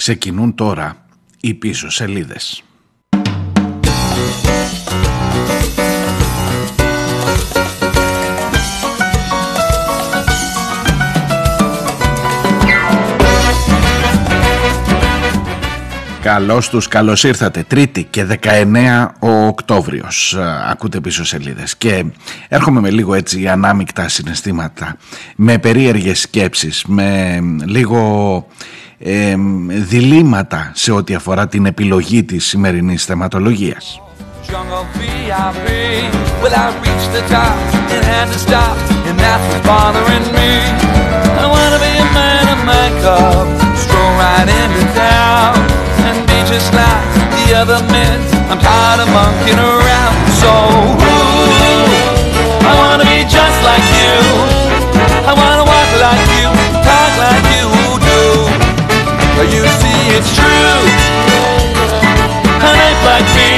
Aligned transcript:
Ξεκινούν 0.00 0.54
τώρα 0.54 0.96
οι 1.40 1.54
πίσω 1.54 1.90
σελίδες. 1.90 2.62
Καλώς 16.22 16.68
τους, 16.68 16.88
καλώς 16.88 17.24
ήρθατε. 17.24 17.62
Τρίτη 17.62 18.04
και 18.04 18.24
19 18.24 19.14
ο 19.20 19.46
Οκτώβριος. 19.46 20.36
Ακούτε 20.70 21.00
πίσω 21.00 21.24
σελίδες. 21.24 21.76
Και 21.76 22.04
έρχομαι 22.48 22.80
με 22.80 22.90
λίγο 22.90 23.14
έτσι 23.14 23.48
ανάμεικτα 23.48 24.08
συναισθήματα, 24.08 24.96
με 25.36 25.58
περίεργες 25.58 26.20
σκέψεις, 26.20 26.84
με 26.86 27.38
λίγο 27.64 28.46
Διλήμματα 29.66 30.70
σε 30.74 30.92
ό,τι 30.92 31.14
αφορά 31.14 31.48
την 31.48 31.66
επιλογή 31.66 32.24
της 32.24 32.46
σημερινής 32.46 33.04
θεματολογίας. 33.04 34.00
You 59.40 59.64
see, 59.80 60.00
it's 60.16 60.30
true. 60.36 60.80
An 62.68 62.74
ape 62.86 63.02
like 63.10 63.28
me 63.36 63.50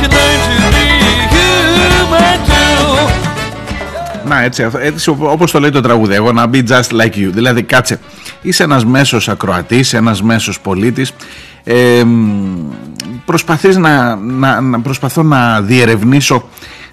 can 0.00 0.10
learn 0.16 0.38
to 0.46 0.56
be 0.74 0.86
human 1.34 2.38
too. 2.48 3.08
Να 4.24 4.42
έτσι, 4.42 4.66
έτσι 4.80 5.16
όπως 5.18 5.50
το 5.50 5.60
λέει 5.60 5.70
το 5.70 5.80
τραγούδι, 5.80 6.14
εγώ 6.14 6.32
να 6.32 6.50
be 6.52 6.62
just 6.68 7.00
like 7.00 7.14
you. 7.14 7.30
Δηλαδή 7.32 7.62
κάτσε, 7.62 8.00
είσαι 8.42 8.62
ένας 8.62 8.84
μέσος 8.84 9.28
ακροατής, 9.28 9.94
ένας 9.94 10.22
μέσος 10.22 10.60
πολίτης 10.60 11.12
ε, 11.64 12.02
προσπαθείς 13.24 13.76
να, 13.76 14.16
να, 14.16 14.60
να, 14.60 14.80
προσπαθώ 14.80 15.22
να 15.22 15.60
διερευνήσω 15.60 16.48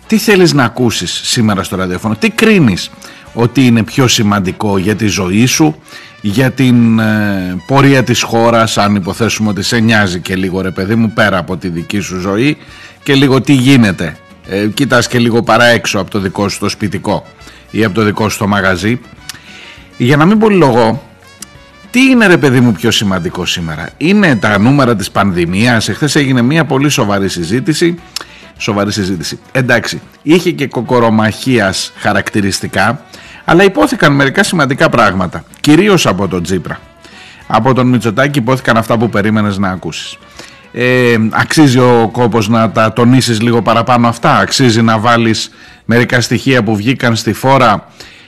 τι 0.08 0.18
θέλεις 0.18 0.54
να 0.54 0.64
ακούσεις 0.64 1.22
σήμερα 1.24 1.64
στο 1.64 1.76
ραδιόφωνο, 1.76 2.16
τι 2.16 2.30
κρίνεις 2.30 2.92
ότι 3.34 3.66
είναι 3.66 3.84
πιο 3.84 4.08
σημαντικό 4.08 4.78
για 4.78 4.96
τη 4.96 5.08
ζωή 5.08 5.46
σου, 5.46 5.76
για 6.22 6.52
την 6.52 7.00
ε, 7.00 7.56
πορεία 7.68 8.04
της 8.04 8.22
χώρας, 8.22 8.78
αν 8.78 8.96
υποθέσουμε 8.96 9.50
ότι 9.50 9.62
σε 9.64 9.80
νοιάζει 9.80 10.20
και 10.20 10.36
λίγο 10.36 10.62
ρε 10.62 10.72
παιδί 10.72 10.96
μου 10.96 11.12
πέρα 11.12 11.38
από 11.38 11.58
τη 11.58 11.68
δική 11.70 12.00
σου 12.00 12.20
ζωή 12.20 12.58
και 13.04 13.14
λίγο 13.16 13.42
τι 13.42 13.54
γίνεται. 13.54 14.18
Ε, 14.48 14.68
κοιτάς 14.68 15.08
και 15.08 15.20
λίγο 15.20 15.44
παρά 15.44 15.66
έξω 15.66 16.00
από 16.00 16.10
το 16.10 16.20
δικό 16.20 16.50
σου 16.50 16.60
το 16.60 16.70
σπιτικό 16.70 17.26
ή 17.72 17.84
από 17.84 17.96
το 17.96 18.04
δικό 18.04 18.30
σου 18.30 18.38
το 18.38 18.48
μαγαζί. 18.48 19.00
Για 19.98 20.18
να 20.18 20.26
μην 20.26 20.40
πολυλογώ, 20.40 21.04
τι 21.92 22.02
είναι 22.02 22.28
ρε 22.28 22.38
παιδί 22.38 22.60
μου 22.60 22.72
πιο 22.72 22.92
σημαντικό 22.92 23.46
σήμερα; 23.46 23.90
Είναι 23.98 24.36
τα 24.36 24.60
νούμερα 24.60 24.96
της 24.96 25.12
πανδημίας; 25.12 25.90
Εχθές 25.90 26.16
έγινε 26.16 26.42
μια 26.42 26.66
πολύ 26.66 26.90
σοβαρή 26.90 27.30
συζήτηση 27.30 28.00
Σοβαρή 28.62 28.92
συζήτηση 28.92 29.40
Εντάξει 29.52 30.02
είχε 30.22 30.52
και 30.52 30.68
κοκορομαχίας 30.68 31.92
χαρακτηριστικά 31.96 33.06
Αλλά 33.50 33.64
υπόθηκαν 33.64 34.14
μερικά 34.14 34.44
σημαντικά 34.44 34.90
πράγματα 34.90 35.44
Κυρίως 35.60 36.06
από 36.08 36.28
τον 36.28 36.44
Τζίπρα 36.44 36.80
Από 37.48 37.74
τον 37.74 37.88
Μητσοτάκη 37.88 38.40
υπόθηκαν 38.40 38.78
αυτά 38.78 38.98
που 38.98 39.10
περίμενες 39.10 39.58
να 39.58 39.70
ακούσεις 39.70 40.18
ε, 40.72 41.16
Αξίζει 41.30 41.80
ο 41.80 42.10
κόπος 42.12 42.48
να 42.48 42.72
τα 42.72 42.94
τονίσεις 42.94 43.42
λίγο 43.42 43.62
παραπάνω 43.62 44.08
αυτά; 44.08 44.38
Αξίζει 44.38 44.82
να 44.82 44.98
βάλεις 45.00 45.52
μερικά 45.86 46.22
στοιχεία 46.22 46.64
που 46.64 46.76
βγήκαν 46.76 47.16
στη 47.16 47.34
φόρα 47.34 47.88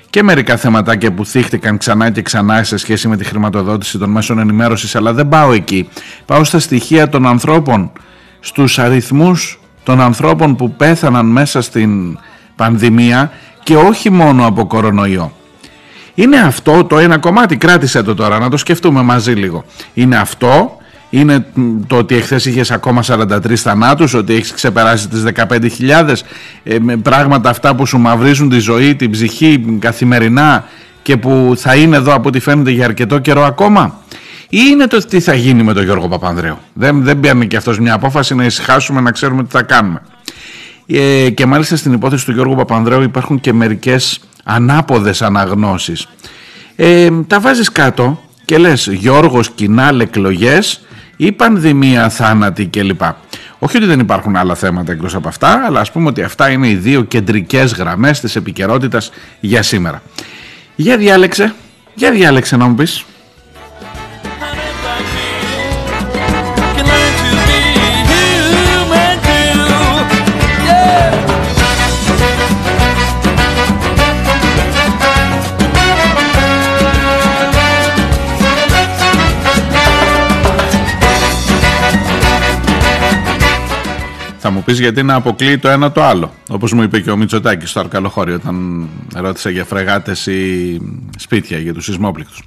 και 0.09 0.23
μερικά 0.23 0.57
θεματάκια 0.57 1.11
που 1.11 1.25
θύχτηκαν 1.25 1.77
ξανά 1.77 2.09
και 2.09 2.21
ξανά 2.21 2.63
σε 2.63 2.77
σχέση 2.77 3.07
με 3.07 3.17
τη 3.17 3.23
χρηματοδότηση 3.23 3.97
των 3.97 4.09
μέσων 4.09 4.39
ενημέρωσης 4.39 4.95
αλλά 4.95 5.13
δεν 5.13 5.29
πάω 5.29 5.53
εκεί. 5.53 5.89
Πάω 6.25 6.43
στα 6.43 6.59
στοιχεία 6.59 7.09
των 7.09 7.27
ανθρώπων, 7.27 7.91
στους 8.39 8.79
αριθμούς 8.79 9.59
των 9.83 10.01
ανθρώπων 10.01 10.55
που 10.55 10.71
πέθαναν 10.71 11.25
μέσα 11.25 11.61
στην 11.61 12.17
πανδημία 12.55 13.31
και 13.63 13.75
όχι 13.75 14.09
μόνο 14.09 14.45
από 14.45 14.67
κορονοϊό. 14.67 15.31
Είναι 16.15 16.37
αυτό 16.37 16.83
το 16.83 16.97
ένα 16.97 17.17
κομμάτι, 17.17 17.57
κράτησε 17.57 18.03
το 18.03 18.15
τώρα, 18.15 18.39
να 18.39 18.49
το 18.49 18.57
σκεφτούμε 18.57 19.01
μαζί 19.01 19.31
λίγο. 19.31 19.63
Είναι 19.93 20.17
αυτό 20.17 20.75
είναι 21.11 21.45
το 21.87 21.97
ότι 21.97 22.15
εχθές 22.15 22.45
είχες 22.45 22.71
ακόμα 22.71 23.03
43 23.07 23.53
θανάτους, 23.55 24.13
ότι 24.13 24.33
έχεις 24.33 24.53
ξεπεράσει 24.53 25.07
τις 25.07 25.23
15.000 25.35 26.13
ε, 26.63 26.77
πράγματα 27.01 27.49
αυτά 27.49 27.75
που 27.75 27.85
σου 27.85 27.99
μαυρίζουν 27.99 28.49
τη 28.49 28.59
ζωή, 28.59 28.95
την 28.95 29.11
ψυχή 29.11 29.77
καθημερινά 29.79 30.65
και 31.01 31.17
που 31.17 31.53
θα 31.57 31.75
είναι 31.75 31.95
εδώ 31.95 32.13
από 32.13 32.27
ό,τι 32.27 32.39
φαίνεται 32.39 32.71
για 32.71 32.85
αρκετό 32.85 33.19
καιρό 33.19 33.43
ακόμα. 33.43 33.99
Ή 34.49 34.59
είναι 34.71 34.87
το 34.87 34.97
τι 34.97 35.19
θα 35.19 35.33
γίνει 35.33 35.63
με 35.63 35.73
τον 35.73 35.83
Γιώργο 35.83 36.07
Παπανδρέου. 36.07 36.57
Δεν, 36.73 37.03
δεν 37.03 37.19
παίρνει 37.19 37.47
και 37.47 37.57
αυτός 37.57 37.79
μια 37.79 37.93
απόφαση 37.93 38.35
να 38.35 38.45
ησυχάσουμε 38.45 39.01
να 39.01 39.11
ξέρουμε 39.11 39.43
τι 39.43 39.49
θα 39.49 39.61
κάνουμε. 39.61 40.01
Ε, 40.93 41.29
και 41.29 41.45
μάλιστα 41.45 41.75
στην 41.75 41.93
υπόθεση 41.93 42.25
του 42.25 42.31
Γιώργου 42.31 42.55
Παπανδρέου 42.55 43.01
υπάρχουν 43.01 43.39
και 43.39 43.53
μερικές 43.53 44.19
ανάποδες 44.43 45.21
αναγνώσεις. 45.21 46.07
Ε, 46.75 47.09
τα 47.27 47.39
βάζεις 47.39 47.71
κάτω 47.71 48.21
και 48.45 48.57
λες 48.57 48.87
Γιώργος 48.91 49.49
κοινάλ 49.49 49.99
εκλογές 49.99 50.81
η 51.15 51.31
πανδημία, 51.31 52.09
θάνατη 52.09 52.65
κλπ. 52.65 53.01
Όχι 53.59 53.77
ότι 53.77 53.85
δεν 53.85 53.99
υπάρχουν 53.99 54.35
άλλα 54.35 54.55
θέματα 54.55 54.91
εκτός 54.91 55.15
από 55.15 55.27
αυτά, 55.27 55.63
αλλά 55.65 55.79
ας 55.79 55.91
πούμε 55.91 56.07
ότι 56.07 56.23
αυτά 56.23 56.49
είναι 56.49 56.67
οι 56.67 56.75
δύο 56.75 57.01
κεντρικές 57.03 57.73
γραμμές 57.73 58.19
της 58.19 58.35
επικαιρότητας 58.35 59.11
για 59.39 59.61
σήμερα. 59.61 60.01
Για 60.75 60.97
διάλεξε, 60.97 61.53
για 61.93 62.11
διάλεξε 62.11 62.57
να 62.57 62.67
μου 62.67 62.75
πεις. 62.75 63.05
Μου 84.61 84.67
πεις 84.67 84.79
γιατί 84.79 85.03
να 85.03 85.15
αποκλείει 85.15 85.57
το 85.57 85.69
ένα 85.69 85.91
το 85.91 86.03
άλλο. 86.03 86.33
Όπως 86.49 86.73
μου 86.73 86.81
είπε 86.83 86.99
και 86.99 87.11
ο 87.11 87.17
Μητσοτάκης 87.17 87.69
στο 87.69 87.79
Αρκαλοχώριο, 87.79 88.35
όταν 88.35 88.87
ρώτησε 89.15 89.49
για 89.49 89.65
φρεγάτες 89.65 90.25
ή 90.25 90.81
σπίτια 91.17 91.57
για 91.57 91.73
τους 91.73 91.85
σεισμόπληκτους. 91.85 92.43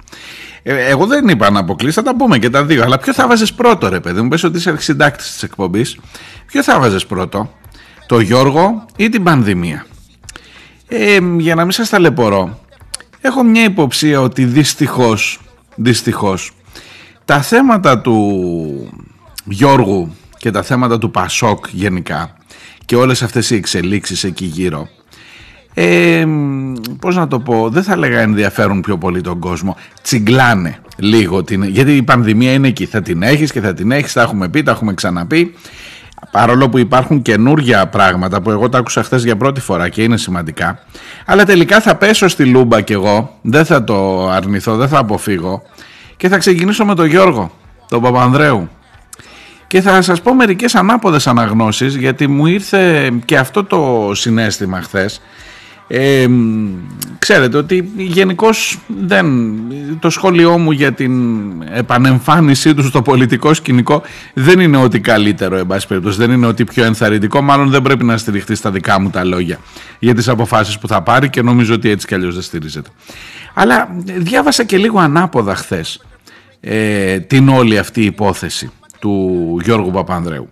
Ε, 0.63 0.85
εγώ 0.85 1.05
δεν 1.05 1.27
είπα 1.27 1.51
να 1.51 1.59
αποκλείσει, 1.59 1.93
θα 1.93 2.01
τα 2.01 2.15
πούμε 2.15 2.39
και 2.39 2.49
τα 2.49 2.65
δύο. 2.65 2.83
Αλλά 2.83 2.97
ποιο 2.97 3.13
θα 3.13 3.27
βάζε 3.27 3.45
πρώτο, 3.55 3.89
ρε 3.89 3.99
παιδί 3.99 4.21
μου, 4.21 4.27
πες 4.27 4.43
ότι 4.43 4.57
είσαι 4.57 4.75
συντάκτη 4.77 5.23
της 5.23 5.43
εκπομπής. 5.43 5.97
Ποιο 6.45 6.63
θα 6.63 6.79
βάζε 6.79 7.05
πρώτο, 7.07 7.51
το 8.07 8.19
Γιώργο 8.19 8.85
ή 8.95 9.09
την 9.09 9.23
πανδημία; 9.23 9.85
Ε, 10.87 11.17
για 11.37 11.55
να 11.55 11.61
μην 11.61 11.71
σας 11.71 11.89
ταλαιπωρώ, 11.89 12.59
έχω 13.21 13.43
μια 13.43 13.63
υποψία 13.63 14.21
ότι 14.21 14.45
δυστυχώς, 14.45 15.39
δυστυχώς, 15.75 16.51
τα 17.25 17.41
θέματα 17.41 17.99
του 17.99 18.29
Γιώργου 19.45 20.15
και 20.45 20.51
τα 20.51 20.61
θέματα 20.61 20.97
του 20.97 21.11
Πασόκ 21.11 21.65
γενικά 21.71 22.35
και 22.85 22.95
όλες 22.95 23.23
αυτές 23.23 23.49
οι 23.49 23.55
εξελίξεις 23.55 24.23
εκεί 24.23 24.45
γύρω. 24.45 24.87
Ε, 25.73 26.25
πώς 26.99 27.15
να 27.15 27.27
το 27.27 27.39
πω 27.39 27.69
δεν 27.69 27.83
θα 27.83 27.97
λέγα 27.97 28.19
ενδιαφέρουν 28.19 28.81
πιο 28.81 28.97
πολύ 28.97 29.21
τον 29.21 29.39
κόσμο. 29.39 29.77
Τσιγκλάνε 30.01 30.79
λίγο 30.97 31.43
την, 31.43 31.63
γιατί 31.63 31.95
η 31.95 32.03
πανδημία 32.03 32.53
είναι 32.53 32.67
εκεί. 32.67 32.85
Θα 32.85 33.01
την 33.01 33.21
έχεις 33.21 33.51
και 33.51 33.61
θα 33.61 33.73
την 33.73 33.91
έχεις 33.91 34.11
θα 34.11 34.21
έχουμε 34.21 34.49
πει, 34.49 34.63
τα 34.63 34.71
έχουμε 34.71 34.93
ξαναπεί. 34.93 35.53
Παρόλο 36.31 36.69
που 36.69 36.77
υπάρχουν 36.77 37.21
καινούργια 37.21 37.87
πράγματα 37.87 38.41
που 38.41 38.49
εγώ 38.51 38.69
τα 38.69 38.77
άκουσα 38.77 39.03
χθες 39.03 39.23
για 39.23 39.35
πρώτη 39.35 39.59
φορά 39.59 39.89
και 39.89 40.03
είναι 40.03 40.17
σημαντικά. 40.17 40.79
Αλλά 41.25 41.45
τελικά 41.45 41.81
θα 41.81 41.95
πέσω 41.95 42.27
στη 42.27 42.45
λούμπα 42.45 42.81
κι 42.81 42.93
εγώ 42.93 43.37
δεν 43.41 43.65
θα 43.65 43.83
το 43.83 44.29
αρνηθώ, 44.29 44.75
δεν 44.75 44.87
θα 44.87 44.97
αποφύγω. 44.97 45.61
Και 46.17 46.29
θα 46.29 46.37
ξεκινήσω 46.37 46.85
με 46.85 46.95
τον 46.95 47.05
Γιώργο 47.05 47.51
τον 47.89 48.01
Παπανδρέου 48.01 48.69
και 49.67 49.81
θα 49.81 50.01
σας 50.01 50.21
πω 50.21 50.33
μερικές 50.33 50.75
ανάποδες 50.75 51.27
αναγνώσεις 51.27 51.95
γιατί 51.95 52.27
μου 52.27 52.45
ήρθε 52.45 53.11
και 53.25 53.37
αυτό 53.37 53.63
το 53.63 54.11
συνέστημα 54.13 54.81
χθες. 54.81 55.21
Ε, 55.87 56.27
ξέρετε 57.19 57.57
ότι 57.57 57.91
γενικώς 57.97 58.79
δεν 58.87 59.25
το 59.99 60.09
σχόλιο 60.09 60.57
μου 60.57 60.71
για 60.71 60.91
την 60.91 61.13
επανεμφάνισή 61.73 62.73
του 62.73 62.83
στο 62.83 63.01
πολιτικό 63.01 63.53
σκηνικό 63.53 64.01
δεν 64.33 64.59
είναι 64.59 64.77
ότι 64.77 64.99
καλύτερο 64.99 65.57
εν 65.57 65.67
πάση 65.67 65.87
περιπτώσει, 65.87 66.17
δεν 66.17 66.31
είναι 66.31 66.45
ότι 66.45 66.63
πιο 66.63 66.83
ενθαρρυντικό 66.83 67.41
μάλλον 67.41 67.69
δεν 67.69 67.81
πρέπει 67.81 68.03
να 68.03 68.17
στηριχτεί 68.17 68.55
στα 68.55 68.71
δικά 68.71 68.99
μου 68.99 69.09
τα 69.09 69.23
λόγια 69.23 69.59
για 69.99 70.13
τις 70.13 70.27
αποφάσεις 70.27 70.79
που 70.79 70.87
θα 70.87 71.01
πάρει 71.01 71.29
και 71.29 71.41
νομίζω 71.41 71.73
ότι 71.73 71.89
έτσι 71.89 72.07
κι 72.07 72.13
αλλιώς 72.13 72.33
δεν 72.33 72.43
στηρίζεται. 72.43 72.89
Αλλά 73.53 73.95
διάβασα 74.17 74.63
και 74.63 74.77
λίγο 74.77 74.99
ανάποδα 74.99 75.55
χθες 75.55 76.05
ε, 76.59 77.19
την 77.19 77.49
όλη 77.49 77.77
αυτή 77.77 78.01
υπόθεση 78.01 78.71
του 78.99 79.57
Γιώργου 79.63 79.91
Παπανδρέου. 79.91 80.49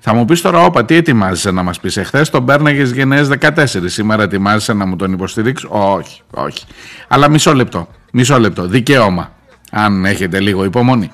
Θα 0.00 0.14
μου 0.14 0.24
πεις 0.24 0.40
τώρα, 0.40 0.64
Όπα, 0.64 0.84
τι 0.84 0.94
ετοιμάζεσαι 0.94 1.50
να 1.50 1.62
μας 1.62 1.80
πεις; 1.80 1.96
Εχθές 1.96 2.30
τον 2.30 2.44
πέρναγε 2.44 2.82
γενναίε 2.82 3.24
14. 3.24 3.88
Σήμερα 3.88 4.22
ετοιμάζεσαι 4.22 4.72
να 4.72 4.86
μου 4.86 4.96
τον 4.96 5.12
υποστηρίξεις; 5.12 5.68
Όχι, 5.70 6.22
όχι. 6.30 6.64
Αλλά 7.08 7.30
μισό 7.30 7.54
λεπτό. 7.54 7.88
Μισό 8.12 8.38
λεπτό. 8.38 8.66
Δικαίωμα. 8.66 9.32
Αν 9.70 10.04
έχετε 10.04 10.40
λίγο 10.40 10.64
υπομονή. 10.64 11.10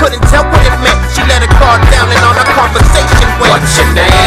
couldn't 0.00 0.24
tell 0.32 0.59
start 1.60 1.82
counting 1.92 2.24
on 2.24 2.36
a 2.38 2.44
conversation 2.56 3.28
What's 3.38 3.76
your 3.76 3.92
name? 3.92 4.19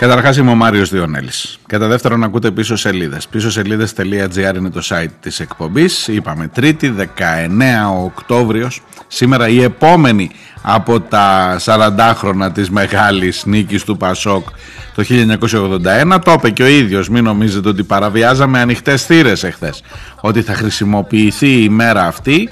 Καταρχάς 0.00 0.36
είμαι 0.36 0.50
ο 0.50 0.54
Μάριος 0.54 0.90
Διονέλης. 0.90 1.58
Κατά 1.66 1.86
δεύτερον 1.86 2.24
ακούτε 2.24 2.50
πίσω 2.50 2.76
σελίδες. 2.76 3.28
Πίσω 3.28 3.50
σελίδες.gr 3.50 4.56
είναι 4.56 4.70
το 4.70 4.80
site 4.84 5.10
της 5.20 5.40
εκπομπής. 5.40 6.08
Είπαμε 6.08 6.48
τρίτη 6.48 6.88
19 6.88 8.04
Οκτώβριος. 8.04 8.82
Σήμερα 9.06 9.48
η 9.48 9.62
επόμενη 9.62 10.30
από 10.62 11.00
τα 11.00 11.56
40 11.64 12.12
χρόνια 12.14 12.50
της 12.50 12.70
μεγάλης 12.70 13.44
νίκης 13.46 13.84
του 13.84 13.96
Πασόκ 13.96 14.48
το 14.94 15.02
1981. 15.02 16.18
Το 16.24 16.32
είπε 16.32 16.50
και 16.50 16.62
ο 16.62 16.66
ίδιος, 16.66 17.08
μην 17.08 17.24
νομίζετε 17.24 17.68
ότι 17.68 17.82
παραβιάζαμε 17.82 18.60
ανοιχτές 18.60 19.04
θύρες 19.04 19.44
εχθές. 19.44 19.82
Ότι 20.20 20.42
θα 20.42 20.54
χρησιμοποιηθεί 20.54 21.62
η 21.62 21.68
μέρα 21.68 22.06
αυτή 22.06 22.48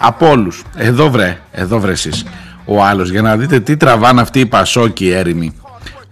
από 0.00 0.30
όλους. 0.30 0.62
Εδώ 0.76 1.10
βρε, 1.10 1.38
εδώ 1.52 1.80
βρε 1.80 1.92
εσείς. 1.92 2.24
Ο 2.64 2.84
άλλος 2.84 3.10
για 3.10 3.22
να 3.22 3.36
δείτε 3.36 3.60
τι 3.60 3.76
τραβάνε 3.76 4.20
αυτοί 4.20 4.40
οι 4.40 4.46
Πασόκοι 4.46 5.08
έρημοι 5.08 5.54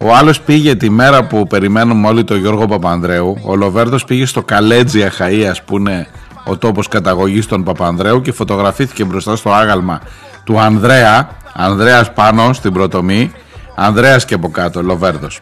ο 0.05 0.15
άλλος 0.15 0.41
πήγε 0.41 0.75
τη 0.75 0.91
μέρα 0.91 1.25
που 1.25 1.47
περιμένουμε 1.47 2.09
όλοι 2.09 2.25
τον 2.25 2.39
Γιώργο 2.39 2.67
Παπανδρέου. 2.67 3.39
Ο 3.43 3.57
Λοβέρδος 3.57 4.05
πήγε 4.05 4.27
στο 4.27 4.43
Καλέτζι 4.43 5.01
Αχαΐας 5.09 5.57
που 5.65 5.77
είναι 5.77 6.07
ο 6.45 6.57
τόπος 6.57 6.89
καταγωγής 6.89 7.47
των 7.47 7.65
Παπανδρέου 7.65 8.21
και 8.21 8.33
φωτογραφήθηκε 8.33 9.05
μπροστά 9.05 9.37
στο 9.37 9.53
άγαλμα 9.53 10.01
του 10.45 10.61
Ανδρέα. 10.61 11.29
Ανδρέας 11.53 12.13
πάνω 12.13 12.53
στην 12.53 12.73
πρωτομή. 12.73 13.33
Ανδρέας 13.77 14.25
και 14.25 14.35
από 14.35 14.49
κάτω, 14.49 14.83
Λοβέρδος. 14.83 15.41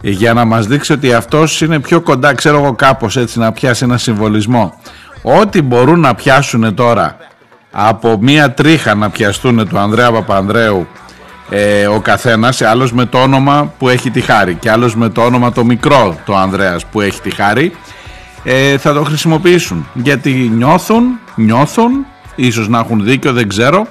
Για 0.00 0.32
να 0.32 0.44
μας 0.44 0.66
δείξει 0.66 0.92
ότι 0.92 1.12
αυτός 1.12 1.60
είναι 1.60 1.80
πιο 1.80 2.00
κοντά, 2.00 2.34
ξέρω 2.34 2.58
εγώ 2.58 2.72
κάπως 2.74 3.16
έτσι 3.16 3.38
να 3.38 3.52
πιάσει 3.52 3.84
ένα 3.84 3.98
συμβολισμό. 3.98 4.74
Ό,τι 5.22 5.62
μπορούν 5.62 6.00
να 6.00 6.14
πιάσουν 6.14 6.74
τώρα 6.74 7.16
από 7.70 8.18
μία 8.20 8.52
τρίχα 8.52 8.94
να 8.94 9.10
πιαστούν 9.10 9.68
του 9.68 9.78
Ανδρέα 9.78 10.12
Παπανδρέου 10.12 10.86
ε, 11.50 11.86
ο 11.86 12.00
καθένας, 12.00 12.62
άλλος 12.62 12.92
με 12.92 13.06
το 13.06 13.18
όνομα 13.18 13.72
που 13.78 13.88
έχει 13.88 14.10
τη 14.10 14.20
χάρη 14.20 14.54
και 14.54 14.70
άλλος 14.70 14.96
με 14.96 15.08
το 15.08 15.22
όνομα 15.22 15.52
το 15.52 15.64
μικρό 15.64 16.18
το 16.24 16.36
Ανδρέας 16.36 16.86
που 16.86 17.00
έχει 17.00 17.20
τη 17.20 17.30
χάρη 17.30 17.72
ε, 18.44 18.78
θα 18.78 18.92
το 18.92 19.02
χρησιμοποιήσουν. 19.02 19.88
Γιατί 19.94 20.30
νιώθουν, 20.54 21.18
νιώθουν 21.34 22.06
ίσως 22.34 22.68
να 22.68 22.78
έχουν 22.78 23.04
δίκιο 23.04 23.32
δεν 23.32 23.48
ξέρω 23.48 23.86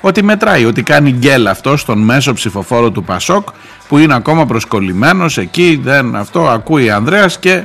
ότι 0.00 0.22
μετράει, 0.22 0.64
ότι 0.64 0.82
κάνει 0.82 1.10
γκέλ 1.10 1.46
αυτό 1.46 1.76
στον 1.76 1.98
μέσο 1.98 2.32
ψηφοφόρο 2.32 2.90
του 2.90 3.04
Πασόκ 3.04 3.48
που 3.88 3.98
είναι 3.98 4.14
ακόμα 4.14 4.46
προσκολλημένος 4.46 5.38
εκεί 5.38 5.80
δεν 5.82 6.16
αυτό 6.16 6.48
ακούει 6.48 6.90
ο 6.90 6.94
Ανδρέας 6.94 7.38
και 7.38 7.64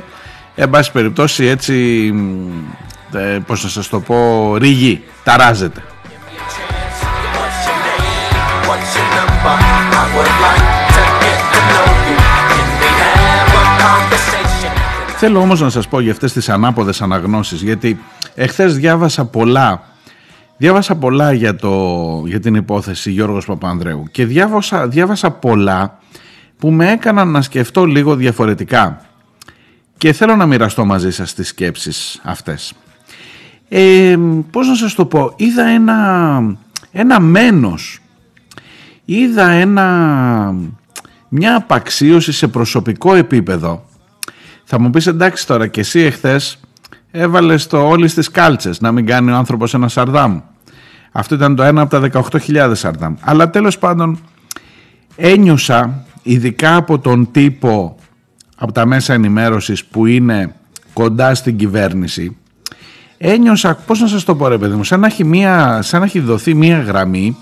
εν 0.54 0.70
πάση 0.70 0.92
περιπτώσει 0.92 1.44
έτσι 1.44 1.74
ε, 3.12 3.38
πώς 3.46 3.62
να 3.62 3.68
σας 3.68 3.88
το 3.88 4.00
πω 4.00 4.56
ρίγει, 4.56 5.02
ταράζεται 5.24 5.82
Θέλω 15.20 15.40
όμως 15.40 15.60
να 15.60 15.70
σας 15.70 15.88
πω 15.88 16.00
για 16.00 16.12
αυτές 16.12 16.32
τις 16.32 16.48
ανάποδες 16.48 17.02
αναγνώσεις 17.02 17.62
γιατί 17.62 17.98
εχθές 18.34 18.76
διάβασα 18.76 19.24
πολλά. 19.24 19.82
Διάβασα 20.56 20.96
πολλά 20.96 21.32
για, 21.32 21.56
το, 21.56 22.22
για 22.26 22.40
την 22.40 22.54
υπόθεση 22.54 23.10
Γιώργος 23.10 23.46
Παπανδρέου 23.46 24.08
και 24.10 24.26
διάβασα, 24.26 24.88
διάβασα 24.88 25.30
πολλά 25.30 25.98
που 26.58 26.70
με 26.70 26.90
έκαναν 26.90 27.28
να 27.28 27.42
σκεφτώ 27.42 27.84
λίγο 27.84 28.16
διαφορετικά. 28.16 29.00
Και 29.96 30.12
θέλω 30.12 30.36
να 30.36 30.46
μοιραστώ 30.46 30.84
μαζί 30.84 31.10
σας 31.10 31.34
τις 31.34 31.48
σκέψεις 31.48 32.20
αυτές. 32.22 32.72
Ε, 33.68 34.16
πώς 34.50 34.68
να 34.68 34.74
σας 34.74 34.94
το 34.94 35.06
πω, 35.06 35.32
είδα 35.36 35.64
ένα, 35.66 36.40
ένα 36.92 37.20
μένος, 37.20 38.00
είδα 39.04 39.48
ένα, 39.48 40.54
μια 41.28 41.56
απαξίωση 41.56 42.32
σε 42.32 42.48
προσωπικό 42.48 43.14
επίπεδο 43.14 43.87
θα 44.70 44.80
μου 44.80 44.90
πεις 44.90 45.06
εντάξει 45.06 45.46
τώρα 45.46 45.66
και 45.66 45.80
εσύ 45.80 46.00
εχθές 46.00 46.58
έβαλες 47.10 47.66
το 47.66 47.88
όλοι 47.88 48.08
στις 48.08 48.30
κάλτσες 48.30 48.80
να 48.80 48.92
μην 48.92 49.06
κάνει 49.06 49.30
ο 49.30 49.34
άνθρωπος 49.34 49.74
ένα 49.74 49.88
σαρδάμ. 49.88 50.40
Αυτό 51.12 51.34
ήταν 51.34 51.56
το 51.56 51.62
ένα 51.62 51.80
από 51.80 52.00
τα 52.00 52.22
18.000 52.46 52.70
σαρδάμ. 52.74 53.14
Αλλά 53.20 53.50
τέλος 53.50 53.78
πάντων 53.78 54.18
ένιωσα 55.16 56.04
ειδικά 56.22 56.76
από 56.76 56.98
τον 56.98 57.30
τύπο 57.30 57.96
από 58.56 58.72
τα 58.72 58.86
μέσα 58.86 59.14
ενημέρωσης 59.14 59.84
που 59.84 60.06
είναι 60.06 60.54
κοντά 60.92 61.34
στην 61.34 61.56
κυβέρνηση 61.56 62.36
ένιωσα, 63.18 63.74
πώς 63.74 64.00
να 64.00 64.06
σας 64.06 64.24
το 64.24 64.34
πω 64.34 64.48
ρε 64.48 64.58
παιδί 64.58 64.74
μου, 64.74 64.84
σαν 64.84 65.00
να 65.00 65.06
έχει, 65.06 65.24
μία, 65.24 65.82
σαν 65.82 66.00
να 66.00 66.06
έχει 66.06 66.20
δοθεί 66.20 66.54
μία 66.54 66.80
γραμμή 66.80 67.36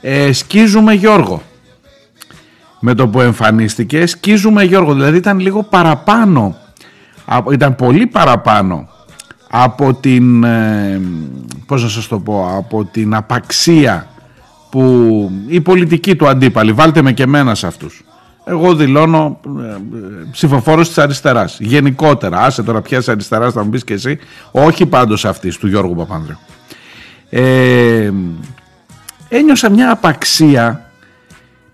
ε, 0.00 0.32
σκίζουμε 0.32 0.92
Γιώργο 0.92 1.42
με 2.80 2.94
το 2.94 3.08
που 3.08 3.20
εμφανίστηκες. 3.20 4.10
Σκίζουμε 4.10 4.62
Γιώργο 4.62 4.94
δηλαδή 4.94 5.16
ήταν 5.16 5.38
λίγο 5.38 5.62
παραπάνω 5.62 6.56
ήταν 7.52 7.74
πολύ 7.74 8.06
παραπάνω 8.06 8.88
από 9.50 9.94
την 9.94 10.44
ε, 10.44 11.00
πώς 11.66 11.82
να 11.82 11.88
σας 11.88 12.08
το 12.08 12.18
πω 12.18 12.56
από 12.56 12.84
την 12.84 13.14
απαξία 13.14 14.06
που 14.70 15.30
η 15.46 15.60
πολιτική 15.60 16.16
του 16.16 16.28
αντίπαλη. 16.28 16.72
Βάλτε 16.72 17.02
με 17.02 17.12
και 17.12 17.22
εμένα 17.22 17.54
σε 17.54 17.66
αυτούς. 17.66 18.04
Εγώ 18.44 18.74
δηλώνω 18.74 19.40
ε, 19.44 19.76
ψηφοφόρος 20.30 20.88
της 20.88 20.98
αριστεράς. 20.98 21.56
Γενικότερα 21.60 22.40
άσε 22.40 22.62
τώρα 22.62 22.80
ποιας 22.80 23.08
αριστεράς 23.08 23.52
θα 23.52 23.64
μου 23.64 23.70
πεις 23.70 23.84
και 23.84 23.94
εσύ. 23.94 24.18
Όχι 24.50 24.86
πάντως 24.86 25.24
αυτής 25.24 25.56
του 25.56 25.66
Γιώργου 25.68 25.94
Παπανδρέου 25.94 26.38
ε, 27.30 28.12
ένιωσα 29.28 29.70
μια 29.70 29.90
απαξία 29.90 30.85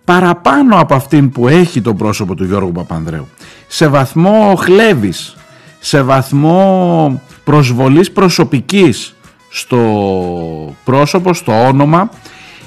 παραπάνω 0.05 0.81
από 0.81 0.95
αυτήν 0.95 1.31
που 1.31 1.49
έχει 1.49 1.81
το 1.81 1.95
πρόσωπο 1.95 2.35
του 2.35 2.45
Γιώργου 2.45 2.73
Παπανδρέου. 2.73 3.29
Σε 3.67 3.87
βαθμό 3.89 4.55
χλέβης, 4.59 5.37
σε 5.81 6.03
βαθμό 6.03 7.21
προσβολής 7.45 8.11
προσωπικής 8.11 9.15
στο 9.49 10.75
πρόσωπο, 10.85 11.35
στο 11.35 11.67
όνομα 11.67 12.11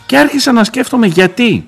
και 0.06 0.18
άρχισα 0.18 0.51
να 0.51 0.63
σκέφτομαι 0.63 1.08
γιατί. 1.08 1.65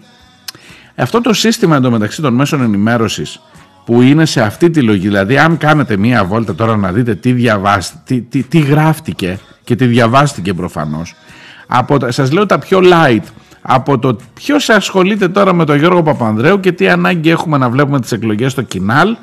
Αυτό 0.96 1.22
το 1.22 1.34
σύστημα 1.34 1.76
εντωμεταξύ 1.76 2.22
των 2.22 2.34
μέσων 2.34 2.62
ενημέρωσης 2.62 3.40
που 3.86 4.02
είναι 4.02 4.26
σε 4.26 4.42
αυτή 4.42 4.70
τη 4.70 4.82
λογική, 4.82 5.08
δηλαδή 5.08 5.38
αν 5.38 5.58
κάνετε 5.58 5.98
μία 5.98 6.26
βόλτα 6.26 6.56
τώρα 6.56 6.78
να 6.78 6.92
δείτε 6.92 7.16
τι, 7.16 7.36
τι, 8.04 8.22
τι, 8.22 8.44
τι 8.44 8.60
γράφτηκε 8.60 9.40
και 9.64 9.76
τι 9.76 9.86
διαβάστηκε 9.86 10.54
προφανώς, 10.54 11.16
από, 11.68 11.98
σας 12.08 12.32
λέω 12.32 12.46
τα 12.46 12.60
πιο 12.60 12.80
light, 12.84 13.24
από 13.70 14.00
το 14.00 14.18
ποιος 14.34 14.70
ασχολείται 14.70 15.28
τώρα 15.28 15.54
με 15.54 15.66
τον 15.66 15.78
Γιώργο 15.78 16.04
Παπανδρέου 16.04 16.60
και 16.60 16.72
τι 16.72 16.90
ανάγκη 16.90 17.30
έχουμε 17.30 17.58
να 17.58 17.70
βλέπουμε 17.70 18.00
τις 18.00 18.12
εκλογές 18.12 18.52
στο 18.52 18.62
Κινάλ 18.62 19.16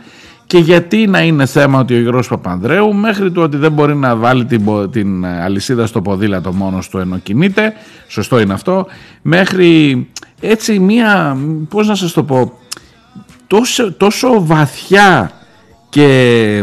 και 0.46 0.58
γιατί 0.58 1.06
να 1.06 1.22
είναι 1.22 1.46
θέμα 1.46 1.78
ότι 1.78 1.94
ο 1.94 2.00
Γιώργος 2.00 2.28
Παπανδρέου 2.28 2.94
μέχρι 2.94 3.30
του 3.30 3.42
ότι 3.42 3.56
δεν 3.56 3.72
μπορεί 3.72 3.96
να 3.96 4.16
βάλει 4.16 4.44
την, 4.44 4.90
την 4.90 5.26
αλυσίδα 5.26 5.86
στο 5.86 6.02
ποδήλατο 6.02 6.52
μόνος 6.52 6.88
του 6.88 6.98
ενώ 6.98 7.18
κινείται, 7.18 7.72
σωστό 8.08 8.40
είναι 8.40 8.52
αυτό, 8.52 8.86
μέχρι 9.22 10.06
έτσι 10.40 10.78
μία, 10.78 11.36
πώς 11.68 11.86
να 11.88 11.94
σας 11.94 12.12
το 12.12 12.22
πω, 12.22 12.52
τόσο, 13.46 13.92
τόσο 13.92 14.46
βαθιά 14.46 15.30
και 15.88 16.62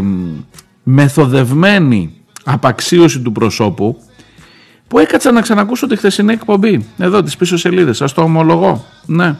μεθοδευμένη 0.82 2.14
απαξίωση 2.44 3.20
του 3.20 3.32
προσώπου 3.32 3.96
που 4.92 4.98
έκατσα 4.98 5.32
να 5.32 5.40
ξανακούσω 5.40 5.86
τη 5.86 5.96
χθεσινή 5.96 6.32
εκπομπή. 6.32 6.86
Εδώ 6.98 7.22
τις 7.22 7.36
πίσω 7.36 7.56
σελίδες, 7.56 7.96
σας 7.96 8.12
το 8.12 8.22
ομολογώ. 8.22 8.84
Ναι. 9.06 9.36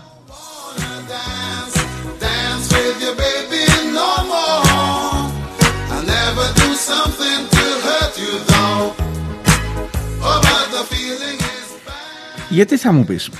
Γιατί 12.49 12.77
θα 12.77 12.93
μου 12.93 13.05
πεις; 13.05 13.31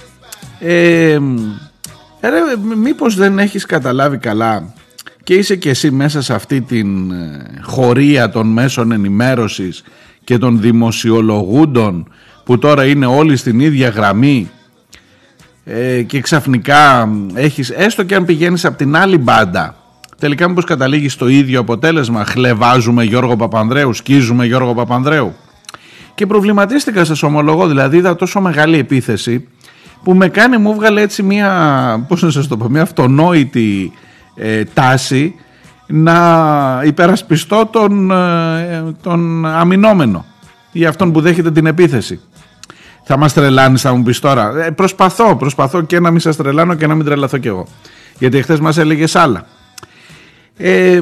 Ε, 0.59 1.19
ρε, 2.21 2.41
μήπως 2.77 3.15
δεν 3.15 3.39
έχεις 3.39 3.67
καταλάβει 3.67 4.19
καλά 4.19 4.75
και 5.25 5.35
είσαι 5.35 5.57
και 5.57 5.71
εσύ 5.71 5.91
μέσα 5.91 6.23
σε 6.23 6.35
αυτή 6.35 6.61
την 6.61 7.11
ε, 7.11 7.61
χωρία 7.63 8.31
των 8.31 8.47
μέσων 8.47 8.93
ενημέρωσης 8.93 9.83
και 10.25 10.39
των 10.39 10.61
δημοσιολογούντων 10.61 12.09
που 12.45 12.59
τώρα 12.59 12.87
είναι 12.87 13.07
όλοι 13.07 13.37
στην 13.37 13.61
ίδια 13.61 13.89
γραμμή 13.89 14.51
ε, 15.65 16.03
και 16.03 16.21
ξαφνικά 16.21 17.09
έχεις 17.35 17.71
έστω 17.71 18.03
και 18.03 18.15
αν 18.15 18.25
πηγαίνεις 18.25 18.65
από 18.65 18.77
την 18.77 18.97
άλλη 18.97 19.19
μπάντα 19.19 19.77
τελικά 20.23 20.49
μήπως 20.49 20.65
καταλήγεις 20.65 21.13
στο 21.13 21.29
ίδιο 21.29 21.61
αποτέλεσμα 21.61 22.25
χλεβάζουμε 22.25 23.05
Γιώργο 23.05 23.37
Παπανδρέου, 23.37 23.93
σκίζουμε 23.93 24.47
Γιώργο 24.47 24.75
Παπανδρέου. 24.75 25.35
Και 26.15 26.27
προβληματίστηκα 26.27 27.05
σας 27.05 27.23
ομολογώ 27.23 27.67
δηλαδή 27.67 27.97
είδα 27.97 28.17
τόσο 28.17 28.41
μεγάλη 28.41 28.79
επίθεση 28.79 29.49
που 30.03 30.15
με 30.15 30.29
κάνει 30.29 30.57
μου 30.57 30.75
βγάλε 30.75 31.01
έτσι 31.01 31.23
μια, 31.23 32.05
πώς 32.09 32.23
να 32.23 32.31
σας 32.31 32.49
το 32.49 32.57
πω, 32.57 32.69
μια 32.69 32.83
αυτονόητη 32.83 33.93
ε, 34.35 34.65
τάση 34.65 35.35
να 35.87 36.83
υπερασπιστώ 36.85 37.67
τον, 37.67 38.11
ε, 38.11 38.95
τον 39.03 39.47
αμυνόμενο 39.47 40.25
ή 40.73 40.87
αυτόν 40.87 41.13
που 41.13 41.21
δέχεται 41.21 41.51
την 41.51 41.67
επίθεση. 41.67 42.21
Θα 43.05 43.17
μας 43.17 43.33
τρελάνεις 43.33 43.81
θα 43.81 43.95
μου 43.95 44.03
πεις 44.03 44.19
τώρα. 44.19 44.65
Ε, 44.65 44.71
προσπαθώ, 44.71 45.37
προσπαθώ 45.37 45.83
και 45.83 46.01
να 46.01 46.11
μην 46.11 46.21
σας 46.21 46.37
τρελάνω 46.37 46.75
και 46.75 46.87
να 46.87 46.95
μην 46.95 47.05
τρελαθώ 47.05 47.39
κι 47.39 47.49
εγώ. 47.49 47.67
Γιατί 48.19 48.43
χθε 48.43 48.61
μας 48.61 48.79
έλεγες 48.79 49.17
άλλα. 49.17 49.47
Ε, 50.57 51.01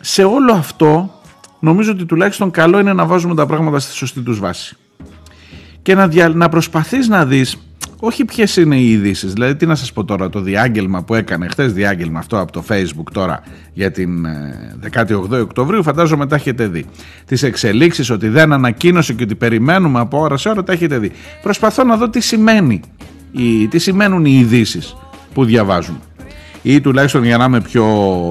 σε 0.00 0.24
όλο 0.24 0.52
αυτό 0.52 1.20
νομίζω 1.58 1.90
ότι 1.92 2.04
τουλάχιστον 2.04 2.50
καλό 2.50 2.78
είναι 2.78 2.92
να 2.92 3.06
βάζουμε 3.06 3.34
τα 3.34 3.46
πράγματα 3.46 3.78
στη 3.78 3.92
σωστή 3.92 4.20
τους 4.20 4.38
βάση. 4.38 4.76
Και 5.82 5.94
να, 5.94 6.08
δια, 6.08 6.28
να 6.28 6.48
προσπαθείς 6.48 7.08
να 7.08 7.26
δεις 7.26 7.56
όχι 8.00 8.24
ποιες 8.24 8.56
είναι 8.56 8.76
οι 8.76 8.90
ειδήσεις. 8.90 9.32
Δηλαδή, 9.32 9.56
τι 9.56 9.66
να 9.66 9.74
σας 9.74 9.92
πω 9.92 10.04
τώρα, 10.04 10.28
το 10.28 10.40
διάγγελμα 10.40 11.02
που 11.02 11.14
έκανε 11.14 11.48
χθες, 11.48 11.72
διάγγελμα 11.72 12.18
αυτό 12.18 12.40
από 12.40 12.52
το 12.52 12.64
Facebook 12.68 13.12
τώρα 13.12 13.42
για 13.72 13.90
την 13.90 14.26
18 14.92 15.10
ε, 15.32 15.36
Οκτωβρίου, 15.36 15.82
φαντάζομαι 15.82 16.26
τα 16.26 16.36
έχετε 16.36 16.66
δει. 16.66 16.84
Τις 17.26 17.42
εξελίξεις, 17.42 18.10
ότι 18.10 18.28
δεν 18.28 18.52
ανακοίνωσε 18.52 19.12
και 19.12 19.22
ότι 19.22 19.34
περιμένουμε 19.34 20.00
από 20.00 20.18
ώρα 20.18 20.36
σε 20.36 20.48
ώρα, 20.48 20.62
τα 20.62 20.72
έχετε 20.72 20.98
δει. 20.98 21.12
Προσπαθώ 21.42 21.84
να 21.84 21.96
δω 21.96 22.08
τι 22.10 22.20
σημαίνει, 22.20 22.80
τι 23.70 23.78
σημαίνουν 23.78 24.24
οι 24.24 24.36
ειδήσεις 24.40 24.96
που 25.34 25.44
διαβάζουμε. 25.44 25.98
Ή 26.62 26.80
τουλάχιστον 26.80 27.24
για 27.24 27.36
να 27.36 27.44
είμαι 27.44 27.60
πιο 27.60 27.86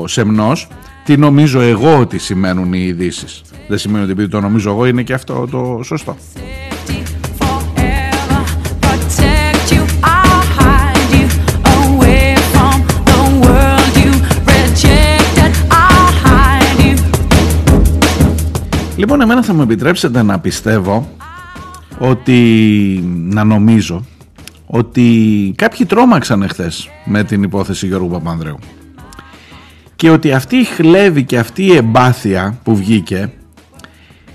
σεμνός, 0.08 0.68
τι 1.06 1.18
νομίζω 1.18 1.62
εγώ 1.62 2.00
ότι 2.00 2.18
σημαίνουν 2.18 2.74
οι 2.74 2.84
ειδήσεις. 2.86 3.42
Δεν 3.68 3.78
σημαίνει 3.78 4.04
ότι 4.04 4.12
επειδή 4.12 4.28
το 4.28 4.42
νομίζω 4.42 4.70
εγώ 4.70 4.86
είναι 4.86 5.04
και 5.04 5.14
αυτό 5.14 5.48
το 5.52 5.80
σωστό. 5.84 6.18
Λοιπόν, 18.98 19.22
εμένα 19.22 19.44
θα 19.44 19.54
μου 19.54 19.62
επιτρέψετε 19.62 20.24
να 20.24 20.40
πιστεύω 20.40 21.10
ότι, 22.00 22.40
να 23.14 23.44
νομίζω, 23.44 24.06
ότι 24.66 25.54
κάποιοι 25.56 25.86
τρόμαξαν 25.86 26.42
εχθές 26.42 26.90
με 27.06 27.24
την 27.24 27.44
υπόθεση 27.44 27.88
Γιώργου 27.88 28.10
Παπανδρέου. 28.10 28.58
Και 29.96 30.10
ότι 30.10 30.32
αυτή 30.32 30.56
η 30.56 30.64
χλέβη 30.64 31.24
και 31.24 31.38
αυτή 31.38 31.64
η 31.64 31.76
εμπάθεια 31.76 32.60
που 32.64 32.76
βγήκε 32.76 33.32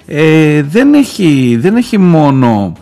ε, 0.07 0.63
δεν, 0.63 0.95
έχει, 0.95 1.57
δεν 1.61 1.77
έχει 1.77 1.99
μόνο 1.99 2.73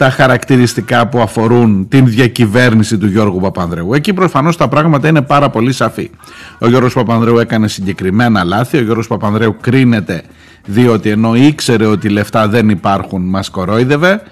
τα 0.00 0.10
χαρακτηριστικά 0.10 1.06
που 1.06 1.20
αφορούν 1.20 1.88
την 1.88 2.06
διακυβέρνηση 2.06 2.98
του 2.98 3.06
Γιώργου 3.06 3.40
Παπανδρέου. 3.40 3.94
Εκεί 3.94 4.12
προφανώς 4.12 4.56
τα 4.56 4.68
πράγματα 4.68 5.08
είναι 5.08 5.22
πάρα 5.22 5.50
πολύ 5.50 5.72
σαφή. 5.72 6.10
Ο 6.58 6.68
Γιώργος 6.68 6.94
Παπανδρέου 6.94 7.38
έκανε 7.38 7.68
συγκεκριμένα 7.68 8.44
λάθη, 8.44 8.76
ο 8.76 8.82
Γιώργος 8.82 9.06
Παπανδρέου 9.06 9.56
κρίνεται 9.60 10.22
διότι 10.66 11.10
ενώ 11.10 11.34
ήξερε 11.34 11.86
ότι 11.86 12.08
λεφτά 12.08 12.48
δεν 12.48 12.68
υπάρχουν 12.68 13.22
μας 13.22 13.50
κορόιδευε 13.50 14.22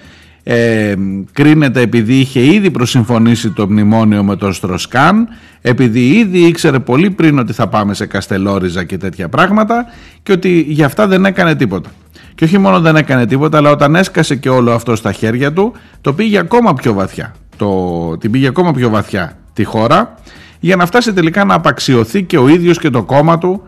ε, 0.43 0.95
κρίνεται 1.33 1.81
επειδή 1.81 2.15
είχε 2.15 2.41
ήδη 2.55 2.71
προσυμφωνήσει 2.71 3.51
το 3.51 3.67
μνημόνιο 3.69 4.25
με 4.25 4.37
τον 4.37 4.53
Στροσκάν 4.53 5.29
επειδή 5.61 6.09
ήδη 6.09 6.39
ήξερε 6.39 6.79
πολύ 6.79 7.11
πριν 7.11 7.39
ότι 7.39 7.53
θα 7.53 7.69
πάμε 7.69 7.95
σε 7.95 8.07
Καστελόριζα 8.07 8.85
και 8.85 8.97
τέτοια 8.97 9.29
πράγματα 9.29 9.87
και 10.23 10.33
ότι 10.33 10.61
γι' 10.69 10.83
αυτά 10.83 11.07
δεν 11.07 11.25
έκανε 11.25 11.55
τίποτα. 11.55 11.91
Και 12.39 12.45
όχι 12.45 12.59
μόνο 12.59 12.81
δεν 12.81 12.97
έκανε 12.97 13.27
τίποτα, 13.27 13.59
αλλά 13.59 13.71
όταν 13.71 13.95
έσκασε 13.95 14.37
και 14.37 14.49
όλο 14.49 14.73
αυτό 14.73 14.97
στα 14.97 15.13
χέρια 15.13 15.53
του, 15.53 15.73
το 16.01 16.13
πήγε 16.13 16.39
ακόμα 16.39 16.75
πιο 16.75 16.93
βαθιά. 16.93 17.35
Το, 17.57 18.17
την 18.17 18.31
πήγε 18.31 18.47
ακόμα 18.47 18.73
πιο 18.73 18.89
βαθιά 18.89 19.37
τη 19.53 19.65
χώρα, 19.65 20.15
για 20.61 20.77
να 20.77 20.87
φτάσει 20.87 21.13
τελικά 21.13 21.45
να 21.45 21.55
απαξιωθεί 21.55 22.23
και 22.23 22.39
ο 22.39 22.49
ίδιος 22.49 22.79
και 22.79 22.91
το 22.91 23.03
κόμμα 23.03 23.39
του 23.39 23.63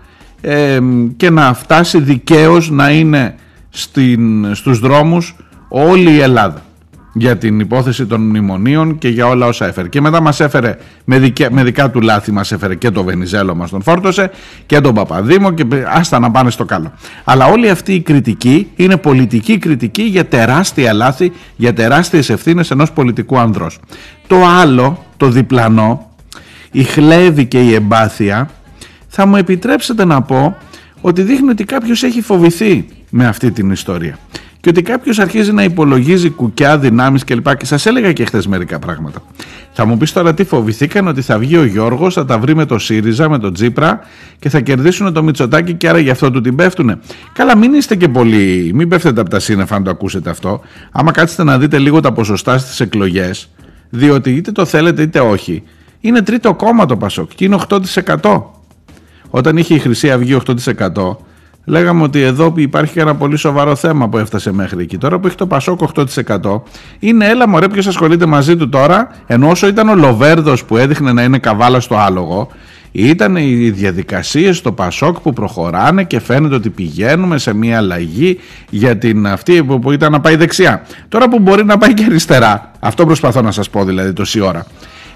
και 1.17 1.31
να 1.31 1.55
φτάσει 1.55 2.01
δικαίως 2.01 2.71
να 2.71 2.91
είναι 2.91 3.35
στην, 3.71 4.55
στους 4.55 4.79
δρόμους 4.79 5.37
όλη 5.69 6.11
η 6.11 6.21
Ελλάδα 6.21 6.63
για 7.13 7.37
την 7.37 7.61
υπόθεση 7.61 8.07
των 8.07 8.21
μνημονίων 8.21 8.99
και 8.99 9.09
για 9.09 9.27
όλα 9.27 9.47
όσα 9.47 9.67
έφερε. 9.67 9.89
Και 9.89 10.01
μετά 10.01 10.21
μας 10.21 10.41
έφερε, 10.41 10.77
με, 11.05 11.33
με 11.51 11.65
δικά 11.65 11.91
του 11.91 12.01
λάθη 12.01 12.33
μας 12.33 12.53
έφερε 12.53 12.75
και 12.75 12.91
το 12.91 13.05
Βενιζέλο 13.05 13.55
μας 13.55 13.71
τον 13.71 13.83
φόρτωσε 13.83 14.31
και 14.67 14.81
τον 14.81 14.95
Παπαδήμο 14.95 15.53
και 15.53 15.65
άστα 15.87 16.19
να 16.19 16.31
πάνε 16.31 16.51
στο 16.51 16.65
καλό. 16.65 16.93
Αλλά 17.25 17.47
όλη 17.47 17.71
αυτή 17.71 17.95
η 17.95 18.01
κριτική 18.01 18.71
είναι 18.77 18.97
πολιτική 18.97 19.59
κριτική 19.59 20.03
για 20.03 20.27
τεράστια 20.27 20.93
λάθη, 20.93 21.33
για 21.57 21.73
τεράστιες 21.73 22.31
ευθύνες 22.31 22.71
ενός 22.71 22.93
πολιτικού 22.93 23.39
ανδρός. 23.39 23.79
Το 24.27 24.45
άλλο, 24.47 25.05
το 25.17 25.29
διπλανό, 25.29 26.11
η 26.71 26.83
χλέβη 26.83 27.47
και 27.47 27.61
η 27.61 27.75
εμπάθεια 27.75 28.51
θα 29.09 29.27
μου 29.27 29.37
επιτρέψετε 29.37 30.05
να 30.05 30.23
πω 30.23 30.57
ότι 31.01 31.23
δείχνει 31.23 31.51
ότι 31.51 31.65
κάποιος 31.65 32.03
έχει 32.03 32.23
φοβηθεί 32.23 32.87
με 33.11 33.27
αυτή 33.27 33.51
την 33.51 33.71
ιστορία 33.71 34.19
και 34.61 34.69
ότι 34.69 34.83
κάποιος 34.83 35.19
αρχίζει 35.19 35.53
να 35.53 35.63
υπολογίζει 35.63 36.31
κουκιά, 36.31 36.79
δυνάμεις 36.79 37.25
κλπ. 37.25 37.57
Και 37.57 37.67
σας 37.67 37.87
έλεγα 37.87 38.13
και 38.13 38.25
χθες 38.25 38.47
μερικά 38.47 38.79
πράγματα. 38.79 39.23
Θα 39.73 39.85
μου 39.85 39.97
πεις 39.97 40.13
τώρα 40.13 40.35
τι 40.35 40.45
φοβηθήκαν 40.45 41.09
ότι 41.09 41.23
θα 41.23 41.39
βγει 41.39 41.57
ο 41.57 41.65
Γιώργος, 41.65 42.15
θα 42.15 42.25
τα 42.25 42.39
βρει 42.39 42.55
με 42.55 42.65
το 42.65 42.79
ΣΥΡΙΖΑ, 42.79 43.29
με 43.29 43.39
το 43.39 43.53
Τζίπρα 43.53 44.01
και 44.39 44.49
θα 44.49 44.61
κερδίσουν 44.61 45.13
το 45.13 45.23
Μητσοτάκι 45.23 45.75
και 45.75 45.89
άρα 45.89 45.99
γι' 45.99 46.11
αυτό 46.11 46.31
του 46.31 46.41
την 46.41 46.57
πέφτουνε. 46.57 46.99
Καλά 47.33 47.57
μην 47.57 47.75
είστε 47.75 47.97
και 47.97 48.09
πολύ, 48.09 48.71
μην 48.75 48.89
πέφτετε 48.89 49.21
από 49.21 49.31
τα 49.31 49.39
σύννεφα 49.39 49.75
αν 49.77 49.85
το 49.85 49.91
ακούσετε 49.91 50.31
αυτό. 50.31 50.61
Άμα 50.93 51.11
κάτσετε 51.11 51.45
να 51.45 51.59
δείτε 51.59 51.79
λίγο 51.79 52.01
τα 52.01 52.13
ποσοστά 52.13 52.59
στις 52.59 52.81
εκλογές, 52.81 53.49
διότι 53.91 54.31
είτε 54.31 54.53
το 54.53 54.65
θέλετε 54.65 55.03
είτε 55.03 55.21
όχι, 55.21 55.63
είναι 56.01 56.23
τρίτο 56.23 56.55
κόμμα 56.55 56.87
το 56.87 56.97
Πασόκ 56.97 57.31
και 57.35 57.45
είναι 57.45 57.59
8%. 57.69 58.43
Όταν 59.31 59.57
είχε 59.57 59.75
η 59.75 59.79
Χρυσή 59.79 60.11
Αυγή 60.11 60.37
8%, 60.47 61.17
λέγαμε 61.65 62.03
ότι 62.03 62.21
εδώ 62.21 62.53
υπάρχει 62.57 62.99
ένα 62.99 63.15
πολύ 63.15 63.37
σοβαρό 63.37 63.75
θέμα 63.75 64.09
που 64.09 64.19
έφτασε 64.19 64.53
μέχρι 64.53 64.83
εκεί. 64.83 64.99
Τώρα 64.99 65.19
που 65.19 65.27
έχει 65.27 65.37
το 65.37 65.47
Πασόκ 65.47 65.81
8%, 65.95 66.61
είναι 66.99 67.27
έλα 67.27 67.49
μωρέ 67.49 67.69
ποιος 67.69 67.87
ασχολείται 67.87 68.27
μαζί 68.27 68.57
του 68.57 68.69
τώρα, 68.69 69.09
ενώ 69.27 69.49
όσο 69.49 69.67
ήταν 69.67 69.89
ο 69.89 69.95
Λοβέρδος 69.95 70.65
που 70.65 70.77
έδειχνε 70.77 71.13
να 71.13 71.23
είναι 71.23 71.39
καβάλα 71.39 71.81
στο 71.81 71.97
άλογο, 71.97 72.49
ήταν 72.93 73.37
οι 73.37 73.71
διαδικασίες 73.71 74.57
στο 74.57 74.73
Πασόκ 74.73 75.21
που 75.21 75.33
προχωράνε 75.33 76.05
και 76.05 76.21
φαίνεται 76.21 76.55
ότι 76.55 76.71
πηγαίνουμε 76.71 77.39
σε 77.39 77.55
μια 77.55 77.77
αλλαγή 77.77 78.39
για 78.71 78.99
την 78.99 79.27
αυτή 79.27 79.65
που 79.65 79.93
ήταν 79.93 80.13
να 80.13 80.21
πάει 80.21 80.37
δεξιά. 80.37 80.83
Τώρα 81.09 81.29
που 81.29 81.39
μπορεί 81.39 81.65
να 81.65 81.79
πάει 81.79 81.95
και 81.95 82.05
αριστερά, 82.05 82.71
αυτό 82.81 83.07
προσπαθώ 83.07 83.43
να 83.43 83.51
σας 83.51 83.71
πω 83.71 83.85
δηλαδή 83.85 84.13
τόση 84.13 84.41
ώρα. 84.41 84.67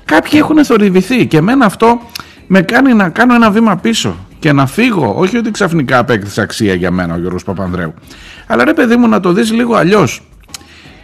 Κάποιοι 0.05 0.39
έχουν 0.43 0.65
θορυβηθεί 0.65 1.27
και 1.27 1.37
εμένα 1.37 1.67
αυτό 1.67 2.01
με 2.47 2.61
κάνει 2.61 2.95
να 2.95 3.09
κάνω 3.09 3.35
ένα 3.35 3.51
βήμα 3.51 3.77
πίσω 3.77 4.17
και 4.45 4.53
να 4.53 4.67
φύγω. 4.67 5.15
Όχι 5.17 5.37
ότι 5.37 5.51
ξαφνικά 5.51 5.99
απέκτησε 5.99 6.41
αξία 6.41 6.75
για 6.75 6.91
μένα 6.91 7.15
ο 7.15 7.19
Γιώργος 7.19 7.45
Παπανδρέου. 7.45 7.95
Αλλά 8.47 8.65
ρε 8.65 8.73
παιδί 8.73 8.97
μου 8.97 9.09
να 9.09 9.21
το 9.21 9.33
δεις 9.33 9.53
λίγο 9.53 9.75
αλλιώς. 9.75 10.23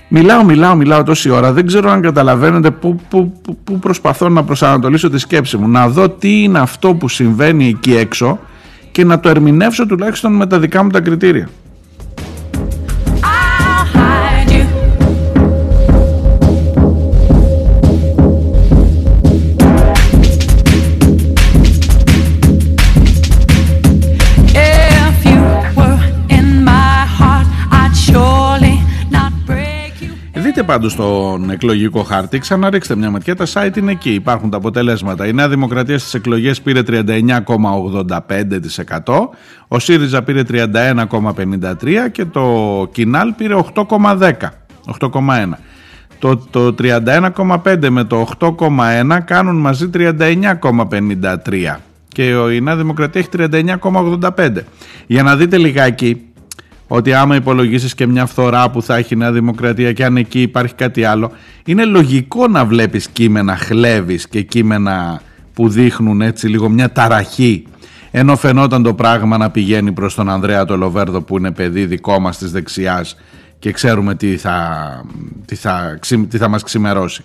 Μιλάω, 0.09 0.45
μιλάω, 0.45 0.75
μιλάω 0.75 1.03
τόση 1.03 1.31
ώρα. 1.31 1.53
Δεν 1.53 1.67
ξέρω 1.67 1.91
αν 1.91 2.01
καταλαβαίνετε 2.01 2.71
πού, 2.71 3.01
πού, 3.09 3.41
πού 3.65 3.79
προσπαθώ 3.79 4.29
να 4.29 4.45
προσανατολίσω 4.45 5.11
τη 5.11 5.19
σκέψη 5.19 5.57
μου. 5.57 5.69
Να 5.69 5.89
δω 5.89 6.09
τι 6.09 6.43
είναι 6.43 6.59
αυτό 6.59 6.95
που 6.95 7.09
συμβαίνει 7.09 7.69
εκεί 7.69 7.97
έξω 7.97 8.39
και 8.91 9.05
να 9.05 9.21
το 9.21 9.29
ερμηνεύσω 9.29 9.87
τουλάχιστον 9.87 10.33
με 10.33 10.47
τα 10.47 10.59
δικά 10.59 10.83
μου 10.83 10.91
τα 10.91 11.01
κριτήρια. 11.01 11.49
Πάντως 30.71 30.97
τον 30.97 31.51
εκλογικό 31.51 32.03
χάρτη, 32.03 32.39
ξαναρίξτε 32.39 32.97
μια 32.97 33.11
ματιά, 33.11 33.37
τα 33.37 33.47
site 33.53 33.77
είναι 33.77 33.91
εκεί, 33.91 34.11
υπάρχουν 34.11 34.51
τα 34.51 34.57
αποτελέσματα. 34.57 35.27
Η 35.27 35.33
Νέα 35.33 35.49
Δημοκρατία 35.49 35.99
στις 35.99 36.15
εκλογές 36.15 36.61
πήρε 36.61 36.81
39,85%, 36.87 39.29
ο 39.69 39.79
ΣΥΡΙΖΑ 39.79 40.23
πήρε 40.23 40.43
31,53% 40.51 42.11
και 42.13 42.25
το 42.25 42.87
Κινάλ 42.93 43.33
πήρε 43.33 43.55
8,10%. 43.75 44.33
8,1. 45.01 45.11
Το, 46.19 46.37
το 46.37 46.75
31,5 46.79 47.89
με 47.89 48.05
το 48.05 48.29
8,1 48.39 49.19
κάνουν 49.25 49.57
μαζί 49.57 49.91
39,53 49.95 51.77
και 52.09 52.25
η 52.53 52.61
Νέα 52.61 52.77
Δημοκρατία 52.77 53.21
έχει 53.21 53.29
39,85. 53.81 54.51
Για 55.07 55.23
να 55.23 55.37
δείτε 55.37 55.57
λιγάκι 55.57 56.30
ότι 56.93 57.13
άμα 57.13 57.37
υπολογίσεις 57.37 57.95
και 57.95 58.07
μια 58.07 58.27
φθορά 58.27 58.71
που 58.71 58.83
θα 58.83 58.97
έχει 58.97 59.15
η 59.15 59.17
Νέα 59.17 59.33
Δημοκρατία 59.33 59.93
και 59.93 60.05
αν 60.05 60.17
εκεί 60.17 60.43
υπάρχει 60.43 60.75
κάτι 60.75 61.05
άλλο, 61.05 61.33
είναι 61.65 61.85
λογικό 61.85 62.49
να 62.49 62.65
βλέπεις 62.65 63.09
κείμενα 63.09 63.57
χλέβεις 63.57 64.29
και 64.29 64.43
κείμενα 64.43 65.21
που 65.55 65.69
δείχνουν 65.69 66.21
έτσι 66.21 66.49
λίγο 66.49 66.69
μια 66.69 66.93
ταραχή 66.93 67.67
ενώ 68.11 68.37
φαινόταν 68.37 68.83
το 68.83 68.95
πράγμα 68.95 69.37
να 69.37 69.51
πηγαίνει 69.51 69.93
προς 69.93 70.15
τον 70.15 70.31
Ανδρέα 70.31 70.65
το 70.65 70.77
Λοβέρδο 70.77 71.23
που 71.23 71.37
είναι 71.39 71.51
παιδί 71.51 71.87
δικό 71.87 72.21
μας 72.21 72.39
της 72.39 72.51
δεξιάς 72.51 73.17
και 73.59 73.73
ξέρουμε 73.73 74.15
τι 74.15 74.37
θα, 74.37 74.87
τι 75.45 75.55
θα, 75.55 75.99
τι 76.29 76.39
θα 76.39 76.49
μας 76.49 76.63
ξημερώσει. 76.63 77.25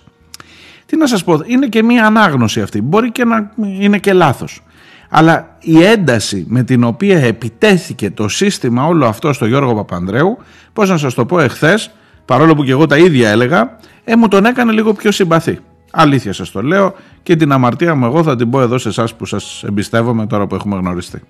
Τι 0.86 0.96
να 0.96 1.06
σας 1.06 1.24
πω, 1.24 1.40
είναι 1.46 1.66
και 1.66 1.82
μία 1.82 2.06
ανάγνωση 2.06 2.60
αυτή, 2.60 2.82
μπορεί 2.82 3.12
και 3.12 3.24
να 3.24 3.50
είναι 3.80 3.98
και 3.98 4.12
λάθος. 4.12 4.62
Αλλά 5.08 5.56
η 5.60 5.82
ένταση 5.82 6.44
με 6.48 6.62
την 6.62 6.84
οποία 6.84 7.18
επιτέθηκε 7.18 8.10
το 8.10 8.28
σύστημα 8.28 8.86
όλο 8.86 9.06
αυτό 9.06 9.32
στο 9.32 9.46
Γιώργο 9.46 9.74
Παπανδρέου, 9.74 10.38
πώς 10.72 10.88
να 10.88 10.96
σας 10.96 11.14
το 11.14 11.26
πω 11.26 11.40
εχθές, 11.40 11.90
παρόλο 12.24 12.54
που 12.54 12.64
και 12.64 12.70
εγώ 12.70 12.86
τα 12.86 12.98
ίδια 12.98 13.30
έλεγα, 13.30 13.76
ε, 14.04 14.16
μου 14.16 14.28
τον 14.28 14.44
έκανε 14.44 14.72
λίγο 14.72 14.92
πιο 14.92 15.10
συμπαθή. 15.10 15.58
Αλήθεια 15.90 16.32
σας 16.32 16.50
το 16.50 16.62
λέω 16.62 16.94
και 17.22 17.36
την 17.36 17.52
αμαρτία 17.52 17.94
μου 17.94 18.04
εγώ 18.04 18.22
θα 18.22 18.36
την 18.36 18.50
πω 18.50 18.60
εδώ 18.60 18.78
σε 18.78 18.88
εσάς 18.88 19.14
που 19.14 19.24
σας 19.24 19.64
εμπιστεύομαι 19.66 20.26
τώρα 20.26 20.46
που 20.46 20.54
έχουμε 20.54 20.76
γνωριστεί. 20.76 21.22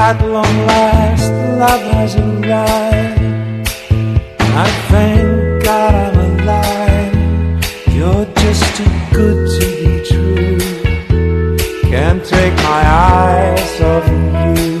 At 0.00 0.18
I 4.52 4.68
thank 4.90 5.64
God 5.64 5.94
I'm 5.94 6.40
alive. 6.40 7.14
You're 7.94 8.26
just 8.42 8.64
too 8.76 8.90
good 9.12 9.38
to 9.56 9.66
be 9.80 9.92
true. 10.10 10.58
Can't 11.90 12.24
take 12.24 12.54
my 12.56 12.82
eyes 12.84 13.80
off 13.80 14.04
of 14.04 14.58
you. 14.58 14.78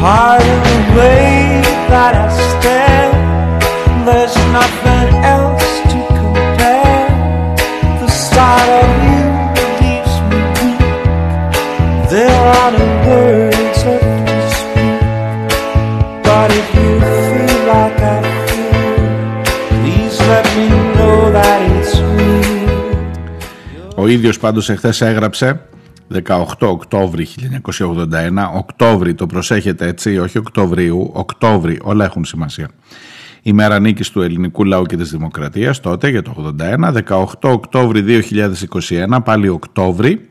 Part 0.00 0.42
of 0.42 0.60
the 0.70 0.80
way 0.98 1.62
that 1.92 2.14
I 2.14 2.28
stand, 2.60 4.06
there's 4.06 4.36
nothing 4.52 5.08
else 5.24 5.59
Ο 24.00 24.06
ίδιος 24.06 24.38
πάντως 24.38 24.68
εχθές 24.68 25.00
έγραψε 25.00 25.60
18 26.26 26.44
Οκτώβρη 26.60 27.26
1981, 27.64 28.06
Οκτώβρη 28.54 29.14
το 29.14 29.26
προσέχετε 29.26 29.86
έτσι, 29.86 30.18
όχι 30.18 30.38
Οκτωβρίου, 30.38 31.10
Οκτώβρη, 31.12 31.78
όλα 31.82 32.04
έχουν 32.04 32.24
σημασία. 32.24 32.68
Η 33.42 33.52
μέρα 33.52 33.80
νίκης 33.80 34.10
του 34.10 34.22
ελληνικού 34.22 34.64
λαού 34.64 34.84
και 34.84 34.96
της 34.96 35.10
δημοκρατίας 35.10 35.80
τότε 35.80 36.08
για 36.08 36.22
το 36.22 36.54
81, 36.60 36.92
18 36.92 37.24
Οκτώβρη 37.40 38.04
2021, 39.16 39.18
πάλι 39.24 39.48
Οκτώβρη, 39.48 40.28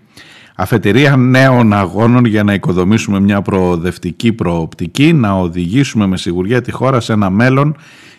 αφετηρία 0.56 1.16
νέων 1.16 1.74
αγώνων 1.74 2.26
για 2.26 2.44
να 2.44 2.54
οικοδομήσουμε 2.54 3.20
μια 3.20 3.42
προοδευτική 3.42 4.34
προοπτική, 4.34 5.14
να 5.14 5.32
οδηγήσουμε 5.32 6.08
με 6.08 6.18
σιγουριά 6.18 6.62
τη 6.62 6.72
χώρα 6.72 7.00
σε 7.00 7.14
ένα 7.14 7.30
μέλλον 7.30 7.76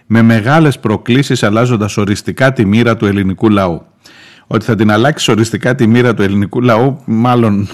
με 0.06 0.22
μεγάλες 0.22 0.78
προκλήσεις 0.78 1.42
αλλάζοντας 1.42 1.96
οριστικά 1.96 2.52
τη 2.52 2.66
μοίρα 2.66 2.96
του 2.96 3.06
ελληνικού 3.06 3.48
λαού 3.50 3.89
ότι 4.52 4.64
θα 4.64 4.74
την 4.74 4.90
αλλάξει 4.90 5.30
οριστικά 5.30 5.74
τη 5.74 5.86
μοίρα 5.86 6.14
του 6.14 6.22
ελληνικού 6.22 6.60
λαού, 6.60 7.00
μάλλον, 7.04 7.68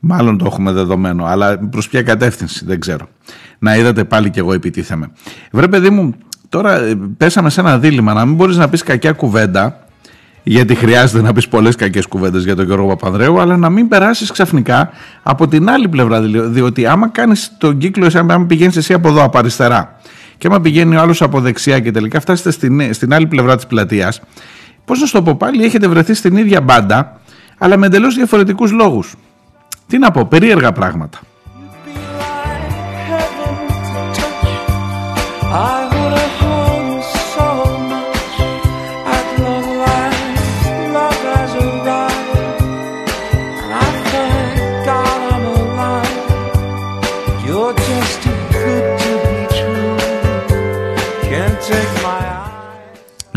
μάλλον 0.00 0.38
το 0.38 0.44
έχουμε 0.46 0.72
δεδομένο. 0.72 1.24
Αλλά 1.24 1.58
προς 1.58 1.88
ποια 1.88 2.02
κατεύθυνση 2.02 2.64
δεν 2.64 2.80
ξέρω. 2.80 3.08
Να 3.58 3.76
είδατε 3.76 4.04
πάλι 4.04 4.30
κι 4.30 4.38
εγώ 4.38 4.52
επιτίθεμαι. 4.52 5.10
Βρε 5.52 5.68
παιδί 5.68 5.90
μου, 5.90 6.14
τώρα 6.48 6.80
ε, 6.80 6.98
πέσαμε 7.16 7.50
σε 7.50 7.60
ένα 7.60 7.78
δίλημα 7.78 8.12
να 8.12 8.24
μην 8.24 8.34
μπορείς 8.34 8.56
να 8.56 8.68
πεις 8.68 8.82
κακιά 8.82 9.12
κουβέντα, 9.12 9.86
γιατί 10.42 10.74
χρειάζεται 10.74 11.22
να 11.22 11.32
πεις 11.32 11.48
πολλές 11.48 11.74
κακές 11.74 12.06
κουβέντες 12.06 12.44
για 12.44 12.56
τον 12.56 12.64
Γιώργο 12.64 12.86
Παπανδρέου, 12.86 13.40
αλλά 13.40 13.56
να 13.56 13.70
μην 13.70 13.88
περάσεις 13.88 14.30
ξαφνικά 14.30 14.90
από 15.22 15.48
την 15.48 15.70
άλλη 15.70 15.88
πλευρά. 15.88 16.20
Διότι 16.48 16.86
άμα 16.86 17.08
κάνεις 17.08 17.52
τον 17.58 17.78
κύκλο, 17.78 18.06
εσύ, 18.06 18.18
άμα 18.18 18.46
πηγαίνεις 18.46 18.76
εσύ 18.76 18.92
από 18.92 19.08
εδώ, 19.08 19.22
από 19.22 19.38
αριστερά, 19.38 20.00
και 20.38 20.46
άμα 20.46 20.60
πηγαίνει 20.60 20.96
ο 20.96 21.00
άλλος 21.00 21.22
από 21.22 21.40
δεξιά 21.40 21.80
και 21.80 21.90
τελικά 21.90 22.20
φτάσετε 22.20 22.50
στην, 22.50 22.94
στην 22.94 23.14
άλλη 23.14 23.26
πλευρά 23.26 23.56
της 23.56 23.66
πλατείας, 23.66 24.20
Πώς 24.86 25.00
να 25.00 25.08
το 25.08 25.22
πω 25.22 25.34
πάλι, 25.34 25.64
έχετε 25.64 25.88
βρεθεί 25.88 26.14
στην 26.14 26.36
ίδια 26.36 26.60
μπάντα, 26.60 27.20
αλλά 27.58 27.76
με 27.76 27.86
εντελώς 27.86 28.14
διαφορετικούς 28.14 28.70
λόγους. 28.70 29.14
Τι 29.86 29.98
να 29.98 30.10
πω, 30.10 30.24
περίεργα 30.24 30.72
πράγματα. 30.72 31.20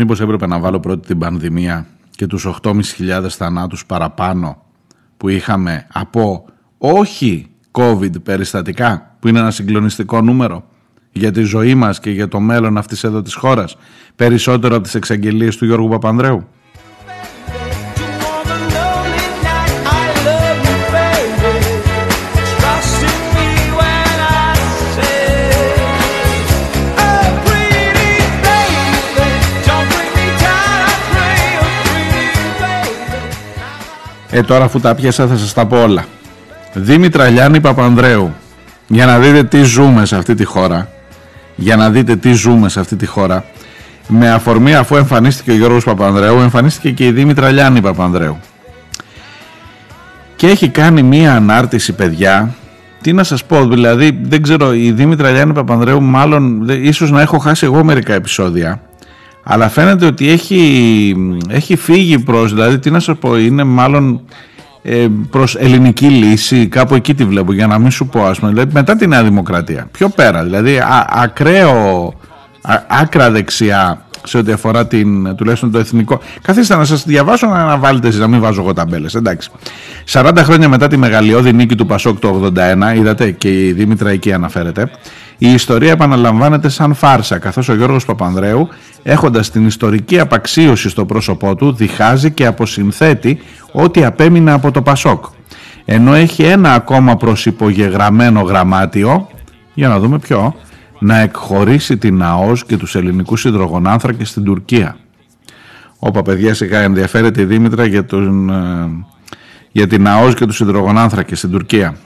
Μήπως 0.00 0.20
έπρεπε 0.20 0.46
να 0.46 0.58
βάλω 0.58 0.80
πρώτη 0.80 1.06
την 1.06 1.18
πανδημία 1.18 1.86
και 2.10 2.26
τους 2.26 2.46
8.500 2.62 3.28
θανάτους 3.28 3.86
παραπάνω 3.86 4.62
που 5.16 5.28
είχαμε 5.28 5.86
από 5.92 6.44
όχι 6.78 7.50
COVID 7.70 8.22
περιστατικά 8.22 9.16
που 9.18 9.28
είναι 9.28 9.38
ένα 9.38 9.50
συγκλονιστικό 9.50 10.20
νούμερο 10.20 10.64
για 11.12 11.32
τη 11.32 11.42
ζωή 11.42 11.74
μας 11.74 12.00
και 12.00 12.10
για 12.10 12.28
το 12.28 12.40
μέλλον 12.40 12.76
αυτής 12.76 13.04
εδώ 13.04 13.22
της 13.22 13.34
χώρας 13.34 13.76
περισσότερο 14.16 14.74
από 14.74 14.84
τις 14.84 14.94
εξαγγελίες 14.94 15.56
του 15.56 15.64
Γιώργου 15.64 15.88
Παπανδρέου; 15.88 16.46
Ε, 34.30 34.42
τώρα 34.42 34.64
αφού 34.64 34.80
τα 34.80 34.94
πιάσα 34.94 35.26
θα 35.26 35.36
σας 35.36 35.52
τα 35.52 35.66
πω 35.66 35.82
όλα. 35.82 36.04
Δήμητρα 36.74 37.28
Λιάννη 37.28 37.60
Παπανδρέου. 37.60 38.34
Για 38.86 39.06
να 39.06 39.18
δείτε 39.18 39.44
τι 39.44 39.62
ζούμε 39.62 40.06
σε 40.06 40.16
αυτή 40.16 40.34
τη 40.34 40.44
χώρα. 40.44 40.88
Για 41.54 41.76
να 41.76 41.90
δείτε 41.90 42.16
τι 42.16 42.32
ζούμε 42.32 42.68
σε 42.68 42.80
αυτή 42.80 42.96
τη 42.96 43.06
χώρα. 43.06 43.44
Με 44.08 44.30
αφορμή 44.30 44.74
αφού 44.74 44.96
εμφανίστηκε 44.96 45.50
ο 45.50 45.54
Γιώργος 45.54 45.84
Παπανδρέου, 45.84 46.40
εμφανίστηκε 46.40 46.90
και 46.90 47.06
η 47.06 47.10
Δήμητρα 47.10 47.50
Λιάννη 47.50 47.80
Παπανδρέου. 47.80 48.38
Και 50.36 50.46
έχει 50.46 50.68
κάνει 50.68 51.02
μία 51.02 51.34
ανάρτηση 51.34 51.92
παιδιά 51.92 52.54
τι 53.00 53.12
να 53.12 53.24
σας 53.24 53.44
πω, 53.44 53.68
δηλαδή 53.68 54.18
δεν 54.22 54.42
ξέρω 54.42 54.74
η 54.74 54.92
Δήμητρα 54.92 55.30
Λιάννη 55.30 55.54
Παπανδρέου 55.54 56.02
μάλλον 56.02 56.68
ίσως 56.68 57.10
να 57.10 57.20
έχω 57.20 57.38
χάσει 57.38 57.64
εγώ 57.64 57.84
μερικά 57.84 58.14
επεισόδια 58.14 58.80
αλλά 59.52 59.68
φαίνεται 59.68 60.06
ότι 60.06 60.30
έχει, 60.30 61.16
έχει 61.48 61.76
φύγει 61.76 62.18
προς, 62.18 62.54
δηλαδή 62.54 62.78
τι 62.78 62.90
να 62.90 63.00
σου 63.00 63.16
πω, 63.16 63.38
είναι 63.38 63.64
μάλλον 63.64 64.20
ε, 64.82 65.06
προς 65.30 65.56
ελληνική 65.56 66.06
λύση, 66.06 66.66
κάπου 66.66 66.94
εκεί 66.94 67.14
τη 67.14 67.24
βλέπω 67.24 67.52
για 67.52 67.66
να 67.66 67.78
μην 67.78 67.90
σου 67.90 68.06
πω 68.06 68.24
ας 68.24 68.38
πούμε, 68.38 68.50
δηλαδή 68.50 68.72
μετά 68.72 68.96
τη 68.96 69.06
Νέα 69.06 69.22
Δημοκρατία, 69.22 69.88
πιο 69.90 70.08
πέρα, 70.08 70.42
δηλαδή 70.42 70.78
α, 70.78 71.06
ακραίο, 71.10 72.12
άκρα 72.86 73.30
δεξιά 73.30 74.04
σε 74.24 74.38
ό,τι 74.38 74.52
αφορά 74.52 74.86
την, 74.86 75.34
τουλάχιστον 75.34 75.70
το 75.70 75.78
εθνικό. 75.78 76.20
Καθίστε 76.42 76.76
να 76.76 76.84
σας 76.84 77.04
διαβάσω 77.04 77.46
να 77.46 77.76
βάλετε 77.76 78.08
εσείς, 78.08 78.20
να 78.20 78.28
μην 78.28 78.40
βάζω 78.40 78.60
εγώ 78.60 78.72
ταμπέλες, 78.72 79.14
εντάξει. 79.14 79.50
40 80.12 80.32
χρόνια 80.36 80.68
μετά 80.68 80.86
τη 80.86 80.96
μεγαλειώδη 80.96 81.52
νίκη 81.52 81.74
του 81.74 81.86
Πασόκ 81.86 82.18
το 82.18 82.52
81, 82.56 82.96
είδατε 82.96 83.30
και 83.30 83.66
η 83.66 83.72
Δήμητρα 83.72 84.10
εκεί 84.10 84.32
αναφέρεται, 84.32 84.90
η 85.38 85.52
ιστορία 85.52 85.90
επαναλαμβάνεται 85.90 86.68
σαν 86.68 86.94
φάρσα, 86.94 87.38
καθώς 87.38 87.68
ο 87.68 87.74
Γιώργος 87.74 88.04
Παπανδρέου, 88.04 88.68
έχοντας 89.02 89.50
την 89.50 89.66
ιστορική 89.66 90.18
απαξίωση 90.18 90.88
στο 90.88 91.04
πρόσωπό 91.04 91.54
του, 91.54 91.72
διχάζει 91.72 92.30
και 92.30 92.46
αποσυνθέτει 92.46 93.38
ό,τι 93.72 94.04
απέμεινε 94.04 94.52
από 94.52 94.70
το 94.70 94.82
Πασόκ. 94.82 95.24
Ενώ 95.84 96.14
έχει 96.14 96.42
ένα 96.42 96.72
ακόμα 96.72 97.16
προσυπογεγραμμένο 97.16 98.40
γραμμάτιο, 98.40 99.28
για 99.74 99.88
να 99.88 99.98
δούμε 99.98 100.18
ποιο, 100.18 100.54
να 101.00 101.18
εκχωρήσει 101.18 101.96
την 101.96 102.22
ΑΟΣ 102.22 102.64
και 102.64 102.76
τους 102.76 102.94
ελληνικούς 102.94 103.44
υδρογονάνθρακες 103.44 104.28
στην 104.28 104.44
Τουρκία. 104.44 104.96
Όπα 105.98 106.22
παιδιά 106.22 106.54
σιγά 106.54 106.80
ενδιαφέρεται 106.80 107.40
η 107.40 107.44
Δήμητρα 107.44 107.86
για 107.86 108.04
τον, 108.04 108.50
ε, 108.50 109.06
για 109.72 109.86
την 109.86 110.08
ΑΟΣ 110.08 110.34
και 110.34 110.46
τους 110.46 110.60
υδρογονάνθρακες 110.60 111.38
στην 111.38 111.50
Τουρκία. 111.50 111.96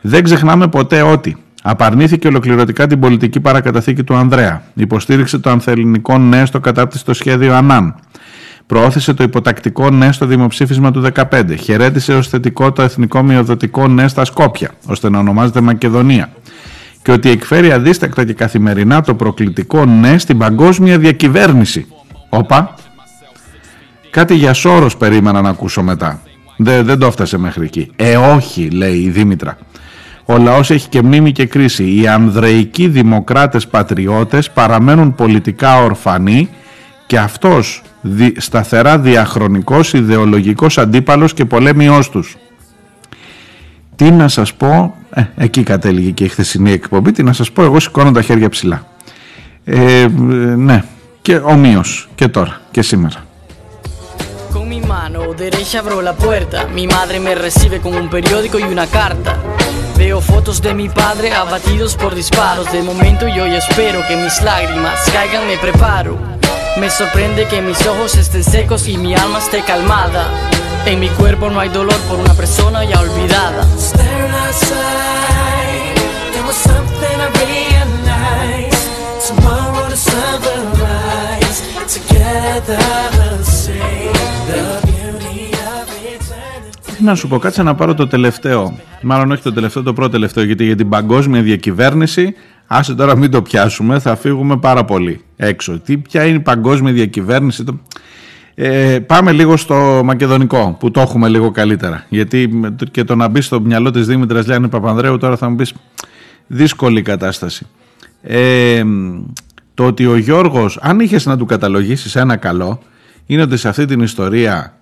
Δεν 0.00 0.22
ξεχνάμε 0.22 0.68
ποτέ 0.68 1.02
ότι 1.02 1.36
απαρνήθηκε 1.62 2.28
ολοκληρωτικά 2.28 2.86
την 2.86 3.00
πολιτική 3.00 3.40
παρακαταθήκη 3.40 4.04
του 4.04 4.14
Ανδρέα, 4.14 4.62
υποστήριξε 4.74 5.38
το 5.38 5.50
ανθελληνικό 5.50 6.18
ναι 6.18 6.44
στο 6.44 6.60
κατάπτυστο 6.60 7.14
σχέδιο 7.14 7.54
Ανάν, 7.54 7.94
προώθησε 8.66 9.14
το 9.14 9.22
υποτακτικό 9.22 9.90
ναι 9.90 10.12
στο 10.12 10.26
δημοψήφισμα 10.26 10.90
του 10.90 11.02
2015, 11.14 11.54
χαιρέτησε 11.58 12.14
ως 12.14 12.28
θετικό 12.28 12.72
το 12.72 12.82
εθνικό 12.82 13.22
μειοδοτικό 13.22 13.88
ναι 13.88 14.08
στα 14.08 14.24
Σκόπια, 14.24 14.70
ώστε 14.86 15.10
να 15.10 15.18
ονομάζεται 15.18 15.60
Μακεδονία, 15.60 16.32
και 17.02 17.12
ότι 17.12 17.30
εκφέρει 17.30 17.72
αδίστακτα 17.72 18.24
και 18.24 18.32
καθημερινά 18.32 19.00
το 19.00 19.14
προκλητικό 19.14 19.84
ναι 19.84 20.18
στην 20.18 20.38
παγκόσμια 20.38 20.98
διακυβέρνηση. 20.98 21.86
Όπα, 22.28 22.74
κάτι 24.10 24.34
για 24.34 24.52
Σόρος 24.52 24.96
περίμενα 24.96 25.40
να 25.40 25.48
ακούσω 25.48 25.82
μετά. 25.82 26.20
Δεν, 26.56 26.84
δεν 26.84 26.98
το 26.98 27.06
έφτασε 27.06 27.38
μέχρι 27.38 27.64
εκεί. 27.64 27.90
Ε, 27.96 28.16
όχι, 28.16 28.70
λέει 28.70 28.96
η 28.96 29.10
Δήμητρα. 29.10 29.58
Ο 30.24 30.38
λαός 30.38 30.70
έχει 30.70 30.88
και 30.88 31.02
μνήμη 31.02 31.32
και 31.32 31.46
κρίση. 31.46 32.00
Οι 32.00 32.08
ανδρεϊκοί 32.08 32.88
δημοκράτες 32.88 33.66
πατριώτες 33.66 34.50
παραμένουν 34.50 35.14
πολιτικά 35.14 35.82
ορφανοί 35.82 36.48
και 37.06 37.18
αυτός 37.18 37.82
δι, 38.00 38.34
σταθερά 38.36 38.98
διαχρονικός 38.98 39.92
ιδεολογικός 39.92 40.78
αντίπαλος 40.78 41.34
και 41.34 41.44
πολέμιός 41.44 42.10
τους. 42.10 42.36
Τι 43.96 44.10
να 44.10 44.28
σας 44.28 44.54
πω, 44.54 44.94
ε, 45.13 45.23
εκεί 45.35 45.63
κατέληγε 45.63 46.11
και 46.11 46.23
η 46.23 46.27
χθεσινή 46.27 46.71
εκπομπή, 46.71 47.11
τι 47.11 47.23
να 47.23 47.33
σας 47.33 47.51
πω, 47.51 47.63
εγώ 47.63 47.79
σηκώνω 47.79 48.11
τα 48.11 48.21
χέρια 48.21 48.49
ψηλά. 48.49 48.87
Ε, 49.63 50.07
ναι, 50.57 50.83
και 51.21 51.35
ομοίως 51.35 52.09
και 52.15 52.27
τώρα 52.27 52.61
και 52.71 52.81
σήμερα. 52.81 53.25
Con 54.53 54.69
mi 54.69 54.79
mano 54.93 55.33
derecha 55.33 55.79
abro 55.79 56.01
la 56.01 56.15
puerta. 56.25 56.57
Mi 56.77 56.85
madre 56.87 57.19
me 57.19 57.33
recibe 57.35 57.77
con 57.83 57.93
un 58.01 58.07
periódico 58.09 58.57
y 58.59 58.63
una 58.63 58.87
carta. 58.99 59.33
Veo 59.97 60.19
fotos 60.21 60.61
de 60.65 60.73
mi 60.73 60.87
padre 60.89 61.27
abatidos 61.33 61.95
por 62.01 62.11
disparos. 62.15 62.71
De 62.71 62.81
momento 62.81 63.23
yo 63.27 63.43
ya 63.53 63.59
espero 63.65 63.99
que 64.07 64.15
mis 64.23 64.41
lágrimas 64.49 64.99
caigan, 65.15 65.43
me 65.51 65.57
preparo. 65.57 66.13
Me 66.79 66.89
sorprende 66.89 67.41
que 67.51 67.61
mis 67.61 67.81
ojos 67.87 68.15
estén 68.15 68.43
secos 68.43 68.87
y 68.87 68.97
mi 68.97 69.11
alma 69.15 69.39
esté 69.39 69.59
calmada. 69.71 70.23
En 70.84 70.98
mi 70.98 71.08
cuerpo 71.08 71.48
no 71.48 71.58
hay 71.60 71.68
dolor 71.68 72.00
por 72.08 72.18
una 72.18 72.34
persona 72.34 72.78
ya 72.84 73.00
olvidada. 73.00 73.62
Staring 73.88 74.34
outside, 74.44 75.96
there 76.32 76.44
was 76.50 76.58
something 76.70 77.16
I 77.26 77.28
realized. 77.44 78.84
Tomorrow 79.28 79.84
the 79.92 79.96
sun 80.08 80.34
will 80.46 80.68
rise. 80.86 81.58
Together 81.96 82.84
we'll 83.16 83.44
see 83.62 84.10
the 84.50 84.62
beauty 84.88 85.42
of 85.72 85.86
eternity. 86.14 86.96
Τι 86.96 87.02
να 87.04 87.14
σου 87.14 87.28
πω, 87.28 87.38
κάτσε 87.38 87.62
να 87.62 87.74
πάρω 87.74 87.94
το 87.94 88.06
τελευταίο. 88.06 88.78
Μάλλον 89.02 89.30
όχι 89.30 89.42
το 89.42 89.52
τελευταίο, 89.52 89.82
το 89.82 89.92
πρώτο 89.92 90.10
τελευταίο, 90.10 90.44
γιατί 90.44 90.64
για 90.64 90.76
την 90.76 90.88
παγκόσμια 90.88 91.42
διακυβέρνηση, 91.42 92.34
άσε 92.66 92.94
τώρα 92.94 93.16
μην 93.16 93.30
το 93.30 93.42
πιάσουμε, 93.42 93.98
θα 93.98 94.16
φύγουμε 94.16 94.56
πάρα 94.56 94.84
πολύ 94.84 95.24
έξω. 95.36 95.78
Τι, 95.78 95.98
ποια 95.98 96.24
είναι 96.24 96.36
η 96.36 96.40
παγκόσμια 96.40 96.92
διακυβέρνηση, 96.92 97.64
το... 97.64 97.78
Ε, 98.54 98.98
πάμε 99.06 99.32
λίγο 99.32 99.56
στο 99.56 100.00
μακεδονικό 100.04 100.76
που 100.80 100.90
το 100.90 101.00
έχουμε 101.00 101.28
λίγο 101.28 101.50
καλύτερα. 101.50 102.04
Γιατί 102.08 102.48
με 102.48 102.70
το- 102.70 102.84
και 102.84 103.04
το 103.04 103.14
να 103.14 103.28
μπεις 103.28 103.46
στο 103.46 103.60
μυαλό 103.60 103.90
της 103.90 104.06
Δήμητρας 104.06 104.46
Λιάννη 104.46 104.68
Παπανδρέου 104.68 105.18
τώρα 105.18 105.36
θα 105.36 105.48
μου 105.48 105.56
πεις 105.56 105.74
δύσκολη 106.46 107.02
κατάσταση. 107.02 107.66
Ε, 108.22 108.82
το 109.74 109.84
ότι 109.86 110.06
ο 110.06 110.16
Γιώργος, 110.16 110.78
αν 110.82 111.00
είχες 111.00 111.26
να 111.26 111.36
του 111.36 111.46
καταλογίσεις 111.46 112.16
ένα 112.16 112.36
καλό, 112.36 112.78
είναι 113.26 113.42
ότι 113.42 113.56
σε 113.56 113.68
αυτή 113.68 113.84
την 113.84 114.00
ιστορία 114.00 114.74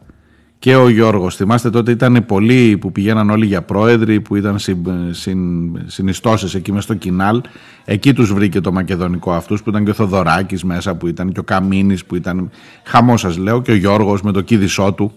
και 0.61 0.77
ο 0.77 0.88
Γιώργος, 0.88 1.37
θυμάστε 1.37 1.70
τότε 1.70 1.90
ήταν 1.90 2.25
πολλοί 2.27 2.79
που 2.79 2.92
πηγαίναν 2.92 3.31
όλοι 3.31 3.46
για 3.46 3.62
πρόεδροι, 3.62 4.20
που 4.20 4.37
ήταν 4.37 4.59
συν, 4.59 4.79
συν, 5.11 5.38
συνιστώσεις 5.87 6.55
εκεί 6.55 6.73
μες 6.73 6.85
στο 6.85 6.94
Κινάλ, 6.94 7.40
εκεί 7.85 8.12
τους 8.12 8.33
βρήκε 8.33 8.61
το 8.61 8.73
μακεδονικό 8.73 9.33
αυτούς, 9.33 9.62
που 9.62 9.70
ήταν 9.70 9.85
και 9.85 9.90
ο 9.90 9.94
Θοδωράκης 9.94 10.64
μέσα, 10.64 10.94
που 10.94 11.07
ήταν 11.07 11.33
και 11.33 11.40
ο 11.40 11.42
Καμίνης, 11.42 12.05
που 12.05 12.16
ήταν 12.16 12.51
χαμό 12.85 13.16
σας 13.16 13.37
λέω, 13.37 13.62
και 13.62 13.70
ο 13.70 13.75
Γιώργος 13.75 14.23
με 14.23 14.33
το 14.33 14.40
κίδισό 14.40 14.92
του. 14.92 15.12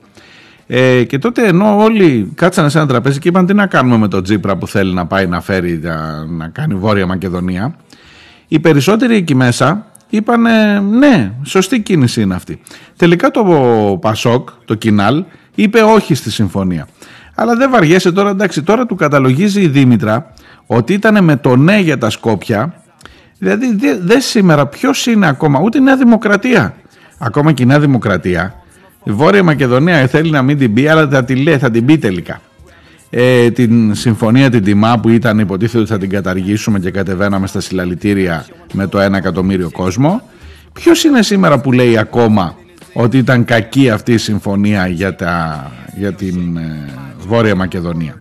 Ε, 0.68 1.04
και 1.04 1.18
τότε 1.18 1.48
ενώ 1.48 1.78
όλοι 1.78 2.32
κάτσανε 2.36 2.70
σε 2.70 2.78
ένα 2.78 2.88
τραπέζι 2.88 3.20
και 3.20 3.28
είπαν 3.28 3.46
τι 3.46 3.54
να 3.54 3.68
κάνουμε 3.68 3.98
με 3.98 4.08
τον 4.08 4.24
Τζίπρα 4.24 4.58
που 4.58 4.68
θέλει 4.68 4.94
να 4.94 5.06
πάει 5.06 5.28
να 5.28 5.42
φέρει 5.42 5.80
να, 5.84 6.26
να 6.26 6.48
κάνει 6.48 6.76
Βόρεια 6.76 7.06
Μακεδονία 7.06 7.76
οι 8.48 8.60
περισσότεροι 8.60 9.16
εκεί 9.16 9.36
μέσα 9.36 9.86
είπαν 10.16 10.42
ναι, 10.98 11.32
σωστή 11.44 11.82
κίνηση 11.82 12.22
είναι 12.22 12.36
αυτή. 12.36 12.60
Τελικά 12.98 13.32
το 13.32 13.44
Πασόκ, 14.02 14.50
το 14.66 14.76
Κινάλ, 14.76 15.24
είπε 15.56 15.82
όχι 15.82 16.16
στη 16.16 16.32
συμφωνία. 16.32 16.88
Αλλά 17.36 17.56
δεν 17.56 17.70
βαριέσαι 17.70 18.12
τώρα, 18.12 18.30
εντάξει, 18.30 18.64
τώρα 18.64 18.86
του 18.86 18.96
καταλογίζει 18.96 19.62
η 19.62 19.68
Δήμητρα 19.68 20.34
ότι 20.66 20.94
ήταν 20.94 21.24
με 21.24 21.36
το 21.36 21.56
ναι 21.56 21.80
για 21.80 21.98
τα 21.98 22.10
Σκόπια. 22.10 22.84
Δηλαδή 23.38 23.76
δε, 23.76 23.98
δε 24.00 24.20
σήμερα 24.20 24.68
ποιος 24.68 25.06
είναι 25.06 25.28
ακόμα, 25.28 25.60
ούτε 25.60 25.78
η 25.78 25.82
Νέα 25.82 25.98
Δημοκρατία. 25.98 26.76
Ακόμα 27.18 27.52
και 27.52 27.64
η 27.64 27.66
Νέα 27.66 27.80
Δημοκρατία. 27.80 28.56
Η 29.04 29.12
Βόρεια 29.12 29.44
Μακεδονία 29.44 30.08
θέλει 30.08 30.32
να 30.32 30.42
μην 30.42 30.58
την 30.58 30.74
πει, 30.74 30.88
αλλά 30.88 31.08
θα 31.08 31.24
την 31.24 31.38
λέει, 31.38 31.58
θα 31.58 31.72
την 31.72 31.86
πει 31.86 31.98
τελικά 31.98 32.42
ε, 33.16 33.52
την 33.52 33.96
συμφωνία 33.96 34.50
την 34.50 34.64
τιμά 34.64 35.00
που 35.00 35.10
ήταν 35.10 35.40
υποτίθεται 35.40 35.80
ότι 35.80 35.90
θα 35.90 35.98
την 35.98 36.10
καταργήσουμε 36.10 36.80
και 36.80 36.92
κατεβαίναμε 36.92 37.48
στα 37.48 37.60
συλλαλητήρια 37.62 38.46
με 38.74 38.88
το 38.88 39.06
1 39.06 39.14
εκατομμύριο 39.14 39.70
κόσμο. 39.72 40.22
Ποιος 40.74 41.04
είναι 41.04 41.22
σήμερα 41.22 41.60
που 41.60 41.72
λέει 41.72 41.98
ακόμα 41.98 42.56
ότι 42.94 43.18
ήταν 43.18 43.46
κακή 43.46 43.90
αυτή 43.90 44.14
η 44.14 44.18
συμφωνία 44.18 44.88
για, 44.88 45.16
τα, 45.16 45.72
για 45.98 46.14
την 46.14 46.58
ε, 46.58 46.86
Βόρεια 47.28 47.56
Μακεδονία; 47.56 48.20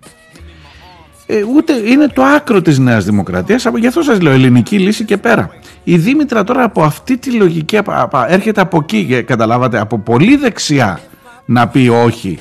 Ε, 1.27 1.43
ούτε 1.57 1.73
είναι 1.73 2.07
το 2.07 2.23
άκρο 2.23 2.63
της 2.63 2.79
Νέας 2.79 3.05
Δημοκρατίας, 3.05 3.67
από- 3.67 3.79
γι' 3.79 3.87
αυτό 3.87 4.03
σας 4.03 4.21
λέω 4.21 4.33
ελληνική 4.33 4.79
λύση 4.79 5.05
και 5.05 5.17
πέρα. 5.17 5.51
Η 5.85 5.97
Δήμητρα 5.97 6.45
τώρα 6.45 6.63
από 6.65 6.83
αυτή 6.83 7.17
τη 7.19 7.31
λογική 7.31 7.77
απα- 7.77 8.01
απα- 8.01 8.33
έρχεται 8.33 8.61
από 8.61 8.79
εκεί, 8.83 9.05
και 9.05 9.23
καταλάβατε, 9.23 9.81
από 9.81 9.99
πολύ 9.99 10.37
δεξιά 10.37 11.01
να 11.45 11.69
πει 11.69 11.89
όχι 11.89 12.39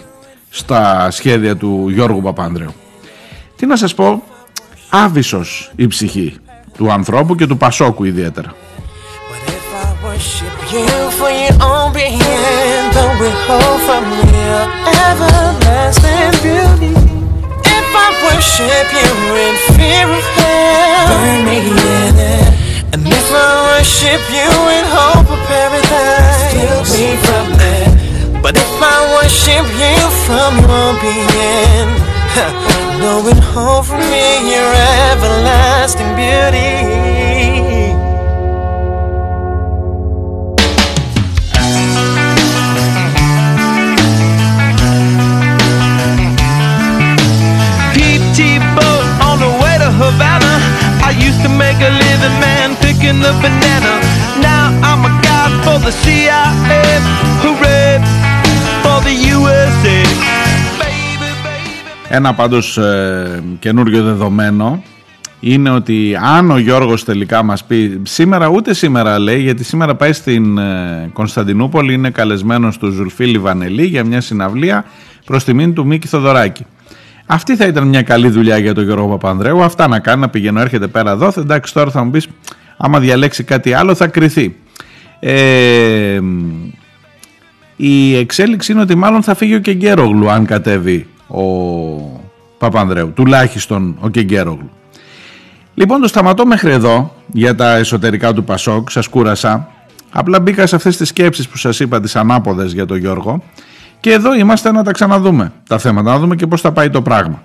στα 0.53 1.11
σχέδια 1.11 1.55
του 1.55 1.89
Γιώργου 1.89 2.21
Παπάνδρεου. 2.21 2.73
Τι 3.55 3.65
να 3.65 3.75
σας 3.75 3.95
πω, 3.95 4.23
άβυσος 4.89 5.71
η 5.75 5.87
ψυχή 5.87 6.37
του 6.77 6.91
ανθρώπου 6.91 7.35
και 7.35 7.47
του 7.47 7.57
Πασόκου 7.57 8.03
ιδιαίτερα. 8.03 8.53
But 28.41 28.57
if 28.57 28.81
I 28.81 28.97
worship 29.15 29.65
you 29.81 29.97
from 30.25 30.51
your 30.65 30.91
being, 31.01 31.89
no 32.99 33.21
withhold 33.23 33.85
from 33.85 34.01
me 34.09 34.27
your 34.49 34.71
everlasting 35.09 36.15
beauty. 36.17 37.21
Boat 48.71 49.05
on 49.19 49.37
the 49.39 49.51
way 49.61 49.75
to 49.83 49.91
Havana. 49.91 50.53
I 51.03 51.11
used 51.11 51.41
to 51.43 51.49
make 51.49 51.75
a 51.75 51.91
living 51.91 52.37
man 52.39 52.75
picking 52.77 53.19
the 53.19 53.33
banana. 53.43 53.93
Now 54.39 54.71
I'm 54.81 55.03
a 55.03 55.11
god 55.21 55.51
for 55.65 55.77
the 55.85 55.91
CIA. 55.91 56.41
Ένα 62.13 62.33
πάντως 62.33 62.77
ε, 62.77 63.43
καινούριο 63.59 64.03
δεδομένο 64.03 64.83
είναι 65.39 65.69
ότι 65.69 66.17
αν 66.21 66.51
ο 66.51 66.57
Γιώργος 66.57 67.03
τελικά 67.03 67.43
μας 67.43 67.63
πει 67.63 68.01
σήμερα 68.03 68.47
ούτε 68.47 68.73
σήμερα 68.73 69.19
λέει 69.19 69.41
γιατί 69.41 69.63
σήμερα 69.63 69.95
πάει 69.95 70.13
στην 70.13 70.57
ε, 70.57 71.09
Κωνσταντινούπολη 71.13 71.93
είναι 71.93 72.09
καλεσμένος 72.09 72.77
του 72.77 72.91
Ζουλφί 72.91 73.25
Λιβανελή 73.25 73.85
για 73.85 74.03
μια 74.03 74.21
συναυλία 74.21 74.85
προς 75.25 75.43
τιμήν 75.43 75.73
του 75.73 75.85
Μίκη 75.85 76.07
Θοδωράκη. 76.07 76.65
Αυτή 77.25 77.55
θα 77.55 77.65
ήταν 77.65 77.87
μια 77.87 78.01
καλή 78.01 78.29
δουλειά 78.29 78.57
για 78.57 78.73
τον 78.73 78.83
Γιώργο 78.83 79.07
Παπανδρέου. 79.07 79.63
Αυτά 79.63 79.87
να 79.87 79.99
κάνει, 79.99 80.21
να 80.21 80.29
πηγαίνω, 80.29 80.59
έρχεται 80.59 80.87
πέρα 80.87 81.11
εδώ. 81.11 81.33
Εντάξει, 81.37 81.73
τώρα 81.73 81.91
θα 81.91 82.03
μου 82.03 82.11
πεις, 82.11 82.27
άμα 82.77 82.99
διαλέξει 82.99 83.43
κάτι 83.43 83.73
άλλο, 83.73 83.95
θα 83.95 84.07
κρυθεί. 84.07 84.55
Ε, 85.19 86.19
η 87.75 88.15
εξέλιξη 88.15 88.71
είναι 88.71 88.81
ότι 88.81 88.95
μάλλον 88.95 89.23
θα 89.23 89.35
φύγει 89.35 89.55
ο 89.55 89.59
Κεγκέρογλου 89.59 90.29
αν 90.29 90.45
κατέβει 90.45 91.07
ο 91.31 92.21
Παπανδρέου. 92.57 93.11
Τουλάχιστον 93.13 93.95
ο 93.99 94.09
Κεγκέρογλου. 94.09 94.69
Λοιπόν, 95.73 96.01
το 96.01 96.07
σταματώ 96.07 96.45
μέχρι 96.45 96.71
εδώ 96.71 97.15
για 97.27 97.55
τα 97.55 97.75
εσωτερικά 97.75 98.33
του 98.33 98.43
Πασόκ. 98.43 98.91
Σας 98.91 99.07
κούρασα. 99.07 99.67
Απλά 100.11 100.39
μπήκα 100.39 100.67
σε 100.67 100.75
αυτές 100.75 100.97
τις 100.97 101.07
σκέψεις 101.07 101.47
που 101.47 101.57
σας 101.57 101.79
είπα, 101.79 101.99
τις 101.99 102.15
ανάποδες 102.15 102.73
για 102.73 102.85
τον 102.85 102.97
Γιώργο. 102.97 103.43
Και 103.99 104.11
εδώ 104.11 104.35
είμαστε 104.35 104.71
να 104.71 104.83
τα 104.83 104.91
ξαναδούμε 104.91 105.51
τα 105.67 105.77
θέματα, 105.77 106.11
να 106.11 106.19
δούμε 106.19 106.35
και 106.35 106.47
πώς 106.47 106.61
θα 106.61 106.71
πάει 106.71 106.89
το 106.89 107.01
πράγμα. 107.01 107.41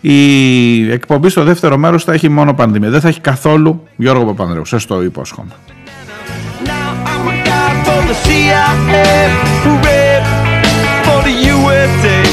Η 0.00 0.90
εκπομπή 0.90 1.28
στο 1.28 1.42
δεύτερο 1.42 1.76
μέρος 1.76 2.04
θα 2.04 2.12
έχει 2.12 2.28
μόνο 2.28 2.54
πανδημία. 2.54 2.90
Δεν 2.90 3.00
θα 3.00 3.08
έχει 3.08 3.20
καθόλου 3.20 3.88
Γιώργο 3.96 4.24
Παπανδρέου. 4.24 4.64
Σας 4.64 4.86
το 4.86 5.02
υπόσχομαι. 5.02 5.50
Now 11.86 12.23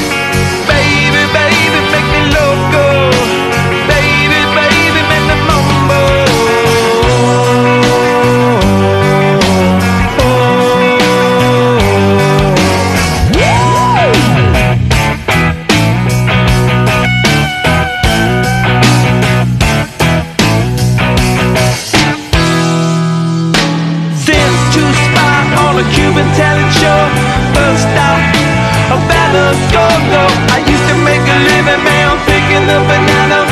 Man, 31.64 31.78
I'm 31.78 32.18
picking 32.26 32.66
the 32.66 32.78
banana. 32.88 33.51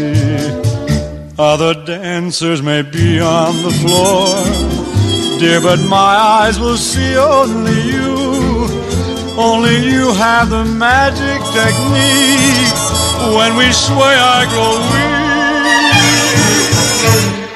Other 1.43 1.73
dancers 1.73 2.61
may 2.61 2.83
be 2.83 3.19
on 3.19 3.63
the 3.63 3.71
floor, 3.81 4.35
dear, 5.39 5.59
but 5.59 5.79
my 5.89 5.97
eyes 5.97 6.59
will 6.59 6.77
see 6.77 7.17
only 7.17 7.81
you. 7.81 8.67
Only 9.35 9.75
you 9.89 10.13
have 10.13 10.51
the 10.51 10.63
magic 10.63 11.41
technique. 11.59 12.77
When 13.35 13.57
we 13.57 13.71
sway, 13.73 14.17
I 14.37 14.45
grow 14.53 14.77
weak. 14.93 15.17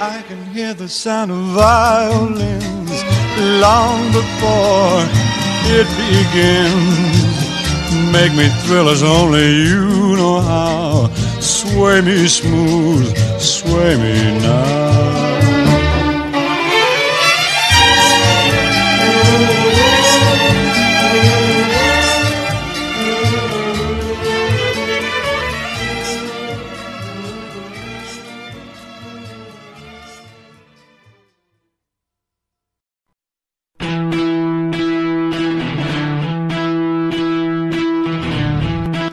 I 0.02 0.24
can 0.28 0.43
hear 0.45 0.74
the 0.74 0.89
sound 0.89 1.30
of 1.30 1.38
violins 1.54 3.04
long 3.62 4.12
before 4.12 5.06
it 5.78 5.88
begins. 6.02 7.24
Make 8.15 8.34
me 8.34 8.47
thrill 8.63 8.88
as 8.88 9.04
only 9.04 9.45
you 9.67 10.15
know 10.15 10.39
how. 10.39 11.10
Sway 11.41 11.99
me 11.99 12.28
smooth, 12.30 13.13
sway 13.38 13.97
me 13.97 14.39
now. 14.39 15.35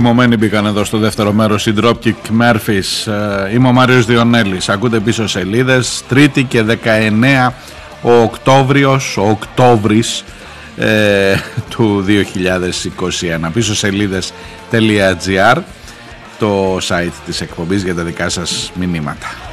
Θυμωμένοι 0.00 0.36
μπήκαν 0.36 0.66
εδώ 0.66 0.84
στο 0.84 0.98
δεύτερο 0.98 1.32
μέρος 1.32 1.66
οι 1.66 1.74
Dropkick 1.80 2.40
Murphys. 2.40 3.12
Ε, 3.46 3.52
Είμαι 3.52 3.68
ο 3.68 3.72
Μάριος 3.72 4.06
Διονέλης. 4.06 4.68
Ακούτε 4.68 5.00
πίσω 5.00 5.26
σελίδες. 5.26 6.02
Τρίτη 6.08 6.44
και 6.44 6.62
19 6.62 7.52
ο 8.02 8.12
Οκτώβριος, 8.12 9.16
ο 9.16 9.28
Οκτώβρης 9.28 10.24
ε, 10.76 11.34
του 11.68 12.04
2021. 12.06 13.50
Πίσω 13.52 13.74
σελίδες.gr 13.74 15.56
το 16.38 16.76
site 16.76 17.12
της 17.26 17.40
εκπομπής 17.40 17.82
για 17.82 17.94
τα 17.94 18.02
δικά 18.02 18.28
σας 18.28 18.72
μηνύματα. 18.74 19.47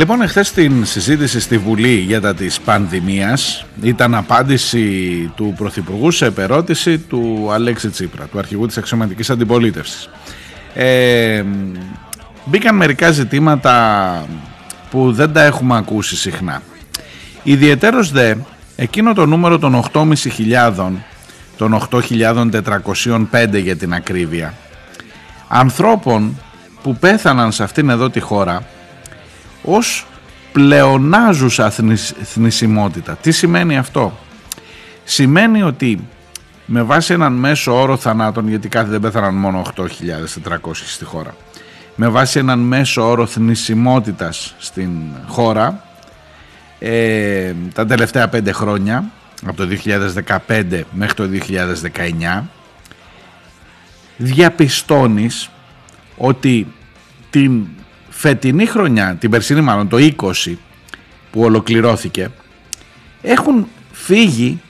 Λοιπόν, 0.00 0.22
εχθές 0.22 0.46
στην 0.46 0.84
συζήτηση 0.84 1.40
στη 1.40 1.58
Βουλή 1.58 1.94
για 1.94 2.20
τα 2.20 2.34
της 2.34 2.60
πανδημίας 2.60 3.64
ήταν 3.82 4.14
απάντηση 4.14 4.82
του 5.36 5.54
Πρωθυπουργού 5.56 6.10
σε 6.10 6.26
επερώτηση 6.26 6.98
του 6.98 7.48
Αλέξη 7.52 7.88
Τσίπρα, 7.88 8.24
του 8.24 8.38
αρχηγού 8.38 8.66
της 8.66 8.76
αξιωματικής 8.78 9.30
αντιπολίτευσης. 9.30 10.10
Ε, 10.74 11.44
μπήκαν 12.44 12.76
μερικά 12.76 13.10
ζητήματα 13.10 14.26
που 14.90 15.12
δεν 15.12 15.32
τα 15.32 15.42
έχουμε 15.42 15.76
ακούσει 15.76 16.16
συχνά. 16.16 16.62
Ιδιαιτέρως 17.42 18.10
δε, 18.10 18.34
εκείνο 18.76 19.12
το 19.12 19.26
νούμερο 19.26 19.58
των 19.58 19.84
8.500, 19.92 20.92
των 21.56 21.86
8.405 21.90 23.60
για 23.62 23.76
την 23.76 23.94
ακρίβεια, 23.94 24.54
ανθρώπων 25.48 26.38
που 26.82 26.96
πέθαναν 26.96 27.52
σε 27.52 27.62
αυτήν 27.62 27.88
εδώ 27.90 28.10
τη 28.10 28.20
χώρα 28.20 28.62
ως 29.62 30.06
πλεονάζουσα 30.52 31.70
θνησ- 31.70 32.16
θνησιμότητα. 32.22 33.16
Τι 33.16 33.30
σημαίνει 33.30 33.78
αυτό; 33.78 34.18
Σημαίνει 35.04 35.62
ότι 35.62 36.08
με 36.66 36.82
βάση 36.82 37.12
έναν 37.12 37.32
μέσο 37.32 37.80
όρο 37.80 37.96
θανάτων, 37.96 38.48
γιατί 38.48 38.68
κάθε 38.68 38.90
δεν 38.90 39.00
πέθαναν 39.00 39.34
μόνο 39.34 39.62
8.400 39.76 40.86
στη 40.86 41.04
χώρα, 41.04 41.34
με 41.96 42.08
βάση 42.08 42.38
έναν 42.38 42.58
μέσο 42.58 43.08
όρο 43.08 43.26
θνησιμότητας 43.26 44.54
στην 44.58 44.90
χώρα, 45.26 45.84
ε, 46.78 47.52
τα 47.74 47.86
τελευταία 47.86 48.28
πέντε 48.28 48.52
χρόνια, 48.52 49.04
από 49.46 49.56
το 49.56 49.66
2015 49.66 50.84
μέχρι 50.90 51.14
το 51.14 51.26
2019, 51.26 52.48
διαπιστώνεις 54.16 55.50
ότι 56.16 56.66
την 57.30 57.66
φετινή 58.20 58.66
χρονιά, 58.66 59.16
την 59.20 59.30
περσινή 59.30 59.60
μάλλον, 59.60 59.88
το 59.88 59.96
20 59.96 60.58
που 61.30 61.42
ολοκληρώθηκε, 61.42 62.30
έχουν 63.22 63.66
φύγει 63.92 64.60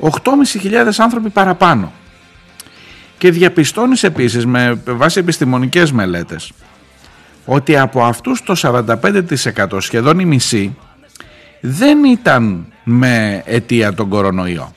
8.500 0.00 0.10
άνθρωποι 0.98 1.30
παραπάνω. 1.30 1.92
Και 3.18 3.30
διαπιστώνεις 3.30 4.02
επίσης 4.02 4.46
με 4.46 4.80
βάση 4.86 5.18
επιστημονικές 5.18 5.92
μελέτες 5.92 6.52
ότι 7.44 7.78
από 7.78 8.04
αυτούς 8.04 8.42
το 8.42 8.54
45% 8.56 9.80
σχεδόν 9.80 10.18
η 10.18 10.24
μισή 10.24 10.76
δεν 11.60 12.04
ήταν 12.04 12.66
με 12.84 13.42
αιτία 13.46 13.94
τον 13.94 14.08
κορονοϊό. 14.08 14.72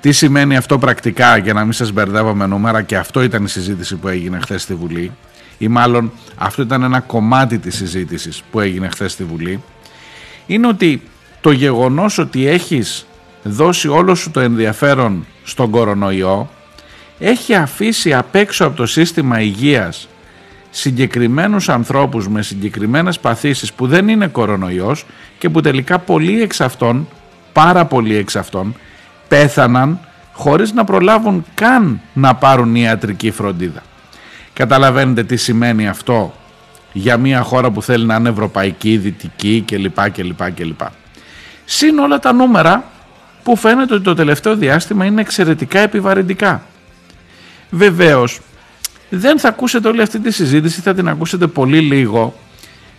Τι 0.00 0.12
σημαίνει 0.12 0.56
αυτό 0.56 0.78
πρακτικά 0.78 1.36
για 1.36 1.52
να 1.52 1.64
μην 1.64 1.72
σας 1.72 1.92
μπερδεύω 1.92 2.34
με 2.34 2.46
νούμερα 2.46 2.82
και 2.82 2.96
αυτό 2.96 3.22
ήταν 3.22 3.44
η 3.44 3.48
συζήτηση 3.48 3.96
που 3.96 4.08
έγινε 4.08 4.38
χθες 4.40 4.62
στη 4.62 4.74
Βουλή 4.74 5.12
ή 5.58 5.68
μάλλον 5.68 6.12
αυτό 6.36 6.62
ήταν 6.62 6.82
ένα 6.82 7.00
κομμάτι 7.00 7.58
της 7.58 7.76
συζήτησης 7.76 8.42
που 8.50 8.60
έγινε 8.60 8.88
χθες 8.88 9.12
στη 9.12 9.24
Βουλή 9.24 9.62
είναι 10.46 10.66
ότι 10.66 11.02
το 11.40 11.50
γεγονός 11.50 12.18
ότι 12.18 12.46
έχεις 12.46 13.06
δώσει 13.42 13.88
όλο 13.88 14.14
σου 14.14 14.30
το 14.30 14.40
ενδιαφέρον 14.40 15.26
στον 15.44 15.70
κορονοϊό 15.70 16.48
έχει 17.18 17.54
αφήσει 17.54 18.14
απ' 18.14 18.34
έξω 18.34 18.66
από 18.66 18.76
το 18.76 18.86
σύστημα 18.86 19.40
υγείας 19.40 20.08
συγκεκριμένους 20.70 21.68
ανθρώπους 21.68 22.28
με 22.28 22.42
συγκεκριμένες 22.42 23.18
παθήσεις 23.18 23.72
που 23.72 23.86
δεν 23.86 24.08
είναι 24.08 24.26
κορονοϊός 24.26 25.06
και 25.38 25.48
που 25.48 25.60
τελικά 25.60 25.98
πολλοί 25.98 26.42
εξ 26.42 26.60
αυτών, 26.60 27.08
πάρα 27.52 27.84
πολλοί 27.84 28.16
εξ 28.16 28.36
αυτών, 28.36 28.74
πέθαναν 29.28 30.00
χωρίς 30.32 30.72
να 30.72 30.84
προλάβουν 30.84 31.44
καν 31.54 32.00
να 32.12 32.34
πάρουν 32.34 32.74
ιατρική 32.74 33.30
φροντίδα. 33.30 33.82
Καταλαβαίνετε 34.58 35.24
τι 35.24 35.36
σημαίνει 35.36 35.88
αυτό 35.88 36.34
για 36.92 37.16
μια 37.16 37.42
χώρα 37.42 37.70
που 37.70 37.82
θέλει 37.82 38.06
να 38.06 38.14
είναι 38.14 38.28
ευρωπαϊκή, 38.28 38.96
δυτική 38.96 39.64
κλπ. 39.66 40.10
κλπ, 40.10 40.52
κλπ. 40.54 40.80
Συν 41.64 41.98
όλα 41.98 42.18
τα 42.18 42.32
νούμερα 42.32 42.84
που 43.42 43.56
φαίνεται 43.56 43.94
ότι 43.94 44.02
το 44.02 44.14
τελευταίο 44.14 44.56
διάστημα 44.56 45.04
είναι 45.04 45.20
εξαιρετικά 45.20 45.78
επιβαρυντικά. 45.78 46.62
Βεβαίως, 47.70 48.40
δεν 49.08 49.38
θα 49.38 49.48
ακούσετε 49.48 49.88
όλη 49.88 50.02
αυτή 50.02 50.18
τη 50.18 50.30
συζήτηση, 50.30 50.80
θα 50.80 50.94
την 50.94 51.08
ακούσετε 51.08 51.46
πολύ 51.46 51.80
λίγο 51.80 52.34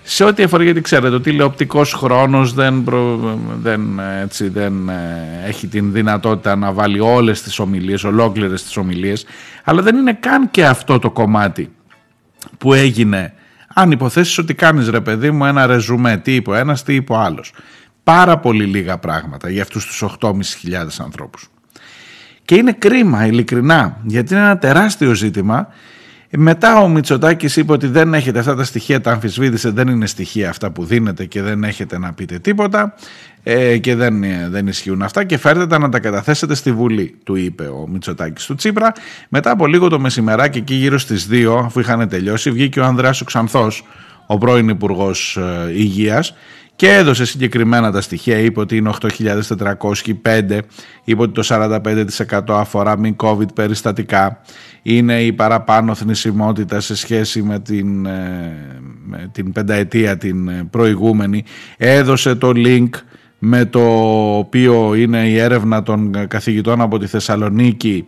σε 0.03 0.23
ό,τι 0.23 0.43
αφορά 0.43 0.63
γιατί 0.63 0.81
ξέρετε 0.81 1.15
ότι 1.15 1.29
τηλεοπτικός 1.29 1.93
χρόνος 1.93 2.53
δεν, 2.53 2.83
προ- 2.83 3.39
δεν, 3.61 3.99
έτσι, 4.21 4.47
δεν 4.49 4.89
ε, 4.89 5.43
έχει 5.45 5.67
την 5.67 5.91
δυνατότητα 5.91 6.55
να 6.55 6.71
βάλει 6.71 6.99
όλες 6.99 7.41
τις 7.41 7.59
ομιλίες, 7.59 8.03
ολόκληρες 8.03 8.63
τις 8.63 8.77
ομιλίες 8.77 9.25
αλλά 9.63 9.81
δεν 9.81 9.95
είναι 9.95 10.13
καν 10.13 10.51
και 10.51 10.65
αυτό 10.65 10.99
το 10.99 11.11
κομμάτι 11.11 11.71
που 12.57 12.73
έγινε. 12.73 13.33
Αν 13.73 13.91
υποθέσεις 13.91 14.37
ότι 14.37 14.53
κάνεις 14.53 14.89
ρε 14.89 15.01
παιδί 15.01 15.31
μου 15.31 15.45
ένα 15.45 15.65
ρεζουμέ 15.65 16.17
τι 16.17 16.35
είπε 16.35 16.49
ο 16.49 16.53
ένας 16.53 16.83
τι 16.83 16.93
είπε 16.95 17.13
ο 17.13 17.17
άλλος. 17.17 17.53
Πάρα 18.03 18.37
πολύ 18.37 18.65
λίγα 18.65 18.97
πράγματα 18.97 19.49
για 19.49 19.61
αυτούς 19.61 19.85
τους 19.85 20.03
8.500 20.19 20.33
ανθρώπους. 21.03 21.47
Και 22.45 22.55
είναι 22.55 22.71
κρίμα 22.71 23.25
ειλικρινά 23.25 23.97
γιατί 24.03 24.33
είναι 24.33 24.43
ένα 24.43 24.57
τεράστιο 24.57 25.13
ζήτημα 25.13 25.67
μετά 26.37 26.79
ο 26.79 26.87
Μητσοτάκης 26.87 27.55
είπε 27.55 27.71
ότι 27.71 27.87
δεν 27.87 28.13
έχετε 28.13 28.39
αυτά 28.39 28.55
τα 28.55 28.63
στοιχεία, 28.63 29.01
τα 29.01 29.11
αμφισβήτησε, 29.11 29.69
δεν 29.69 29.87
είναι 29.87 30.05
στοιχεία 30.05 30.49
αυτά 30.49 30.71
που 30.71 30.85
δίνετε 30.85 31.25
και 31.25 31.41
δεν 31.41 31.63
έχετε 31.63 31.97
να 31.99 32.13
πείτε 32.13 32.39
τίποτα 32.39 32.95
ε, 33.43 33.77
και 33.77 33.95
δεν, 33.95 34.23
ε, 34.23 34.47
δεν 34.49 34.67
ισχύουν 34.67 35.01
αυτά 35.01 35.23
και 35.23 35.37
φέρτε 35.37 35.67
τα 35.67 35.79
να 35.79 35.89
τα 35.89 35.99
καταθέσετε 35.99 36.55
στη 36.55 36.71
Βουλή, 36.71 37.15
του 37.23 37.35
είπε 37.35 37.63
ο 37.63 37.87
Μητσοτάκης 37.87 38.45
του 38.45 38.55
Τσίπρα. 38.55 38.91
Μετά 39.29 39.51
από 39.51 39.67
λίγο 39.67 39.87
το 39.87 39.99
μεσημεράκι 39.99 40.57
εκεί 40.57 40.73
γύρω 40.73 40.97
στις 40.97 41.27
2 41.31 41.61
αφού 41.65 41.79
είχαν 41.79 42.09
τελειώσει 42.09 42.51
βγήκε 42.51 42.79
ο 42.79 42.85
Ανδρέας 42.85 43.21
ο 43.21 43.25
Ξανθός, 43.25 43.85
ο 44.25 44.37
πρώην 44.37 44.69
υπουργός 44.69 45.39
Υγείας 45.73 46.33
και 46.79 46.93
έδωσε 46.93 47.25
συγκεκριμένα 47.25 47.91
τα 47.91 48.01
στοιχεία, 48.01 48.37
είπε 48.37 48.59
ότι 48.59 48.77
είναι 48.77 48.91
8.405, 49.01 50.59
είπε 51.03 51.21
ότι 51.21 51.31
το 51.31 51.43
45% 51.49 52.39
αφορά 52.47 52.97
μη 52.97 53.15
COVID 53.23 53.53
περιστατικά, 53.53 54.41
είναι 54.81 55.21
η 55.21 55.33
παραπάνω 55.33 55.95
θνησιμότητα 55.95 56.79
σε 56.79 56.95
σχέση 56.95 57.43
με 57.43 57.59
την, 57.59 58.05
ε, 58.05 58.57
με 59.05 59.29
την 59.31 59.51
πενταετία 59.51 60.17
την 60.17 60.47
ε, 60.47 60.67
προηγούμενη, 60.69 61.43
έδωσε 61.77 62.35
το 62.35 62.51
link 62.55 62.89
με 63.39 63.65
το 63.65 63.81
οποίο 64.37 64.93
είναι 64.95 65.27
η 65.27 65.37
έρευνα 65.37 65.83
των 65.83 66.27
καθηγητών 66.27 66.81
από 66.81 66.99
τη 66.99 67.07
Θεσσαλονίκη 67.07 68.05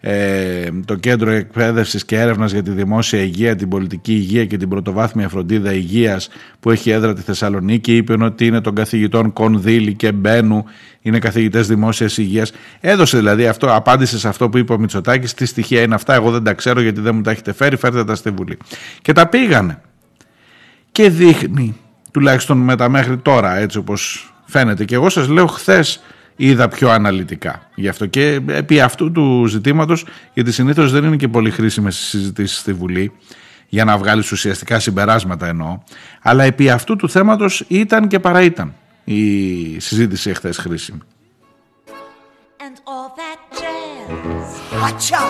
ε, 0.00 0.68
το 0.84 0.94
Κέντρο 0.94 1.30
Εκπαίδευσης 1.30 2.04
και 2.04 2.18
Έρευνας 2.20 2.52
για 2.52 2.62
τη 2.62 2.70
Δημόσια 2.70 3.22
Υγεία, 3.22 3.56
την 3.56 3.68
Πολιτική 3.68 4.12
Υγεία 4.12 4.44
και 4.44 4.56
την 4.56 4.68
Πρωτοβάθμια 4.68 5.28
Φροντίδα 5.28 5.72
Υγείας 5.72 6.28
που 6.60 6.70
έχει 6.70 6.90
έδρα 6.90 7.14
τη 7.14 7.20
Θεσσαλονίκη 7.20 7.96
είπε 7.96 8.24
ότι 8.24 8.46
είναι 8.46 8.60
των 8.60 8.74
καθηγητών 8.74 9.32
Κονδύλη 9.32 9.94
και 9.94 10.12
Μπένου, 10.12 10.64
είναι 11.00 11.18
καθηγητές 11.18 11.66
δημόσιας 11.66 12.18
υγείας. 12.18 12.52
Έδωσε 12.80 13.16
δηλαδή 13.16 13.46
αυτό, 13.46 13.74
απάντησε 13.74 14.18
σε 14.18 14.28
αυτό 14.28 14.48
που 14.48 14.58
είπε 14.58 14.72
ο 14.72 14.78
Μητσοτάκης, 14.78 15.34
τι 15.34 15.46
στοιχεία 15.46 15.82
είναι 15.82 15.94
αυτά, 15.94 16.14
εγώ 16.14 16.30
δεν 16.30 16.42
τα 16.42 16.54
ξέρω 16.54 16.80
γιατί 16.80 17.00
δεν 17.00 17.14
μου 17.14 17.20
τα 17.20 17.30
έχετε 17.30 17.52
φέρει, 17.52 17.76
φέρτε 17.76 18.04
τα 18.04 18.14
στη 18.14 18.30
Βουλή. 18.30 18.58
Και 19.02 19.12
τα 19.12 19.26
πήγανε. 19.26 19.80
Και 20.92 21.10
δείχνει, 21.10 21.76
τουλάχιστον 22.10 22.58
μετά 22.58 22.88
μέχρι 22.88 23.16
τώρα 23.16 23.56
έτσι 23.56 23.78
όπως 23.78 24.32
φαίνεται 24.44 24.84
και 24.84 24.94
εγώ 24.94 25.08
σας 25.08 25.28
λέω 25.28 25.46
χθες 25.46 26.02
είδα 26.40 26.68
πιο 26.68 26.90
αναλυτικά 26.90 27.62
γι' 27.74 27.88
αυτό 27.88 28.06
και 28.06 28.40
επί 28.46 28.80
αυτού 28.80 29.12
του 29.12 29.46
ζητήματος 29.46 30.04
γιατί 30.34 30.52
συνήθως 30.52 30.92
δεν 30.92 31.04
είναι 31.04 31.16
και 31.16 31.28
πολύ 31.28 31.50
χρήσιμες 31.50 31.96
συζητήσεις 31.96 32.58
στη 32.58 32.72
Βουλή 32.72 33.12
για 33.68 33.84
να 33.84 33.98
βγάλεις 33.98 34.32
ουσιαστικά 34.32 34.78
συμπεράσματα 34.78 35.46
εννοώ 35.46 35.78
αλλά 36.22 36.44
επί 36.44 36.70
αυτού 36.70 36.96
του 36.96 37.08
θέματος 37.08 37.64
ήταν 37.68 38.08
και 38.08 38.18
παρά 38.18 38.42
ήταν 38.42 38.74
η 39.04 39.80
συζήτηση 39.80 40.30
εχθές 40.30 40.56
χρήσιμη 40.56 41.00
and 42.68 42.80
all 42.86 43.14
that 43.16 43.38
jazz. 43.60 44.60
Watcha! 44.82 45.22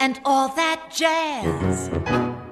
And 0.00 0.20
all 0.24 0.48
that 0.48 0.80
jazz. 0.90 2.45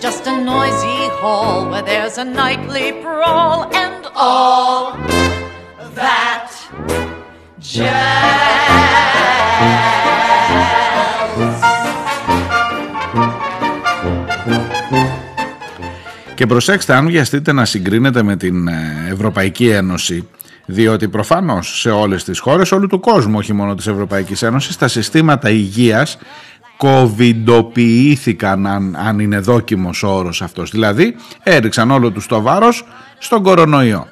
Just 0.00 0.26
a 0.26 0.36
noisy 0.52 1.00
hall 1.20 1.68
where 1.70 1.82
there's 1.82 2.16
a 2.16 2.24
nightly 2.24 2.92
brawl 3.02 3.58
and 3.82 4.06
all 4.14 4.96
that 5.94 6.50
jazz. 7.58 8.70
Και 16.34 16.46
προσέξτε, 16.46 16.94
αν 16.94 17.06
βιαστείτε 17.06 17.52
να 17.52 17.64
συγκρίνετε 17.64 18.22
με 18.22 18.36
την 18.36 18.68
ε, 18.68 19.08
Ευρωπαϊκή 19.12 19.68
Ένωση, 19.68 20.28
διότι 20.66 21.08
προφανώς 21.08 21.80
σε 21.80 21.90
όλες 21.90 22.24
τις 22.24 22.38
χώρες, 22.38 22.72
όλου 22.72 22.86
του 22.86 23.00
κόσμου, 23.00 23.38
όχι 23.38 23.52
μόνο 23.52 23.74
της 23.74 23.86
Ευρωπαϊκής 23.86 24.42
Ένωσης, 24.42 24.76
τα 24.76 24.88
συστήματα 24.88 25.50
υγείας 25.50 26.18
κοβιντοποιήθηκαν, 26.80 28.66
αν, 28.66 28.96
αν 28.96 29.18
είναι 29.18 29.38
δόκιμος 29.38 30.02
ο 30.02 30.08
όρος 30.08 30.42
αυτός. 30.42 30.70
Δηλαδή, 30.70 31.16
έριξαν 31.42 31.90
όλο 31.90 32.10
τους 32.10 32.26
το 32.26 32.40
βάρος 32.40 32.84
στον 33.18 33.42
κορονοϊό. 33.42 34.06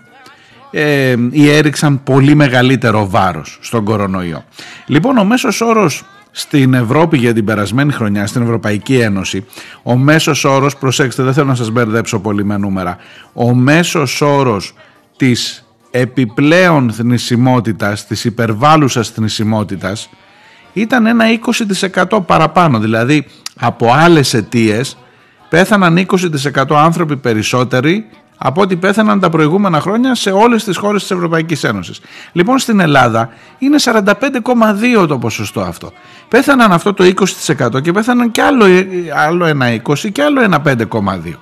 Ε, 0.71 1.15
ή 1.31 1.51
έριξαν 1.51 2.03
πολύ 2.03 2.35
μεγαλύτερο 2.35 3.09
βάρος 3.09 3.59
στον 3.61 3.85
κορονοϊό. 3.85 4.45
Λοιπόν, 4.87 5.19
ο 5.19 5.25
μέσος 5.25 5.61
όρος 5.61 6.05
στην 6.31 6.75
Ευρώπη 6.75 7.19
για 7.19 7.35
την 7.35 7.45
περασμένη 7.45 7.93
χρονιά, 7.93 8.27
στην 8.27 8.43
Ευρωπαϊκή 8.43 8.99
Ένωση, 8.99 9.47
ο 9.83 9.97
μέσος 9.97 10.45
όρος, 10.45 10.77
προσέξτε 10.77 11.23
δεν 11.23 11.33
θέλω 11.33 11.47
να 11.47 11.55
σας 11.55 11.71
μπερδέψω 11.71 12.19
πολύ 12.19 12.45
με 12.45 12.57
νούμερα, 12.57 12.97
ο 13.33 13.55
μέσος 13.55 14.21
όρος 14.21 14.75
της 15.17 15.67
επιπλέον 15.91 16.93
θνησιμότητας, 16.93 18.07
της 18.07 18.25
υπερβάλλουσας 18.25 19.09
θνησιμότητας, 19.09 20.09
ήταν 20.73 21.07
ένα 21.07 21.25
20% 22.09 22.21
παραπάνω, 22.27 22.79
δηλαδή 22.79 23.27
από 23.61 23.93
άλλες 23.93 24.35
αιτίες 24.35 24.97
πέθαναν 25.49 26.07
20% 26.55 26.65
άνθρωποι 26.71 27.17
περισσότεροι 27.17 28.07
από 28.39 28.61
ό,τι 28.61 28.77
πέθαναν 28.77 29.21
τα 29.21 29.31
προηγούμενα 29.31 29.81
χρόνια 29.81 30.15
σε 30.15 30.31
όλες 30.31 30.65
τις 30.65 30.77
χώρες 30.77 31.01
της 31.01 31.11
Ευρωπαϊκής 31.11 31.65
Ένωσης. 31.65 32.01
Λοιπόν 32.33 32.59
στην 32.59 32.81
Ελλάδα 32.81 33.31
είναι 33.59 33.77
45,2 33.81 35.09
το 35.09 35.19
ποσοστό 35.19 35.61
αυτό. 35.61 35.93
Πέθαναν 36.29 36.73
αυτό 36.73 36.95
το 36.95 37.05
20% 37.05 37.83
και 37.83 37.93
πέθαναν 37.93 38.31
και 38.31 38.43
άλλο, 38.43 38.65
άλλο 39.15 39.45
ένα 39.45 39.67
20% 39.67 40.11
και 40.13 40.23
άλλο 40.23 40.43
ένα 40.43 40.63
5,2. 40.67 41.35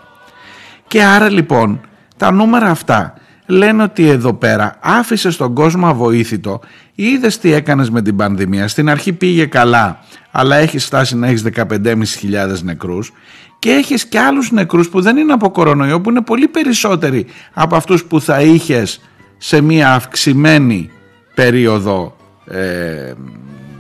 Και 0.87 1.03
άρα 1.03 1.29
λοιπόν 1.29 1.81
τα 2.17 2.31
νούμερα 2.31 2.71
αυτά 2.71 3.15
λένε 3.47 3.83
ότι 3.83 4.09
εδώ 4.09 4.35
πέρα 4.35 4.77
άφησε 4.81 5.37
τον 5.37 5.55
κόσμο 5.55 5.87
αβοήθητο. 5.87 6.61
Είδες 6.95 7.39
τι 7.39 7.53
έκανες 7.53 7.91
με 7.91 8.03
την 8.03 8.17
πανδημία. 8.17 8.69
Στην 8.69 8.89
αρχή 8.89 9.13
πήγε 9.13 9.47
καλά 9.47 10.01
αλλά 10.39 10.57
έχεις 10.57 10.85
φτάσει 10.85 11.17
να 11.17 11.27
έχεις 11.27 11.45
15.500 11.55 12.63
νεκρούς. 12.63 13.13
Και 13.59 13.71
έχεις 13.71 14.07
και 14.07 14.19
άλλους 14.19 14.51
νεκρούς 14.51 14.89
που 14.89 15.01
δεν 15.01 15.17
είναι 15.17 15.33
από 15.33 15.51
κορονοϊό 15.51 16.01
που 16.01 16.11
είναι 16.11 16.21
πολύ 16.21 16.49
περισσότεροι 16.49 17.27
από 17.53 17.77
αυτούς 17.77 18.05
που 18.05 18.21
θα 18.21 18.41
είχες 18.41 19.01
σε 19.37 19.61
μια 19.61 19.95
αυξημένη 19.95 20.91
περίοδο 21.35 22.17
ε, 22.47 23.13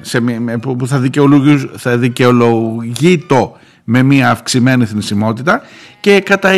σε, 0.00 0.20
που 0.60 0.86
θα, 0.86 0.98
δικαιολογεί, 0.98 1.70
θα 1.76 1.96
δικαιολογεί 1.96 3.18
το 3.18 3.56
με 3.84 4.02
μια 4.02 4.30
αυξημένη 4.30 4.84
θνησιμότητα. 4.84 5.62
Και 6.00 6.20
κατά 6.20 6.50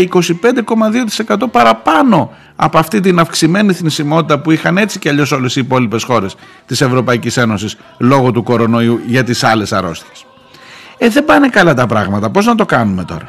25,2% 1.28 1.36
παραπάνω 1.50 2.30
από 2.60 2.78
αυτή 2.78 3.00
την 3.00 3.18
αυξημένη 3.18 3.72
θνησιμότητα 3.72 4.38
που 4.38 4.50
είχαν 4.50 4.78
έτσι 4.78 4.98
και 4.98 5.08
αλλιώς 5.08 5.32
όλες 5.32 5.56
οι 5.56 5.60
υπόλοιπες 5.60 6.02
χώρες 6.02 6.36
της 6.66 6.80
Ευρωπαϊκής 6.80 7.36
Ένωσης 7.36 7.76
λόγω 7.98 8.30
του 8.30 8.42
κορονοϊού 8.42 9.00
για 9.06 9.24
τις 9.24 9.44
άλλες 9.44 9.72
αρρώστιες. 9.72 10.26
Ε, 10.98 11.08
δεν 11.08 11.24
πάνε 11.24 11.48
καλά 11.48 11.74
τα 11.74 11.86
πράγματα. 11.86 12.30
Πώς 12.30 12.46
να 12.46 12.54
το 12.54 12.64
κάνουμε 12.64 13.04
τώρα; 13.04 13.28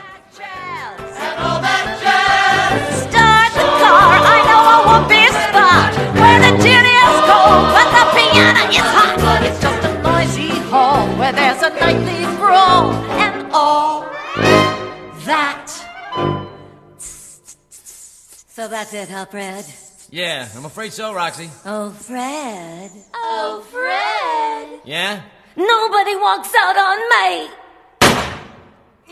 So 18.59 18.67
that's 18.67 18.93
it, 18.93 19.07
huh, 19.07 19.23
Fred? 19.23 19.63
Yeah, 20.09 20.45
I'm 20.53 20.65
afraid 20.65 20.91
so, 20.91 21.13
Roxy. 21.13 21.49
Oh, 21.63 21.91
Fred. 21.91 22.91
Oh, 23.13 23.65
Fred. 23.71 24.81
Yeah? 24.83 25.21
Nobody 25.55 26.15
walks 26.17 26.53
out 26.59 26.75
on 26.75 26.99
me. 27.09 27.47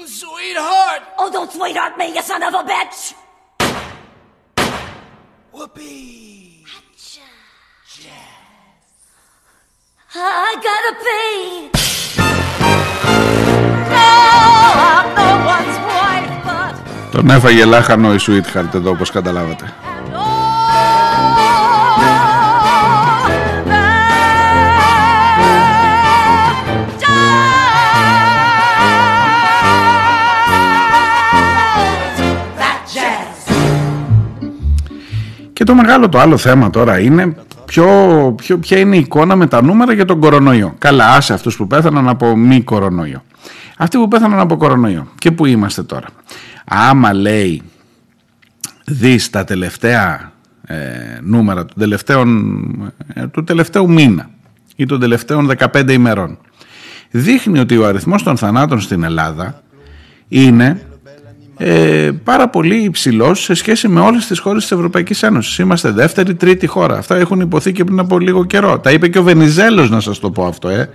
Sweetheart! 0.05 1.03
Oh, 1.17 1.31
don't 1.31 1.49
sweetheart 1.49 1.97
me, 1.97 2.13
you 2.13 2.21
son 2.23 2.43
of 2.43 2.55
a 2.55 2.63
bitch. 2.67 3.13
Whoopee! 5.53 6.65
I 10.13 10.55
gotta 10.61 11.71
pee. 11.71 11.86
Τον 17.17 17.29
έφαγε 17.29 17.65
λάχανο 17.65 18.13
η 18.13 18.17
Sweetheart 18.27 18.73
εδώ 18.73 18.89
όπως 18.89 19.11
καταλάβατε. 19.11 19.73
Και 35.53 35.63
το 35.63 35.75
μεγάλο 35.75 36.09
το 36.09 36.19
άλλο 36.19 36.37
θέμα 36.37 36.69
τώρα 36.69 36.99
είναι 36.99 37.35
ποιο, 37.65 37.85
ποιο, 38.37 38.57
ποια 38.57 38.79
είναι 38.79 38.95
η 38.95 38.99
εικόνα 38.99 39.35
με 39.35 39.47
τα 39.47 39.61
νούμερα 39.63 39.93
για 39.93 40.05
τον 40.05 40.19
κορονοϊό. 40.19 40.75
Καλά, 40.77 41.13
άσε 41.13 41.33
αυτούς 41.33 41.55
που 41.55 41.67
πέθαναν 41.67 42.09
από 42.09 42.35
μη 42.35 42.61
κορονοϊό. 42.61 43.23
Αυτοί 43.77 43.97
που 43.97 44.07
πέθαναν 44.07 44.39
από 44.39 44.57
κορονοϊό. 44.57 45.07
Και 45.17 45.31
που 45.31 45.45
είμαστε 45.45 45.83
τώρα. 45.83 46.07
Άμα 46.69 47.13
λέει 47.13 47.61
δεις 48.85 49.29
τα 49.29 49.43
τελευταία 49.43 50.31
ε, 50.65 50.75
νούμερα 51.21 51.65
του, 51.65 51.73
τελευταίων, 51.77 52.93
ε, 53.13 53.27
του 53.27 53.43
τελευταίου 53.43 53.91
μήνα 53.91 54.29
ή 54.75 54.85
των 54.85 54.99
τελευταίων 54.99 55.51
15 55.73 55.89
ημερών 55.89 56.37
δείχνει 57.11 57.59
ότι 57.59 57.77
ο 57.77 57.85
αριθμός 57.85 58.23
των 58.23 58.37
θανάτων 58.37 58.81
στην 58.81 59.03
Ελλάδα 59.03 59.61
είναι 60.27 60.81
ε, 61.57 62.11
πάρα 62.23 62.49
πολύ 62.49 62.75
υψηλός 62.75 63.43
σε 63.43 63.53
σχέση 63.53 63.87
με 63.87 63.99
όλες 63.99 64.27
τις 64.27 64.39
χώρες 64.39 64.61
της 64.61 64.71
Ευρωπαϊκής 64.71 65.23
Ένωσης. 65.23 65.57
Είμαστε 65.57 65.91
δεύτερη, 65.91 66.35
τρίτη 66.35 66.67
χώρα. 66.67 66.97
Αυτά 66.97 67.15
έχουν 67.15 67.39
υποθεί 67.39 67.71
και 67.71 67.83
πριν 67.83 67.99
από 67.99 68.19
λίγο 68.19 68.45
καιρό. 68.45 68.79
Τα 68.79 68.91
είπε 68.91 69.07
και 69.07 69.19
ο 69.19 69.23
Βενιζέλος 69.23 69.89
να 69.89 69.99
σας 69.99 70.19
το 70.19 70.31
πω 70.31 70.45
αυτό. 70.45 70.69
Ε. 70.69 70.89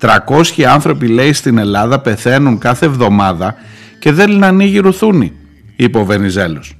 300 0.00 0.62
άνθρωποι 0.62 1.06
λέει 1.06 1.32
στην 1.32 1.58
Ελλάδα 1.58 1.98
πεθαίνουν 1.98 2.58
κάθε 2.58 2.86
εβδομάδα 2.86 3.54
και 3.98 4.12
δεν 4.12 4.38
να 4.38 4.46
ανοίγει 4.46 4.78
ρουθούνη, 4.78 5.32
είπε 5.76 5.98
ο 5.98 6.04
Βενιζέλος. 6.04 6.72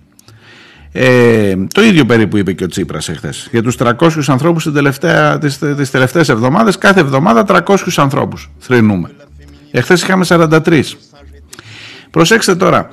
Ε, 0.93 1.55
το 1.75 1.83
ίδιο 1.83 2.07
περίπου 2.07 2.37
είπε 2.37 2.53
και 2.53 2.65
ο 2.65 2.67
Τσίπρας 2.67 3.09
εχθές. 3.09 3.49
Για 3.51 3.63
τους 3.63 3.77
300 3.77 4.11
ανθρώπους 4.27 4.63
την 4.63 4.73
τελευταία, 4.73 5.39
τις, 5.39 5.59
τις 5.77 5.91
τελευταίες 5.91 6.29
εβδομάδες, 6.29 6.79
κάθε 6.79 7.01
εβδομάδα 7.01 7.45
300 7.45 7.77
ανθρώπους 7.97 8.51
θρυνούμε. 8.59 9.11
Εχθές 9.71 10.03
είχαμε 10.03 10.25
43. 10.29 10.83
Προσέξτε 12.11 12.55
τώρα, 12.55 12.91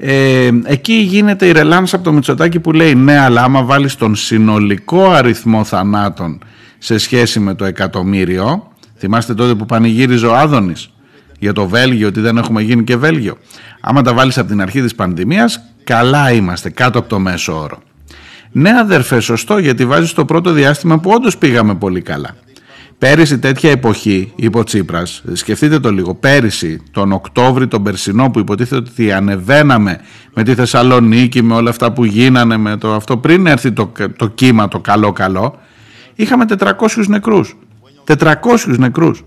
Ε, 0.00 0.50
εκεί 0.64 0.92
γίνεται 0.92 1.46
η 1.46 1.52
ρελάνσα 1.52 1.96
από 1.96 2.04
το 2.04 2.12
Μητσοτάκι 2.12 2.60
που 2.60 2.72
λέει 2.72 2.94
ναι 2.94 3.18
αλλά 3.18 3.42
άμα 3.42 3.62
βάλεις 3.62 3.96
τον 3.96 4.14
συνολικό 4.14 5.10
αριθμό 5.10 5.64
θανάτων 5.64 6.38
σε 6.78 6.98
σχέση 6.98 7.40
με 7.40 7.54
το 7.54 7.64
εκατομμύριο 7.64 8.72
θυμάστε 8.96 9.34
τότε 9.34 9.54
που 9.54 9.66
πανηγύριζε 9.66 10.26
ο 10.26 10.36
Άδωνης 10.36 10.90
για 11.38 11.52
το 11.52 11.68
Βέλγιο 11.68 12.08
ότι 12.08 12.20
δεν 12.20 12.36
έχουμε 12.36 12.62
γίνει 12.62 12.84
και 12.84 12.96
Βέλγιο 12.96 13.36
άμα 13.80 14.02
τα 14.02 14.14
βάλεις 14.14 14.38
από 14.38 14.48
την 14.48 14.60
αρχή 14.60 14.82
της 14.82 14.94
πανδημίας 14.94 15.60
καλά 15.84 16.32
είμαστε 16.32 16.70
κάτω 16.70 16.98
από 16.98 17.08
το 17.08 17.18
μέσο 17.18 17.60
όρο 17.60 17.78
ναι 18.52 18.70
αδερφέ 18.78 19.20
σωστό 19.20 19.58
γιατί 19.58 19.86
βάζεις 19.86 20.12
το 20.12 20.24
πρώτο 20.24 20.50
διάστημα 20.50 20.98
που 20.98 21.10
όντως 21.10 21.38
πήγαμε 21.38 21.74
πολύ 21.74 22.00
καλά 22.00 22.36
Πέρυσι 22.98 23.38
τέτοια 23.38 23.70
εποχή, 23.70 24.32
είπε 24.36 24.58
ο 24.58 24.64
Τσίπρας, 24.64 25.22
σκεφτείτε 25.32 25.78
το 25.78 25.92
λίγο, 25.92 26.14
πέρυσι 26.14 26.82
τον 26.90 27.12
Οκτώβρη 27.12 27.66
τον 27.66 27.82
Περσινό 27.82 28.30
που 28.30 28.38
υποτίθεται 28.38 28.90
ότι 28.90 29.12
ανεβαίναμε 29.12 30.00
με 30.34 30.42
τη 30.42 30.54
Θεσσαλονίκη, 30.54 31.42
με 31.42 31.54
όλα 31.54 31.70
αυτά 31.70 31.92
που 31.92 32.04
γίνανε, 32.04 32.56
με 32.56 32.76
το 32.76 32.94
αυτό 32.94 33.16
πριν 33.16 33.46
έρθει 33.46 33.72
το, 33.72 33.92
το 34.16 34.28
κύμα 34.28 34.68
το 34.68 34.78
καλό 34.78 35.12
καλό, 35.12 35.58
είχαμε 36.14 36.44
400 36.58 36.72
νεκρούς. 37.06 37.56
400 38.18 38.34
νεκρούς. 38.78 39.24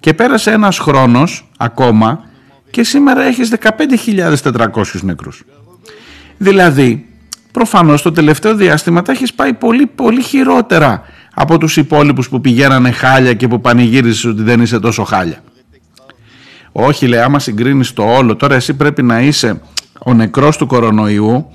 Και 0.00 0.14
πέρασε 0.14 0.50
ένας 0.50 0.78
χρόνος 0.78 1.50
ακόμα 1.62 2.24
και 2.70 2.82
σήμερα 2.82 3.22
έχεις 3.22 3.50
15.400 3.50 5.00
νεκρούς. 5.02 5.44
Δηλαδή, 6.38 7.06
προφανώς 7.52 8.02
το 8.02 8.12
τελευταίο 8.12 8.54
διάστημα 8.54 9.02
τα 9.02 9.12
έχεις 9.12 9.34
πάει 9.34 9.52
πολύ 9.52 9.86
πολύ 9.86 10.22
χειρότερα 10.22 11.02
από 11.34 11.58
τους 11.58 11.76
υπόλοιπους 11.76 12.28
που 12.28 12.40
πηγαίνανε 12.40 12.90
χάλια 12.90 13.34
και 13.34 13.48
που 13.48 13.60
πανηγύρισες 13.60 14.24
ότι 14.24 14.42
δεν 14.42 14.60
είσαι 14.60 14.78
τόσο 14.78 15.04
χάλια. 15.04 15.42
Όχι 16.72 17.06
λέει 17.06 17.20
άμα 17.20 17.38
συγκρίνεις 17.38 17.92
το 17.92 18.02
όλο 18.02 18.36
τώρα 18.36 18.54
εσύ 18.54 18.74
πρέπει 18.74 19.02
να 19.02 19.20
είσαι 19.20 19.60
ο 19.98 20.14
νεκρός 20.14 20.56
του 20.56 20.66
κορονοϊού 20.66 21.46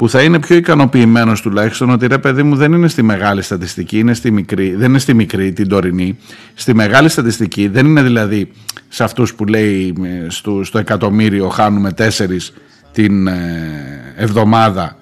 που 0.00 0.08
θα 0.08 0.22
είναι 0.22 0.38
πιο 0.38 0.56
ικανοποιημένος 0.56 1.40
τουλάχιστον 1.40 1.90
ότι 1.90 2.06
ρε 2.06 2.18
παιδί 2.18 2.42
μου 2.42 2.56
δεν 2.56 2.72
είναι 2.72 2.88
στη 2.88 3.02
μεγάλη 3.02 3.42
στατιστική, 3.42 3.98
είναι 3.98 4.14
στη 4.14 4.30
μικρή, 4.30 4.74
δεν 4.74 4.88
είναι 4.88 4.98
στη 4.98 5.14
μικρή 5.14 5.52
την 5.52 5.68
τωρινή. 5.68 6.18
Στη 6.54 6.74
μεγάλη 6.74 7.08
στατιστική 7.08 7.68
δεν 7.68 7.86
είναι 7.86 8.02
δηλαδή 8.02 8.50
σε 8.88 9.04
αυτούς 9.04 9.34
που 9.34 9.44
λέει 9.44 9.94
στο, 10.28 10.64
στο 10.64 10.78
εκατομμύριο 10.78 11.48
χάνουμε 11.48 11.92
τέσσερις 11.92 12.52
την 12.92 13.26
ε, 13.26 14.14
εβδομάδα 14.16 14.96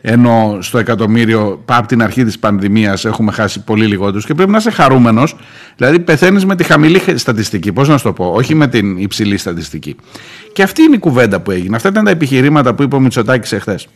ενώ 0.00 0.58
στο 0.60 0.78
εκατομμύριο 0.78 1.64
από 1.64 1.86
την 1.86 2.02
αρχή 2.02 2.24
της 2.24 2.38
πανδημίας 2.38 3.04
έχουμε 3.04 3.32
χάσει 3.32 3.64
πολύ 3.64 3.86
λιγότερους 3.86 4.26
και 4.26 4.34
πρέπει 4.34 4.50
να 4.50 4.56
είσαι 4.56 4.70
χαρούμενος. 4.70 5.36
Δηλαδή 5.76 6.00
πεθαίνεις 6.00 6.44
με 6.44 6.56
τη 6.56 6.64
χαμηλή 6.64 7.00
στατιστική. 7.14 7.72
Πώς 7.72 7.88
να 7.88 7.96
σου 7.96 8.04
το 8.04 8.12
πω, 8.12 8.32
όχι 8.34 8.54
με 8.54 8.68
την 8.68 8.98
υψηλή 8.98 9.36
στατιστική. 9.36 9.96
Και 10.52 10.62
αυτή 10.62 10.82
είναι 10.82 10.94
η 10.94 10.98
κουβέντα 10.98 11.40
που 11.40 11.50
έγινε. 11.50 11.76
Αυτά 11.76 11.88
ήταν 11.88 12.04
τα 12.04 12.10
επιχειρήματα 12.10 12.74
που 12.74 12.82
είπε 12.82 12.96
ο 12.96 13.00
Μητσοτάκης 13.00 13.52
εχθές 13.52 13.88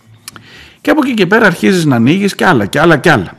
και 0.85 0.91
από 0.91 1.01
εκεί 1.05 1.14
και 1.14 1.26
πέρα 1.26 1.47
αρχίζεις 1.47 1.85
να 1.85 1.97
ανοίγεις 1.97 2.35
και 2.35 2.47
άλλα 2.47 2.66
και 2.66 2.80
άλλα 2.80 2.97
και 2.97 3.11
άλλα. 3.11 3.37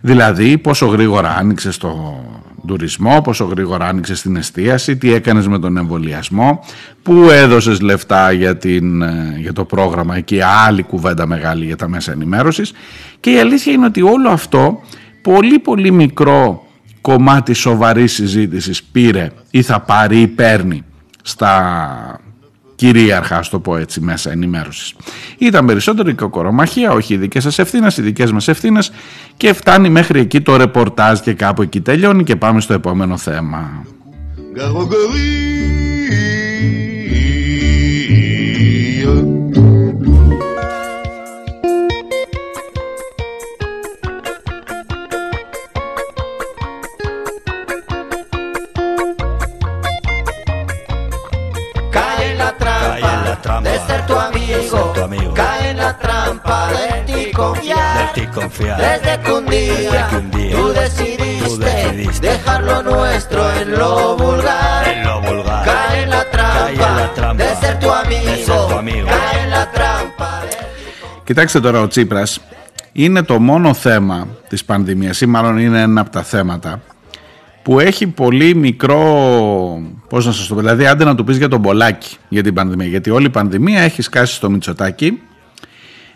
Δηλαδή 0.00 0.58
πόσο 0.58 0.86
γρήγορα 0.86 1.36
άνοιξες 1.36 1.76
το 1.76 2.20
τουρισμό, 2.66 3.20
πόσο 3.20 3.44
γρήγορα 3.44 3.86
άνοιξες 3.86 4.22
την 4.22 4.36
εστίαση, 4.36 4.96
τι 4.96 5.12
έκανες 5.12 5.48
με 5.48 5.58
τον 5.58 5.76
εμβολιασμό, 5.76 6.64
πού 7.02 7.28
έδωσες 7.30 7.80
λεφτά 7.80 8.32
για, 8.32 8.56
την, 8.56 9.02
ε, 9.02 9.36
για 9.38 9.52
το 9.52 9.64
πρόγραμμα 9.64 10.16
εκεί, 10.16 10.40
άλλη 10.40 10.82
κουβέντα 10.82 11.26
μεγάλη 11.26 11.64
για 11.64 11.76
τα 11.76 11.88
μέσα 11.88 12.12
ενημέρωσης. 12.12 12.72
Και 13.20 13.30
η 13.30 13.38
αλήθεια 13.38 13.72
είναι 13.72 13.86
ότι 13.86 14.02
όλο 14.02 14.28
αυτό 14.28 14.80
πολύ 15.22 15.58
πολύ 15.58 15.90
μικρό 15.90 16.66
κομμάτι 17.00 17.52
σοβαρής 17.52 18.12
συζήτησης 18.12 18.82
πήρε 18.82 19.30
ή 19.50 19.62
θα 19.62 19.80
πάρει 19.80 20.20
ή 20.20 20.26
παίρνει 20.26 20.84
στα 21.22 22.20
κυρίαρχα, 22.76 23.36
ας 23.36 23.48
το 23.48 23.58
πω 23.58 23.76
έτσι, 23.76 24.00
μέσα 24.00 24.30
ενημέρωσης. 24.30 24.94
Ήταν 25.38 25.66
περισσότερο 25.66 26.08
η 26.08 26.14
κοκορομαχία, 26.14 26.92
όχι 26.92 27.14
οι 27.14 27.16
δικές 27.16 27.42
σας 27.42 27.58
ευθύνες, 27.58 27.96
οι 27.96 28.02
δικές 28.02 28.32
μας 28.32 28.48
ευθύνες 28.48 28.90
και 29.36 29.52
φτάνει 29.52 29.88
μέχρι 29.88 30.20
εκεί 30.20 30.40
το 30.40 30.56
ρεπορτάζ 30.56 31.20
και 31.20 31.32
κάπου 31.32 31.62
εκεί 31.62 31.80
τελειώνει 31.80 32.24
και 32.24 32.36
πάμε 32.36 32.60
στο 32.60 32.72
επόμενο 32.74 33.16
θέμα. 33.16 33.84
de 34.56 36.45
amigo, 55.06 55.22
tu 55.22 55.28
amigo. 55.28 55.34
cae 55.34 55.64
en 55.72 55.76
la 55.84 55.92
trampa 56.04 56.58
de 56.76 56.86
ti 57.08 57.20
confiar, 57.42 57.94
de 57.98 58.20
ti 58.20 58.24
confiar. 58.38 58.76
Desde 58.86 59.12
que 59.22 59.32
un 59.40 59.46
día, 59.54 59.72
Desde 59.74 60.00
que 60.10 60.16
un 60.24 60.28
día 60.38 60.54
tú, 60.56 60.64
decidiste 60.82 61.44
tú 61.44 61.52
decidiste 61.58 62.26
dejar 62.34 62.60
lo 62.68 62.76
nuestro 62.90 63.40
en 63.60 63.68
lo 63.80 63.92
vulgar, 64.22 64.82
En 64.92 64.98
lo 65.08 65.16
vulgar. 65.28 65.62
cae 65.70 65.96
en 66.04 66.10
la 66.16 66.24
trampa, 66.34 66.64
Cae 66.64 66.88
en 66.92 66.96
la 67.02 67.08
trampa 67.18 67.44
de 67.44 67.50
ser 67.62 67.74
tu 67.82 67.88
amigo, 68.02 68.30
de 68.30 68.36
ser 68.48 68.60
tu 68.70 68.76
amigo. 68.82 69.06
cae 69.14 69.36
en 69.44 69.50
la 69.56 69.64
trampa 69.76 70.30
de 70.50 70.56
Κοιτάξτε 71.24 71.60
τώρα 71.60 71.80
ο 71.80 71.86
Τσίπρας 71.88 72.40
είναι 72.92 73.22
το 73.22 73.38
μόνο 73.40 73.74
θέμα 73.74 74.28
της 74.48 74.64
πανδημίας 74.64 75.20
ή 75.20 75.26
μάλλον 75.26 75.58
είναι 75.58 75.80
ένα 75.80 76.00
από 76.00 76.10
τα 76.10 76.22
θέματα 76.22 76.80
που 77.62 77.80
έχει 77.80 78.06
πολύ 78.06 78.54
μικρό, 78.54 79.02
πώς 80.08 80.26
να 80.26 80.32
σας 80.32 80.46
το 80.46 80.54
πω, 80.54 80.60
δηλαδή 80.60 80.86
άντε 80.86 81.04
να 81.04 81.14
του 81.14 81.24
πεις 81.24 81.36
για 81.36 81.48
τον 81.48 81.62
Πολάκη 81.62 82.16
για 82.28 82.42
την 82.42 82.54
πανδημία, 82.54 82.86
γιατί 82.86 83.10
όλη 83.10 83.26
η 83.26 83.30
πανδημία 83.30 83.80
έχει 83.80 84.02
σκάσει 84.02 84.34
στο 84.34 84.50
Μητσοτάκι, 84.50 85.20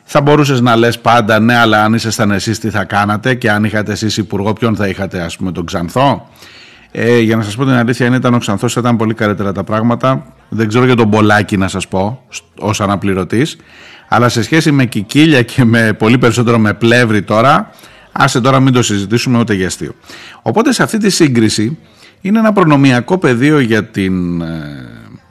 θα 0.05 0.21
μπορούσες 0.21 0.61
να 0.61 0.77
λες 0.77 0.99
πάντα 0.99 1.41
ναι, 1.41 1.57
αλλά 1.57 1.85
αν 1.85 1.95
ήσασταν 1.95 2.31
εσείς 2.31 2.59
τι 2.59 2.71
θα 2.71 2.85
κάνατε 2.85 3.35
και 3.35 3.51
αν 3.51 3.65
είχατε 3.65 3.93
εσείς 3.93 4.17
υπουργό, 4.17 4.53
ποιον 4.53 4.77
θα 4.77 4.89
είχατε, 4.89 5.21
ας 5.21 5.37
πούμε, 5.37 5.53
τον 5.53 5.65
Ξανθό. 5.65 6.29
Ε, 6.93 7.19
για 7.19 7.37
να 7.37 7.43
σας 7.43 7.57
πω 7.57 7.65
την 7.65 7.73
αλήθεια, 7.73 8.07
αν 8.07 8.13
ήταν 8.13 8.35
ο 8.35 8.39
Ξανθός, 8.39 8.73
θα 8.73 8.81
ήταν 8.81 8.97
πολύ 8.97 9.15
καλύτερα 9.15 9.53
τα 9.53 9.65
πράγματα. 9.65 10.27
Δεν 10.49 10.69
ξέρω 10.69 10.85
για 10.85 10.97
τον 10.97 11.11
Πολάκη 11.11 11.57
να 11.57 11.69
σας 11.69 11.89
πω, 11.89 12.23
ως 12.59 12.81
αναπληρωτής. 12.81 13.57
Αλλά 14.09 14.29
σε 14.29 14.43
σχέση 14.43 14.73
με 14.73 14.85
Κικίλια 14.85 15.43
και 15.43 15.65
με 15.65 15.93
πολύ 15.93 16.19
περισσότερο 16.19 16.59
με 16.59 16.75
Πλεύρη 16.75 17.23
τώρα, 17.23 17.71
άσε 18.13 18.41
τώρα 18.41 18.61
μην 18.61 18.73
το 18.73 18.83
συζητήσουμε 18.83 19.39
ούτε 19.39 19.55
για 19.55 19.67
αστείο. 19.67 19.95
Οπότε 20.43 20.73
σε 20.73 20.83
αυτή 20.83 20.99
τη 20.99 21.11
σύγκριση 21.11 21.79
είναι 22.21 22.39
ένα 22.39 22.53
προνομιακό 22.53 23.19
πεδίο 23.19 23.61
για 23.61 23.85
την 23.85 24.41
ε, 24.41 24.47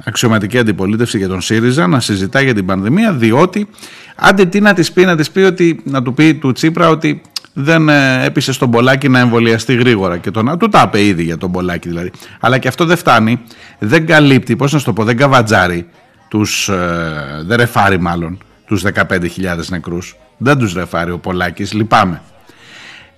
αξιωματική 0.03 0.57
αντιπολίτευση 0.57 1.17
για 1.17 1.27
τον 1.27 1.41
ΣΥΡΙΖΑ 1.41 1.87
να 1.87 1.99
συζητά 1.99 2.41
για 2.41 2.53
την 2.53 2.65
πανδημία 2.65 3.13
διότι 3.13 3.67
άντε 4.15 4.45
τι 4.45 4.59
να 4.59 4.73
της 4.73 4.91
πει 4.91 5.05
να 5.05 5.15
της 5.15 5.31
πει 5.31 5.39
ότι, 5.39 5.81
να 5.83 6.01
του 6.01 6.13
πει 6.13 6.33
του 6.33 6.51
Τσίπρα 6.51 6.89
ότι 6.89 7.21
δεν 7.53 7.89
ε, 7.89 8.25
έπεισε 8.25 8.51
στον 8.51 8.71
Πολάκη 8.71 9.09
να 9.09 9.19
εμβολιαστεί 9.19 9.75
γρήγορα 9.75 10.17
και 10.17 10.31
τον, 10.31 10.57
του 10.59 10.69
τα 10.69 10.83
είπε 10.85 11.03
ήδη 11.03 11.23
για 11.23 11.37
τον 11.37 11.51
Πολάκη 11.51 11.87
δηλαδή. 11.87 12.11
Αλλά 12.39 12.57
και 12.57 12.67
αυτό 12.67 12.85
δεν 12.85 12.97
φτάνει 12.97 13.41
δεν 13.79 14.05
καλύπτει, 14.05 14.55
πώς 14.55 14.73
να 14.73 14.79
σου 14.79 14.85
το 14.85 14.93
πω, 14.93 15.03
δεν 15.03 15.17
καβατζάρει 15.17 15.87
τους, 16.27 16.69
ε, 16.69 17.43
δεν 17.45 17.57
ρεφάρει 17.57 17.99
μάλλον 17.99 18.37
τους 18.65 18.83
15.000 18.93 19.65
νεκρούς. 19.69 20.15
Δεν 20.37 20.57
τους 20.57 20.73
ρεφάρει 20.73 21.11
ο 21.11 21.17
Πολάκης, 21.17 21.73
λυπάμαι 21.73 22.21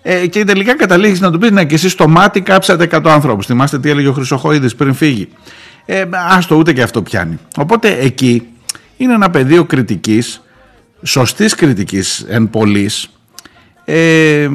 ε, 0.02 0.28
και 0.28 0.44
τελικά 0.44 0.76
καταλήγεις 0.76 1.20
να 1.20 1.32
του 1.32 1.38
πεις: 1.38 1.52
Ναι, 1.52 1.66
και 1.66 1.76
εσείς 1.76 1.92
στο 1.92 2.08
μάτι 2.08 2.42
κάψατε 2.42 2.88
100 2.92 3.02
ανθρώπους. 3.06 3.46
Θυμάστε 3.46 3.80
τι 3.80 3.90
έλεγε 3.90 4.08
ο 4.08 4.14
Χρυσοχοίδης 4.14 4.76
πριν 4.76 4.94
φύγει. 4.94 5.28
Ε, 5.86 6.04
άστο, 6.12 6.56
ούτε 6.56 6.74
και 6.74 6.82
αυτό 6.82 7.02
πιάνει. 7.02 7.38
Οπότε 7.58 7.98
εκεί 8.00 8.48
είναι 8.98 9.14
ένα 9.14 9.30
πεδίο 9.30 9.66
κριτικής, 9.66 10.42
σωστής 11.04 11.56
κριτικής 11.56 12.26
εν 12.30 12.50
πολλής, 12.50 13.10
ε, 13.86 14.50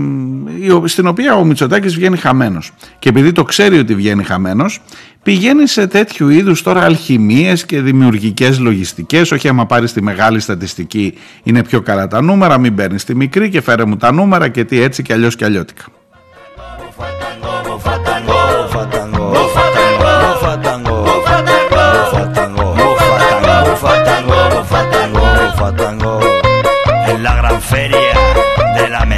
στην 0.85 1.07
οποία 1.07 1.35
ο 1.35 1.45
Μητσοτάκης 1.45 1.95
βγαίνει 1.95 2.17
χαμένος. 2.17 2.73
Και 2.99 3.09
επειδή 3.09 3.33
το 3.33 3.43
ξέρει 3.43 3.79
ότι 3.79 3.95
βγαίνει 3.95 4.25
χαμένος 4.25 4.81
πηγαίνει 5.23 5.67
σε 5.67 5.87
τέτοιου 5.87 6.29
είδους 6.29 6.63
τώρα 6.63 6.85
αλχημίες 6.85 7.67
και 7.67 7.81
δημιουργικές 7.81 8.59
λογιστικές. 8.59 9.31
Όχι 9.31 9.49
άμα 9.49 9.67
πάρεις 9.67 9.93
τη 9.93 10.03
μεγάλη 10.03 10.41
στατιστική 10.41 11.15
είναι 11.43 11.65
πιο 11.65 11.81
καλά 11.81 12.09
τα 12.09 12.23
νούμερα 12.23 12.59
μην 12.59 12.75
παίρνεις 12.75 13.05
τη 13.05 13.15
μικρή 13.15 13.49
και 13.49 13.61
φέρε 13.61 13.85
μου 13.85 13.97
τα 13.97 14.13
νούμερα 14.13 14.49
και 14.49 14.65
τι 14.65 14.81
έτσι 14.81 15.03
και 15.03 15.13
αλλιώς 15.13 15.37
και 15.37 15.45
αλλιώτικα 15.45 15.85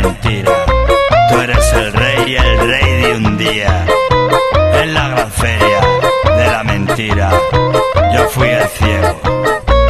Tú 0.02 1.40
eres 1.40 1.72
el 1.72 1.92
rey 1.92 2.24
y 2.26 2.36
el 2.36 2.58
rey 2.68 3.02
de 3.02 3.16
un 3.16 3.36
día. 3.36 3.84
En 4.74 4.94
la 4.94 5.08
gran 5.08 5.30
feria 5.30 5.80
de 6.36 6.46
la 6.46 6.64
mentira. 6.64 7.30
Yo 8.14 8.28
fui 8.28 8.48
el 8.48 8.68
ciego, 8.68 9.20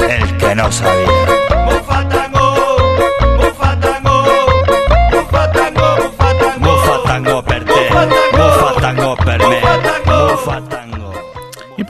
el 0.09 0.37
que 0.37 0.55
no 0.55 0.71
sabía. 0.73 1.58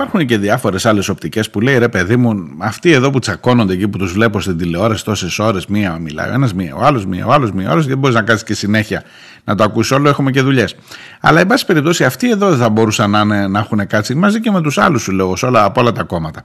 Υπάρχουν 0.09 0.27
και 0.27 0.39
διάφορες 0.39 0.87
άλλες 0.87 1.09
οπτικές 1.09 1.51
που 1.51 1.61
λέει 1.61 1.79
ρε 1.79 1.89
παιδί 1.89 2.17
μου, 2.17 2.49
αυτοί 2.59 2.93
εδώ 2.93 3.11
που 3.11 3.19
τσακώνονται 3.19 3.73
εκεί 3.73 3.89
που 3.89 3.99
τους 3.99 4.13
βλέπω 4.13 4.41
στην 4.41 4.59
τηλεόραση 4.59 5.05
τόσες 5.05 5.39
ώρες, 5.39 5.67
μία 5.67 5.99
μιλάει 5.99 6.31
ο 6.31 6.33
ένας, 6.33 6.55
μία 6.55 6.75
ο 6.75 6.85
άλλος, 6.85 7.07
μία 7.07 7.27
ο 7.27 7.33
άλλος, 7.33 7.53
μία 7.53 7.69
ο 7.69 7.73
άλλος, 7.73 7.87
δεν 7.87 7.99
μπορείς 7.99 8.17
να 8.17 8.23
κάνεις 8.23 8.43
και 8.43 8.55
συνέχεια 8.55 9.03
να 9.45 9.55
το 9.55 9.65
ακούσει 9.65 9.95
όλο, 9.95 10.09
έχουμε 10.09 10.31
και 10.31 10.41
δουλειές. 10.41 10.77
Αλλά, 11.21 11.41
εν 11.41 11.47
πάση 11.47 11.67
περιπτώσει, 11.67 12.05
αυτοί 12.05 12.31
εδώ 12.31 12.49
δεν 12.49 12.59
θα 12.59 12.69
μπορούσαν 12.69 13.11
να, 13.11 13.21
είναι, 13.21 13.47
να 13.47 13.59
έχουν 13.59 13.87
κάτσει 13.87 14.15
μαζί 14.15 14.41
και 14.41 14.51
με 14.51 14.61
τους 14.61 14.79
άλλους, 14.79 15.03
σου 15.03 15.13
λέω, 15.13 15.37
όλα, 15.43 15.65
από 15.65 15.81
όλα 15.81 15.93
τα 15.93 16.03
κόμματα. 16.03 16.45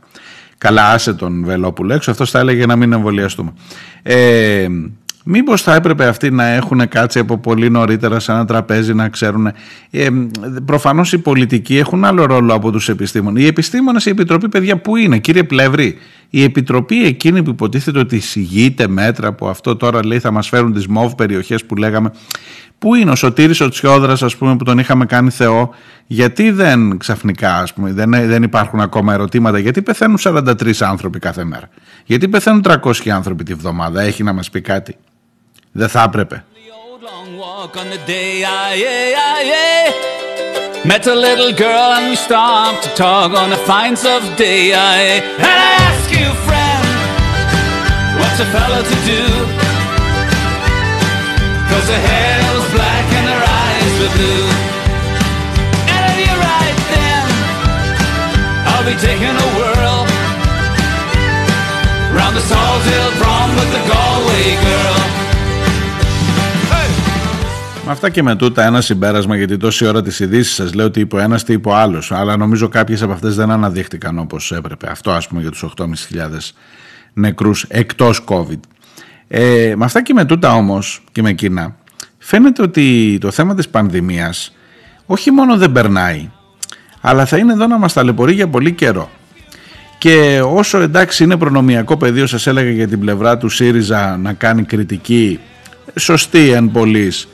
Καλά, 0.58 0.92
άσε 0.92 1.14
τον 1.14 1.46
Βελόπουλο 1.46 1.94
έξω, 1.94 2.12
αυτός 2.12 2.32
θα 2.32 2.40
έλεγε 2.40 2.66
να 2.66 2.76
μην 2.76 2.94
εμβολιαστούμε. 2.94 3.54
Ε, 4.04 4.68
Μήπως 5.24 5.62
θα 5.62 5.76
έπρεπε 5.76 6.06
αυτοί 6.06 6.32
να 6.32 6.46
έχουν 6.46 6.88
κάτσει 6.88 7.20
από 7.20 7.38
πολύ 7.38 7.70
νωρίτερα 7.70 8.20
σε 8.20 8.32
ένα 8.32 8.46
τραπέζι 8.46 8.94
να 8.94 9.10
ξέρουν. 9.10 9.48
Ε, 9.90 10.08
προφανώς 10.66 11.14
οι 11.14 11.18
πολιτικοί 11.18 11.78
έχουν 11.78 12.06
άλλο 12.06 12.26
ρόλο 12.26 12.54
από 12.54 12.72
τους 12.72 12.90
επιστήμονες. 12.90 13.44
Οι 13.44 13.46
επιστήμονες, 13.46 14.06
η 14.06 14.10
Επιτροπή, 14.10 14.50
παιδιά, 14.50 14.78
πού 14.78 14.96
είναι, 14.96 15.18
κύριε 15.18 15.44
Πλεύρη; 15.44 15.98
Η 16.30 16.44
Επιτροπή 16.44 17.06
εκείνη 17.06 17.44
που 17.44 17.50
υποτίθεται 17.50 18.00
ότι 18.00 18.16
εισηγείται 18.16 18.88
μέτρα 18.88 19.34
που 19.34 19.48
αυτό 19.48 19.76
τώρα 19.76 20.06
λέει 20.06 20.20
θα 20.20 20.32
μας 20.32 20.48
φέρουν 20.50 20.74
τις 20.74 20.88
μόβ 20.88 21.14
περιοχές 21.14 21.66
που 21.66 21.76
λέγαμε. 21.76 22.12
Πού 22.84 22.96
είναι 22.96 23.12
ο 23.12 23.16
Σωτήρης 23.16 23.62
ο 23.62 23.70
Τσιόδρας 23.70 24.24
ας 24.24 24.36
πούμε 24.36 24.56
που 24.56 24.64
τον 24.64 24.78
είχαμε 24.78 25.06
κάνει 25.06 25.30
Θεό 25.30 25.74
γιατί 26.08 26.52
δεν 26.52 26.98
ξαφνικά 26.98 27.58
ας 27.58 27.74
πούμε 27.74 27.94
δεν, 27.94 28.10
δεν 28.12 28.44
υπάρχουν 28.44 28.80
ακόμα 28.80 29.14
ερωτήματα 29.14 29.60
γιατί 29.60 29.82
πεθαίνουν 29.82 30.18
43 30.20 30.72
άνθρωποι 30.80 31.20
κάθε 31.20 31.44
μέρα 31.44 31.70
γιατί 32.06 32.28
πεθαίνουν 32.28 32.64
300 32.68 33.10
άνθρωποι 33.10 33.44
τη 33.44 33.54
βδομάδα 33.54 34.02
έχει 34.02 34.24
να 34.24 34.34
μας 34.34 34.50
πει 34.50 34.62
κάτι; 34.62 34.96
δεν 35.73 35.89
θα 35.89 36.03
έπρεπε 36.03 36.45
Met 40.85 41.07
a 41.07 41.15
little 41.15 41.53
girl 41.53 41.89
and 41.99 42.09
we 42.11 42.17
stopped 42.17 42.85
to 42.85 42.91
talk 42.95 43.31
on 43.43 43.51
the 43.51 43.61
fines 43.71 44.03
of 44.07 44.21
day. 44.37 44.73
I, 44.73 45.21
and 45.43 45.59
I 45.65 45.69
ask 45.91 46.07
you, 46.19 46.29
friend, 46.47 46.87
what's 48.21 48.39
a 48.47 48.49
fellow 48.57 48.83
to 48.93 48.97
do? 49.13 49.25
Cause 51.69 51.87
her 51.93 52.03
hair 52.11 52.39
was 52.57 52.67
black 52.73 53.07
and 53.19 53.27
her 53.35 53.45
eyes 53.61 53.95
were 54.01 54.13
blue. 54.17 54.49
And 55.93 56.03
if 56.09 56.17
you're 56.25 56.43
right 56.55 56.79
then, 56.95 57.27
I'll 58.71 58.87
be 58.89 58.97
taking 58.97 59.35
a 59.47 59.49
whirl 59.59 60.01
round 62.17 62.35
the 62.39 62.45
Salt 62.49 62.83
Hill 62.91 63.11
prom 63.21 63.51
with 63.59 63.71
the 63.77 63.83
Galway 63.93 64.47
girl. 64.65 65.22
Με 67.86 67.92
αυτά 67.92 68.10
και 68.10 68.24
με 68.24 68.36
τούτα 68.36 68.64
ένα 68.64 68.82
συμπέρασμα 68.82 69.36
γιατί 69.36 69.58
τόση 69.58 69.86
ώρα 69.86 70.02
τις 70.02 70.20
ειδήσεις 70.20 70.54
σας 70.54 70.74
λέω 70.74 70.86
ότι 70.86 71.00
είπε 71.00 71.16
ο 71.16 71.20
ένας 71.20 71.44
τι 71.44 71.54
είπε 71.54 71.70
ο 71.70 71.76
άλλος. 71.76 72.12
Αλλά 72.12 72.38
νομίζω 72.38 72.68
κάποιες 72.68 73.02
από 73.02 73.12
αυτές 73.12 73.36
δεν 73.36 73.52
αναδείχτηκαν 73.52 74.20
όπως 74.20 74.52
έπρεπε. 74.52 74.88
Αυτό 74.92 75.12
ας 75.12 75.28
πούμε 75.28 75.42
για 75.42 75.52
τους 75.52 75.66
8.500 75.78 75.86
νεκρούς 77.14 77.66
εκτός 77.68 78.24
COVID. 78.28 78.60
Ε, 79.28 79.74
με 79.76 79.86
αυτά 79.86 80.02
και 80.02 80.14
με 80.14 80.26
τούτα 80.26 80.54
όμως 80.54 81.04
και 81.12 81.22
με 81.22 81.30
εκείνα 81.30 81.76
φαίνεται 82.18 82.62
ότι 82.62 83.18
το 83.22 83.32
θέμα 83.32 83.56
της 83.56 83.70
πανδημίας 83.70 84.56
όχι 85.06 85.32
μόνο 85.32 85.58
δεν 85.58 85.72
περνάει 85.72 86.30
αλλά 87.02 87.26
θα 87.26 87.38
είναι 87.38 87.54
εδώ 87.54 87.68
να 87.68 87.78
μας 87.78 87.94
ταλαιπωρεί 87.94 88.34
για 88.34 88.48
πολύ 88.48 88.72
καιρό. 88.72 89.10
Και 89.98 90.42
όσο 90.46 90.80
εντάξει 90.80 91.24
είναι 91.24 91.38
προνομιακό 91.38 91.98
πεδίο 91.98 92.28
σας 92.28 92.48
έλεγα 92.48 92.70
για 92.70 92.88
την 92.88 93.00
πλευρά 93.00 93.38
του 93.38 93.50
ΣΥΡΙΖΑ 93.50 94.18
να 94.18 94.34
κάνει 94.34 94.64
κριτική 94.64 95.40
σωστή 95.96 96.52
εν 96.52 96.72
πολλής 96.72 97.28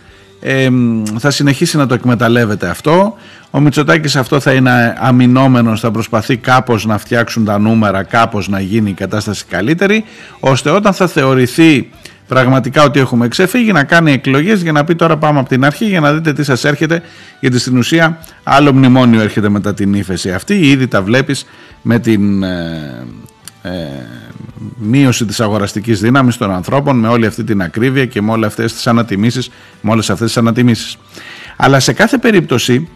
θα 1.17 1.31
συνεχίσει 1.31 1.77
να 1.77 1.85
το 1.85 1.93
εκμεταλλεύεται 1.93 2.67
αυτό. 2.67 3.15
Ο 3.51 3.59
Μητσοτάκης 3.59 4.15
αυτό 4.15 4.39
θα 4.39 4.53
είναι 4.53 4.95
αμυνόμενος, 4.99 5.79
θα 5.79 5.91
προσπαθεί 5.91 6.37
κάπως 6.37 6.85
να 6.85 6.97
φτιάξουν 6.97 7.45
τα 7.45 7.59
νούμερα, 7.59 8.03
κάπως 8.03 8.47
να 8.47 8.59
γίνει 8.59 8.89
η 8.89 8.93
κατάσταση 8.93 9.45
καλύτερη, 9.49 10.03
ώστε 10.39 10.69
όταν 10.69 10.93
θα 10.93 11.07
θεωρηθεί 11.07 11.89
πραγματικά 12.27 12.83
ότι 12.83 12.99
έχουμε 12.99 13.27
ξεφύγει 13.27 13.71
να 13.71 13.83
κάνει 13.83 14.11
εκλογές 14.11 14.61
για 14.61 14.71
να 14.71 14.83
πει 14.83 14.95
τώρα 14.95 15.17
πάμε 15.17 15.39
από 15.39 15.49
την 15.49 15.65
αρχή 15.65 15.85
για 15.85 15.99
να 15.99 16.13
δείτε 16.13 16.33
τι 16.33 16.43
σας 16.43 16.63
έρχεται 16.63 17.01
γιατί 17.39 17.59
στην 17.59 17.77
ουσία 17.77 18.17
άλλο 18.43 18.73
μνημόνιο 18.73 19.21
έρχεται 19.21 19.49
μετά 19.49 19.73
την 19.73 19.93
ύφεση 19.93 20.31
αυτή 20.31 20.53
ήδη 20.53 20.87
τα 20.87 21.01
βλέπεις 21.01 21.45
με 21.81 21.99
την 21.99 22.43
ε, 22.43 22.47
ε, 22.47 23.03
μείωση 24.77 25.25
της 25.25 25.39
αγοραστικής 25.39 25.99
δύναμης 25.99 26.37
των 26.37 26.51
ανθρώπων 26.51 26.99
με 26.99 27.07
όλη 27.07 27.25
αυτή 27.25 27.43
την 27.43 27.61
ακρίβεια 27.61 28.05
και 28.05 28.21
με 28.21 28.31
όλες 28.31 28.47
αυτές 28.47 28.73
τις 28.73 28.87
ανατιμήσεις, 28.87 29.49
με 29.81 29.91
όλες 29.91 30.09
αυτές 30.09 30.27
τις 30.27 30.37
ανατιμήσεις. 30.37 30.97
Αλλά 31.55 31.79
σε 31.79 31.93
κάθε 31.93 32.17
περίπτωση 32.17 32.87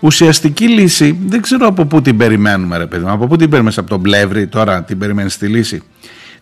ουσιαστική 0.00 0.68
λύση 0.68 1.18
δεν 1.26 1.40
ξέρω 1.40 1.66
από 1.66 1.84
πού 1.84 2.02
την 2.02 2.16
περιμένουμε 2.16 2.76
ρε 2.76 2.86
παιδί 2.86 3.04
μου, 3.04 3.10
από 3.10 3.26
πού 3.26 3.36
την 3.36 3.50
περιμένεις 3.50 3.78
από 3.78 3.88
τον 3.88 4.02
Πλεύρη 4.02 4.46
τώρα 4.46 4.82
την 4.82 4.98
περιμένεις 4.98 5.38
τη 5.38 5.46
λύση. 5.46 5.82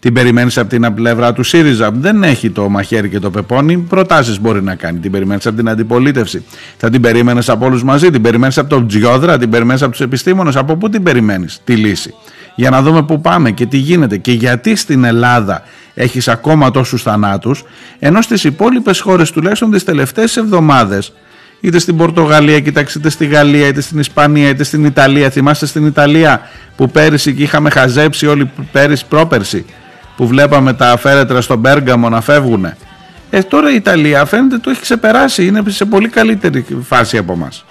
Την 0.01 0.13
περιμένεις 0.13 0.59
από 0.59 0.69
την 0.69 0.95
πλευρά 0.95 1.33
του 1.33 1.43
ΣΥΡΙΖΑ. 1.43 1.91
Δεν 1.91 2.23
έχει 2.23 2.51
το 2.51 2.69
μαχαίρι 2.69 3.09
και 3.09 3.19
το 3.19 3.31
πεπόνι. 3.31 3.79
Προτάσεις 3.79 4.41
μπορεί 4.41 4.63
να 4.63 4.75
κάνει. 4.75 4.99
Την 4.99 5.11
περιμένεις 5.11 5.47
από 5.47 5.57
την 5.57 5.69
αντιπολίτευση. 5.69 6.45
Θα 6.77 6.91
την 6.91 7.01
περίμενε 7.01 7.43
από 7.47 7.67
όλους 7.67 7.83
μαζί. 7.83 8.11
Την 8.11 8.23
περιμένεις 8.23 8.59
από 8.59 8.69
τον 8.69 8.87
Τζιόδρα. 8.89 9.39
Την 9.39 9.51
περιμένεις 9.51 9.83
από 9.83 9.91
τους 9.91 10.01
επιστήμονες. 10.01 10.57
Από 10.57 10.77
πού 10.77 10.89
την 10.89 11.03
περιμένεις 11.03 11.61
τη 11.65 11.77
λύση 11.77 12.15
για 12.59 12.71
να 12.71 12.83
δούμε 12.83 13.03
πού 13.03 13.21
πάμε 13.21 13.51
και 13.51 13.67
τι 13.67 13.77
γίνεται 13.77 14.17
και 14.17 14.33
γιατί 14.33 14.77
στην 14.77 15.05
Ελλάδα 15.05 15.63
έχεις 15.95 16.29
ακόμα 16.29 16.71
τόσους 16.71 17.03
θανάτους 17.03 17.65
ενώ 17.99 18.23
στις 18.23 18.45
υπόλοιπες 18.45 19.01
χώρες 19.01 19.31
τουλάχιστον 19.31 19.71
τις 19.71 19.85
τελευταίες 19.85 20.37
εβδομάδες 20.37 21.13
είτε 21.61 21.79
στην 21.79 21.97
Πορτογαλία, 21.97 22.61
κοιτάξτε 22.61 22.99
είτε 22.99 23.09
στη 23.09 23.27
Γαλλία, 23.27 23.67
είτε 23.67 23.81
στην 23.81 23.99
Ισπανία, 23.99 24.49
είτε 24.49 24.65
στην 24.65 24.85
Ιταλία. 24.85 25.31
Θυμάστε 25.31 25.67
στην 25.67 25.87
Ιταλία 25.87 26.41
που 26.77 26.91
πέρυσι 26.91 27.35
και 27.35 27.43
είχαμε 27.43 27.71
χαζέψει 27.71 28.27
όλοι 28.27 28.51
πέρυσι 28.73 29.05
πρόπερσι 29.09 29.65
που 30.17 30.27
βλέπαμε 30.27 30.73
τα 30.73 30.91
αφαίρετρα 30.91 31.41
στον 31.41 31.63
Πέργαμο 31.63 32.09
να 32.09 32.21
φεύγουν. 32.21 32.65
Ε, 33.31 33.43
τώρα 33.43 33.71
η 33.71 33.75
Ιταλία 33.75 34.25
φαίνεται 34.25 34.59
το 34.59 34.71
έχει 34.71 34.81
ξεπεράσει, 34.81 35.47
είναι 35.47 35.63
σε 35.67 35.85
πολύ 35.85 36.09
καλύτερη 36.09 36.65
φάση 36.83 37.19
από 37.19 37.37
μας. 37.37 37.65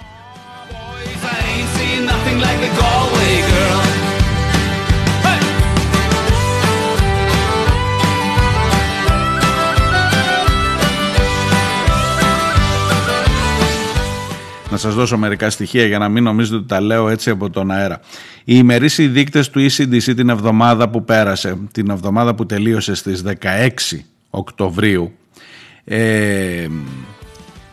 Σας 14.78 14.94
δώσω 14.94 15.18
μερικά 15.18 15.50
στοιχεία 15.50 15.86
για 15.86 15.98
να 15.98 16.08
μην 16.08 16.22
νομίζετε 16.22 16.56
ότι 16.56 16.66
τα 16.66 16.80
λέω 16.80 17.08
έτσι 17.08 17.30
από 17.30 17.50
τον 17.50 17.70
αέρα. 17.70 18.00
Οι 18.44 18.54
ημερήσιοι 18.56 19.06
δείκτες 19.06 19.50
του 19.50 19.60
ECDC 19.60 20.14
την 20.16 20.28
εβδομάδα 20.28 20.88
που 20.88 21.04
πέρασε, 21.04 21.58
την 21.72 21.90
εβδομάδα 21.90 22.34
που 22.34 22.46
τελείωσε 22.46 22.94
στις 22.94 23.22
16 23.22 23.98
Οκτωβρίου, 24.30 25.12
ε, 25.84 26.66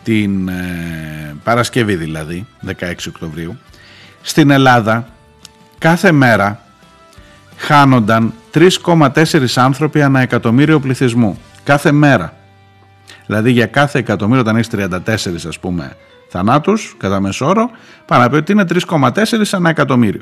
την 0.02 0.48
ε, 0.48 1.36
Παρασκευή 1.44 1.94
δηλαδή, 1.94 2.46
16 2.66 2.72
Οκτωβρίου, 3.08 3.58
στην 4.22 4.50
Ελλάδα 4.50 5.08
κάθε 5.78 6.12
μέρα 6.12 6.60
χάνονταν 7.56 8.32
3,4 8.54 9.46
άνθρωποι 9.54 10.02
ανά 10.02 10.20
εκατομμύριο 10.20 10.80
πληθυσμού. 10.80 11.38
Κάθε 11.64 11.92
μέρα. 11.92 12.36
Δηλαδή 13.26 13.50
για 13.50 13.66
κάθε 13.66 13.98
εκατομμύριο 13.98 14.40
όταν 14.40 14.56
έχεις 14.56 14.70
34 14.72 15.48
ας 15.48 15.58
πούμε 15.58 15.96
θανάτους 16.36 16.94
κατά 16.98 17.20
μέσο 17.20 17.46
όρο, 17.46 17.70
πάνω 18.06 18.22
να 18.22 18.28
πει 18.28 18.36
ότι 18.36 18.52
είναι 18.52 18.64
3,4 18.88 19.10
ανά 19.50 19.70
εκατομμύριο. 19.70 20.20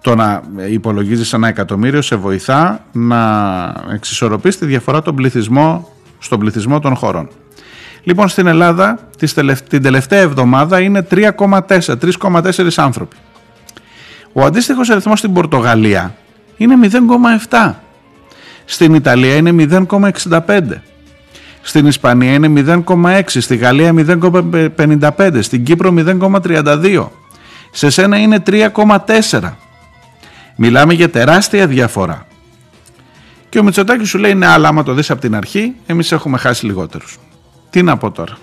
Το 0.00 0.14
να 0.14 0.42
υπολογίζεις 0.70 1.32
ένα 1.32 1.48
εκατομμύριο 1.48 2.02
σε 2.02 2.16
βοηθά 2.16 2.84
να 2.92 3.74
εξισορροπείς 3.92 4.58
τη 4.58 4.66
διαφορά 4.66 5.02
των 5.02 5.14
πληθυσμό, 5.14 5.88
στον 6.18 6.38
πληθυσμό 6.38 6.80
των 6.80 6.94
χωρών. 6.94 7.28
Λοιπόν 8.02 8.28
στην 8.28 8.46
Ελλάδα 8.46 8.98
την 9.68 9.82
τελευταία 9.82 10.20
εβδομάδα 10.20 10.80
είναι 10.80 11.06
3,4, 11.10 11.58
3,4 12.20 12.68
άνθρωποι. 12.76 13.16
Ο 14.32 14.44
αντίστοιχος 14.44 14.90
αριθμός 14.90 15.18
στην 15.18 15.32
Πορτογαλία 15.32 16.14
είναι 16.56 16.88
0,7. 17.50 17.74
Στην 18.64 18.94
Ιταλία 18.94 19.36
είναι 19.36 19.52
0,65. 19.52 20.60
Στην 21.66 21.86
Ισπανία 21.86 22.32
είναι 22.32 22.82
0,6, 22.96 23.20
στη 23.26 23.56
Γαλλία 23.56 23.92
0,55, 23.96 25.38
στην 25.40 25.64
Κύπρο 25.64 25.94
0,32. 25.96 27.08
Σε 27.70 27.90
σένα 27.90 28.18
είναι 28.18 28.42
3,4. 28.46 29.52
Μιλάμε 30.56 30.94
για 30.94 31.10
τεράστια 31.10 31.66
διαφορά. 31.66 32.26
Και 33.48 33.58
ο 33.58 33.62
Μητσοτάκης 33.62 34.08
σου 34.08 34.18
λέει 34.18 34.34
ναι 34.34 34.46
αλλά 34.46 34.68
άμα 34.68 34.82
το 34.82 34.92
δεις 34.92 35.10
από 35.10 35.20
την 35.20 35.34
αρχή 35.34 35.74
εμείς 35.86 36.12
έχουμε 36.12 36.38
χάσει 36.38 36.66
λιγότερους. 36.66 37.18
Τι 37.70 37.82
να 37.82 37.96
πω 37.96 38.10
τώρα. 38.10 38.36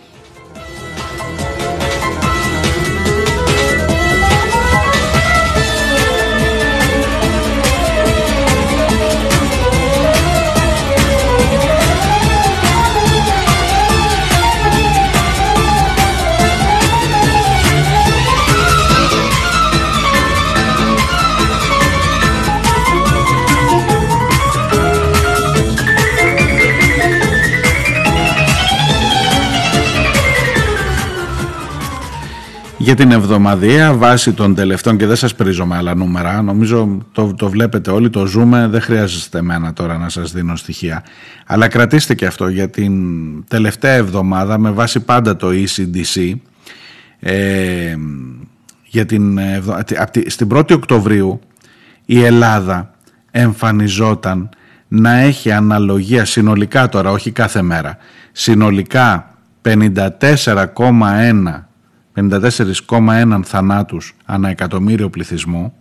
Και 32.83 32.93
την 32.93 33.11
εβδομαδία 33.11 33.93
βάσει 33.93 34.33
των 34.33 34.55
τελευταίων 34.55 34.97
και 34.97 35.05
δεν 35.05 35.15
σας 35.15 35.35
πρίζω 35.35 35.65
με 35.65 35.75
άλλα 35.75 35.95
νούμερα 35.95 36.41
νομίζω 36.41 36.97
το, 37.11 37.33
το 37.33 37.49
βλέπετε 37.49 37.91
όλοι 37.91 38.09
το 38.09 38.25
ζούμε 38.25 38.67
δεν 38.67 38.81
χρειάζεστε 38.81 39.37
εμένα 39.37 39.73
τώρα 39.73 39.97
να 39.97 40.09
σας 40.09 40.31
δίνω 40.31 40.55
στοιχεία. 40.55 41.03
Αλλά 41.45 41.67
κρατήστε 41.67 42.15
και 42.15 42.25
αυτό 42.25 42.47
για 42.47 42.69
την 42.69 42.93
τελευταία 43.47 43.91
εβδομάδα 43.93 44.57
με 44.57 44.71
βάση 44.71 44.99
πάντα 44.99 45.35
το 45.35 45.47
ECDC 45.51 46.33
ε, 47.19 47.95
για 48.83 49.05
την, 49.05 49.37
ευδο- 49.37 49.79
απ' 49.97 50.09
τη- 50.09 50.29
στην 50.29 50.47
1η 50.53 50.71
Οκτωβρίου 50.71 51.39
η 52.05 52.23
Ελλάδα 52.23 52.91
εμφανιζόταν 53.31 54.49
να 54.87 55.11
έχει 55.13 55.51
αναλογία 55.51 56.25
συνολικά 56.25 56.89
τώρα, 56.89 57.11
όχι 57.11 57.31
κάθε 57.31 57.61
μέρα, 57.61 57.97
συνολικά 58.31 59.35
54,1 59.61 61.63
54,1 62.15 63.39
θανάτους 63.43 64.15
ανά 64.25 64.49
εκατομμύριο 64.49 65.09
πληθυσμού 65.09 65.73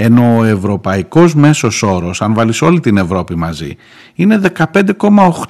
ενώ 0.00 0.36
ο 0.36 0.44
ευρωπαϊκός 0.44 1.34
μέσος 1.34 1.82
όρος, 1.82 2.22
αν 2.22 2.34
βάλεις 2.34 2.62
όλη 2.62 2.80
την 2.80 2.96
Ευρώπη 2.96 3.36
μαζί, 3.36 3.76
είναι 4.14 4.40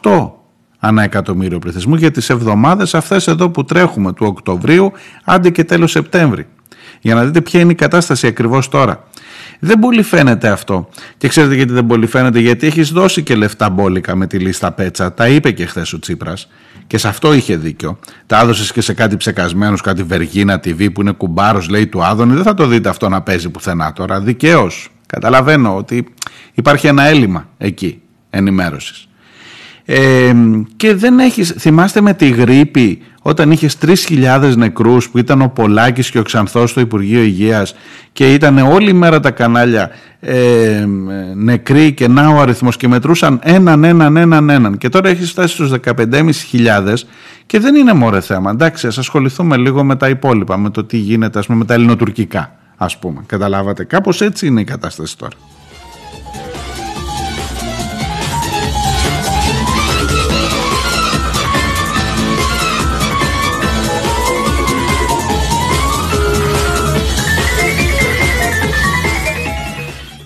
15,8 0.02 0.30
ανά 0.78 1.02
εκατομμύριο 1.02 1.58
πληθυσμού 1.58 1.94
για 1.94 2.10
τις 2.10 2.30
εβδομάδες 2.30 2.94
αυτές 2.94 3.26
εδώ 3.26 3.50
που 3.50 3.64
τρέχουμε 3.64 4.12
του 4.12 4.26
Οκτωβρίου 4.26 4.92
άντε 5.24 5.50
και 5.50 5.64
τέλος 5.64 5.90
Σεπτέμβρη. 5.90 6.46
Για 7.00 7.14
να 7.14 7.24
δείτε 7.24 7.40
ποια 7.40 7.60
είναι 7.60 7.72
η 7.72 7.74
κατάσταση 7.74 8.26
ακριβώς 8.26 8.68
τώρα. 8.68 9.04
Δεν 9.58 9.78
πολύ 9.78 10.02
φαίνεται 10.02 10.48
αυτό. 10.48 10.88
Και 11.16 11.28
ξέρετε 11.28 11.54
γιατί 11.54 11.72
δεν 11.72 11.86
πολύ 11.86 12.06
φαίνεται, 12.06 12.38
γιατί 12.38 12.66
έχεις 12.66 12.90
δώσει 12.90 13.22
και 13.22 13.34
λεφτά 13.34 13.70
μπόλικα 13.70 14.16
με 14.16 14.26
τη 14.26 14.38
λίστα 14.38 14.72
Πέτσα. 14.72 15.12
Τα 15.12 15.28
είπε 15.28 15.50
και 15.50 15.66
χθες 15.66 15.92
ο 15.92 15.98
Τσίπρας 15.98 16.48
και 16.88 16.98
σε 16.98 17.08
αυτό 17.08 17.32
είχε 17.32 17.56
δίκιο. 17.56 17.98
Τα 18.26 18.40
έδωσε 18.40 18.72
και 18.72 18.80
σε 18.80 18.92
κάτι 18.92 19.16
ψεκασμένους, 19.16 19.80
κάτι 19.80 20.02
Βεργίνα 20.02 20.60
TV 20.64 20.92
που 20.92 21.00
είναι 21.00 21.10
κουμπάρος, 21.10 21.68
λέει 21.68 21.86
του 21.86 22.04
Άδωνη. 22.04 22.34
Δεν 22.34 22.42
θα 22.42 22.54
το 22.54 22.66
δείτε 22.66 22.88
αυτό 22.88 23.08
να 23.08 23.22
παίζει 23.22 23.48
πουθενά 23.48 23.92
τώρα. 23.92 24.20
Δικαίως. 24.20 24.88
Καταλαβαίνω 25.06 25.76
ότι 25.76 26.08
υπάρχει 26.54 26.86
ένα 26.86 27.02
έλλειμμα 27.02 27.48
εκεί 27.58 28.00
ενημέρωσης. 28.30 29.08
Ε, 29.84 30.32
και 30.76 30.94
δεν 30.94 31.18
έχεις, 31.18 31.54
θυμάστε 31.58 32.00
με 32.00 32.14
τη 32.14 32.28
γρήπη 32.28 33.02
όταν 33.28 33.50
είχες 33.50 33.78
3.000 34.08 34.52
νεκρούς 34.56 35.10
που 35.10 35.18
ήταν 35.18 35.42
ο 35.42 35.48
Πολάκης 35.48 36.10
και 36.10 36.18
ο 36.18 36.22
Ξανθός 36.22 36.70
στο 36.70 36.80
Υπουργείο 36.80 37.22
Υγείας 37.22 37.74
και 38.12 38.32
ήταν 38.32 38.58
όλη 38.58 38.92
μέρα 38.92 39.20
τα 39.20 39.30
κανάλια 39.30 39.90
ε, 40.20 40.84
νεκροί 41.34 41.92
και 41.92 42.08
να 42.08 42.28
ο 42.28 42.40
αριθμός 42.40 42.76
και 42.76 42.88
μετρούσαν 42.88 43.40
έναν, 43.42 43.84
έναν, 43.84 44.16
έναν, 44.16 44.50
έναν. 44.50 44.78
Και 44.78 44.88
τώρα 44.88 45.08
έχεις 45.08 45.30
φτάσει 45.30 45.54
στους 45.54 45.72
15.500 45.84 46.94
και 47.46 47.58
δεν 47.58 47.74
είναι 47.74 47.92
μωρέ 47.92 48.20
θέμα. 48.20 48.50
Εντάξει 48.50 48.86
ας 48.86 48.98
ασχοληθούμε 48.98 49.56
λίγο 49.56 49.84
με 49.84 49.96
τα 49.96 50.08
υπόλοιπα 50.08 50.56
με 50.56 50.70
το 50.70 50.84
τι 50.84 50.96
γίνεται 50.96 51.38
ας 51.38 51.46
πούμε 51.46 51.58
με 51.58 51.64
τα 51.64 51.74
ελληνοτουρκικά 51.74 52.52
ας 52.76 52.98
πούμε. 52.98 53.22
Καταλάβατε 53.26 53.84
κάπως 53.84 54.20
έτσι 54.20 54.46
είναι 54.46 54.60
η 54.60 54.64
κατάσταση 54.64 55.18
τώρα 55.18 55.36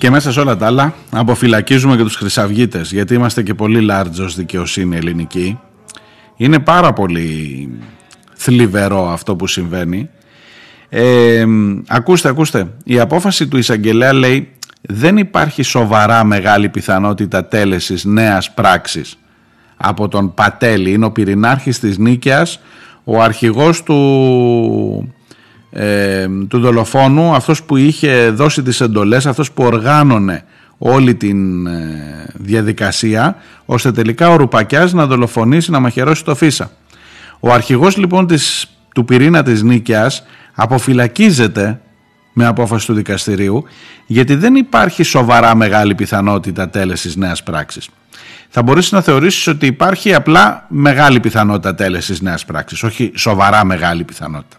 Και 0.03 0.11
μέσα 0.11 0.33
σε 0.33 0.41
όλα 0.41 0.57
τα 0.57 0.67
άλλα 0.67 0.95
αποφυλακίζουμε 1.11 1.97
και 1.97 2.03
τους 2.03 2.17
χρυσαυγίτες 2.17 2.93
γιατί 2.93 3.15
είμαστε 3.15 3.43
και 3.43 3.55
πολύ 3.55 3.87
large 3.91 4.21
ως 4.21 4.35
δικαιοσύνη 4.35 4.97
ελληνική. 4.97 5.59
Είναι 6.37 6.59
πάρα 6.59 6.93
πολύ 6.93 7.69
θλιβερό 8.35 9.11
αυτό 9.11 9.37
που 9.37 9.47
συμβαίνει. 9.47 10.09
Ε, 10.89 11.45
ακούστε, 11.87 12.29
ακούστε. 12.29 12.75
Η 12.85 12.99
απόφαση 12.99 13.49
του 13.49 13.57
εισαγγελέα 13.57 14.13
λέει 14.13 14.53
δεν 14.81 15.17
υπάρχει 15.17 15.63
σοβαρά 15.63 16.25
μεγάλη 16.25 16.69
πιθανότητα 16.69 17.45
τέλεσης 17.45 18.05
νέας 18.05 18.55
πράξης 18.55 19.19
από 19.77 20.09
τον 20.09 20.35
Πατέλη. 20.35 20.93
Είναι 20.93 21.05
ο 21.05 21.11
πυρηνάρχης 21.11 21.79
της 21.79 21.99
Νίκαιας, 21.99 22.61
ο 23.05 23.23
αρχηγός 23.23 23.83
του 23.83 25.15
ε, 25.73 26.27
του 26.49 26.61
δολοφόνου, 26.61 27.35
αυτός 27.35 27.62
που 27.62 27.77
είχε 27.77 28.31
δώσει 28.31 28.62
τις 28.62 28.81
εντολές, 28.81 29.27
αυτός 29.27 29.53
που 29.53 29.62
οργάνωνε 29.64 30.45
όλη 30.79 31.14
την 31.14 31.66
ε, 31.66 32.27
διαδικασία, 32.35 33.37
ώστε 33.64 33.93
τελικά 33.93 34.29
ο 34.29 34.37
Ρουπακιάς 34.37 34.93
να 34.93 35.07
δολοφονήσει, 35.07 35.70
να 35.70 35.81
μαχαιρώσει 35.81 36.25
το 36.25 36.35
Φίσα. 36.35 36.70
Ο 37.41 37.53
αρχηγός 37.53 37.97
λοιπόν 37.97 38.27
της, 38.27 38.70
του 38.95 39.05
πυρήνα 39.05 39.43
της 39.43 39.62
Νίκαιας 39.62 40.25
αποφυλακίζεται 40.55 41.81
με 42.33 42.47
απόφαση 42.47 42.87
του 42.87 42.95
δικαστηρίου, 42.95 43.64
γιατί 44.07 44.35
δεν 44.35 44.55
υπάρχει 44.55 45.03
σοβαρά 45.03 45.55
μεγάλη 45.55 45.95
πιθανότητα 45.95 46.68
τέλεσης 46.68 47.16
νέας 47.16 47.43
πράξης. 47.43 47.89
Θα 48.49 48.62
μπορείς 48.62 48.93
να 48.93 49.01
θεωρήσεις 49.01 49.47
ότι 49.47 49.66
υπάρχει 49.66 50.14
απλά 50.14 50.66
μεγάλη 50.68 51.20
πιθανότητα 51.20 51.75
τέλεσης 51.75 52.20
νέας 52.20 52.45
πράξης, 52.45 52.83
όχι 52.83 53.12
σοβαρά 53.14 53.64
μεγάλη 53.64 54.05
πιθανότητα. 54.05 54.57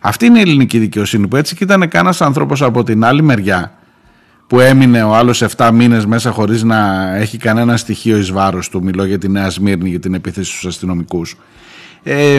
Αυτή 0.00 0.26
είναι 0.26 0.38
η 0.38 0.40
ελληνική 0.40 0.78
δικαιοσύνη 0.78 1.28
που 1.28 1.36
έτσι 1.36 1.56
και 1.56 1.64
ήταν 1.64 1.88
κανένας 1.88 2.20
άνθρωπος 2.20 2.62
από 2.62 2.82
την 2.84 3.04
άλλη 3.04 3.22
μεριά 3.22 3.72
που 4.46 4.60
έμεινε 4.60 5.02
ο 5.02 5.14
άλλος 5.14 5.44
7 5.56 5.70
μήνες 5.72 6.06
μέσα 6.06 6.30
χωρίς 6.30 6.62
να 6.62 7.10
έχει 7.16 7.38
κανένα 7.38 7.76
στοιχείο 7.76 8.18
εις 8.18 8.32
βάρος 8.32 8.68
του. 8.68 8.82
Μιλώ 8.82 9.04
για 9.04 9.18
τη 9.18 9.28
Νέα 9.28 9.50
Σμύρνη, 9.50 9.88
για 9.88 10.00
την 10.00 10.14
επίθεση 10.14 10.50
στους 10.50 10.66
αστυνομικούς. 10.66 11.36
Ε, 12.02 12.38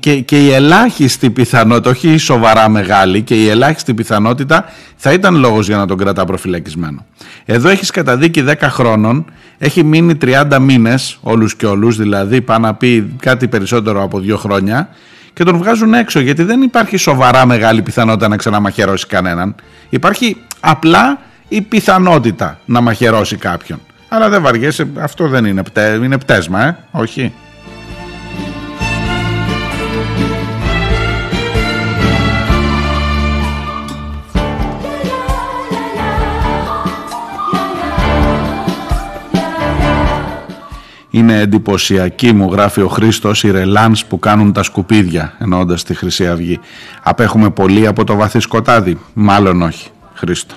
και, 0.00 0.20
και 0.20 0.44
η 0.44 0.52
ελάχιστη 0.52 1.30
πιθανότητα, 1.30 1.90
όχι 1.90 2.12
η 2.12 2.16
σοβαρά 2.16 2.68
μεγάλη, 2.68 3.22
και 3.22 3.34
η 3.34 3.48
ελάχιστη 3.48 3.94
πιθανότητα 3.94 4.64
θα 4.96 5.12
ήταν 5.12 5.36
λόγος 5.36 5.66
για 5.66 5.76
να 5.76 5.86
τον 5.86 5.96
κρατά 5.96 6.24
προφυλακισμένο. 6.24 7.06
Εδώ 7.44 7.68
έχεις 7.68 7.90
καταδίκη 7.90 8.44
10 8.46 8.54
χρόνων, 8.60 9.24
έχει 9.58 9.84
μείνει 9.84 10.14
30 10.14 10.58
μήνες, 10.60 11.18
όλους 11.20 11.56
και 11.56 11.66
όλους, 11.66 11.96
δηλαδή 11.96 12.40
πάει 12.40 12.58
να 12.58 12.74
πει 12.74 13.16
κάτι 13.20 13.48
περισσότερο 13.48 14.02
από 14.02 14.18
2 14.18 14.36
χρόνια, 14.36 14.88
και 15.32 15.44
τον 15.44 15.56
βγάζουν 15.56 15.94
έξω 15.94 16.20
γιατί 16.20 16.42
δεν 16.42 16.62
υπάρχει 16.62 16.96
σοβαρά 16.96 17.46
μεγάλη 17.46 17.82
πιθανότητα 17.82 18.28
να 18.28 18.36
ξαναμαχαιρώσει 18.36 19.06
κανέναν. 19.06 19.54
Υπάρχει 19.88 20.36
απλά 20.60 21.18
η 21.48 21.62
πιθανότητα 21.62 22.58
να 22.64 22.80
μαχαιρώσει 22.80 23.36
κάποιον. 23.36 23.80
Αλλά 24.08 24.28
δεν 24.28 24.42
βαριέσαι, 24.42 24.88
αυτό 24.98 25.28
δεν 25.28 25.44
είναι, 25.44 25.62
πτέ, 25.62 26.00
είναι 26.02 26.18
πτέσμα, 26.18 26.64
ε, 26.64 26.76
όχι. 26.90 27.32
Είναι 41.10 41.40
εντυπωσιακή, 41.40 42.32
μου 42.32 42.52
γράφει 42.52 42.80
ο 42.80 42.88
Χρήστος, 42.88 43.42
οι 43.42 43.50
ρελάνς 43.50 44.04
που 44.04 44.18
κάνουν 44.18 44.52
τα 44.52 44.62
σκουπίδια, 44.62 45.32
εννοώντας 45.38 45.82
τη 45.82 45.94
Χρυσή 45.94 46.28
Αυγή. 46.28 46.60
Απέχουμε 47.02 47.50
πολύ 47.50 47.86
από 47.86 48.04
το 48.04 48.14
βαθύ 48.14 48.40
σκοτάδι. 48.40 48.98
Μάλλον 49.12 49.62
όχι. 49.62 49.88
Χρήστο. 50.14 50.54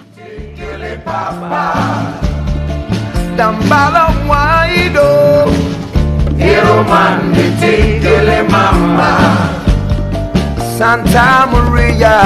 Santa 10.81 11.29
Maria, 11.51 12.17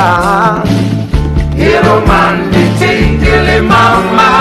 Hero 1.61 1.95
man, 2.09 2.35
the 2.79 3.59
mama, 3.71 4.31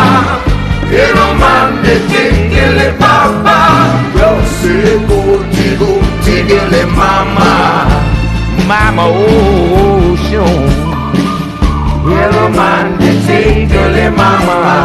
Hero 0.93 1.29
man, 1.43 2.44
the 2.85 2.91
tiggle 2.91 2.99
papa, 2.99 3.59
yo 4.19 4.31
say 4.57 4.99
go 5.09 5.21
tigo 5.55 5.93
tiggle 6.25 6.83
mama, 7.01 7.53
mama 8.69 9.05
ocean, 9.07 10.69
Hero 12.09 12.49
man, 12.59 12.87
the 13.01 13.13
tiggle 13.27 14.11
mama, 14.21 14.77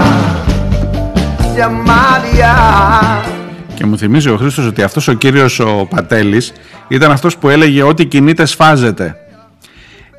Jamalia. 1.56 2.56
Και 3.76 3.86
μου 3.86 3.98
θυμίζει 3.98 4.30
ο 4.30 4.38
Χρήστος 4.38 4.66
ότι 4.66 4.82
αυτός 4.82 5.08
ο 5.08 5.14
κύριος 5.14 5.60
ο 5.60 5.88
Πατέλης 5.90 6.54
ήταν 6.88 7.12
αυτός 7.12 7.38
που 7.38 7.50
έλεγε 7.50 7.84
ότι 7.84 8.06
κινείται 8.06 8.46
σφάζεται. 8.46 9.16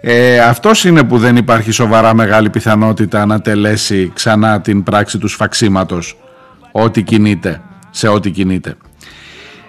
Ε, 0.03 0.41
αυτός 0.41 0.85
είναι 0.85 1.03
που 1.03 1.19
δεν 1.19 1.37
υπάρχει 1.37 1.71
σοβαρά 1.71 2.15
μεγάλη 2.15 2.51
πιθανότητα 2.51 3.27
να 3.27 3.41
τελέσει 3.41 4.11
ξανά 4.15 4.61
την 4.61 4.83
πράξη 4.83 5.19
του 5.19 5.29
σφαξίματος. 5.29 6.17
Ό,τι 6.73 7.03
κινείται, 7.03 7.61
σε 7.91 8.09
ό,τι 8.09 8.31
κινείται. 8.31 8.77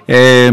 Ε, 0.05 0.45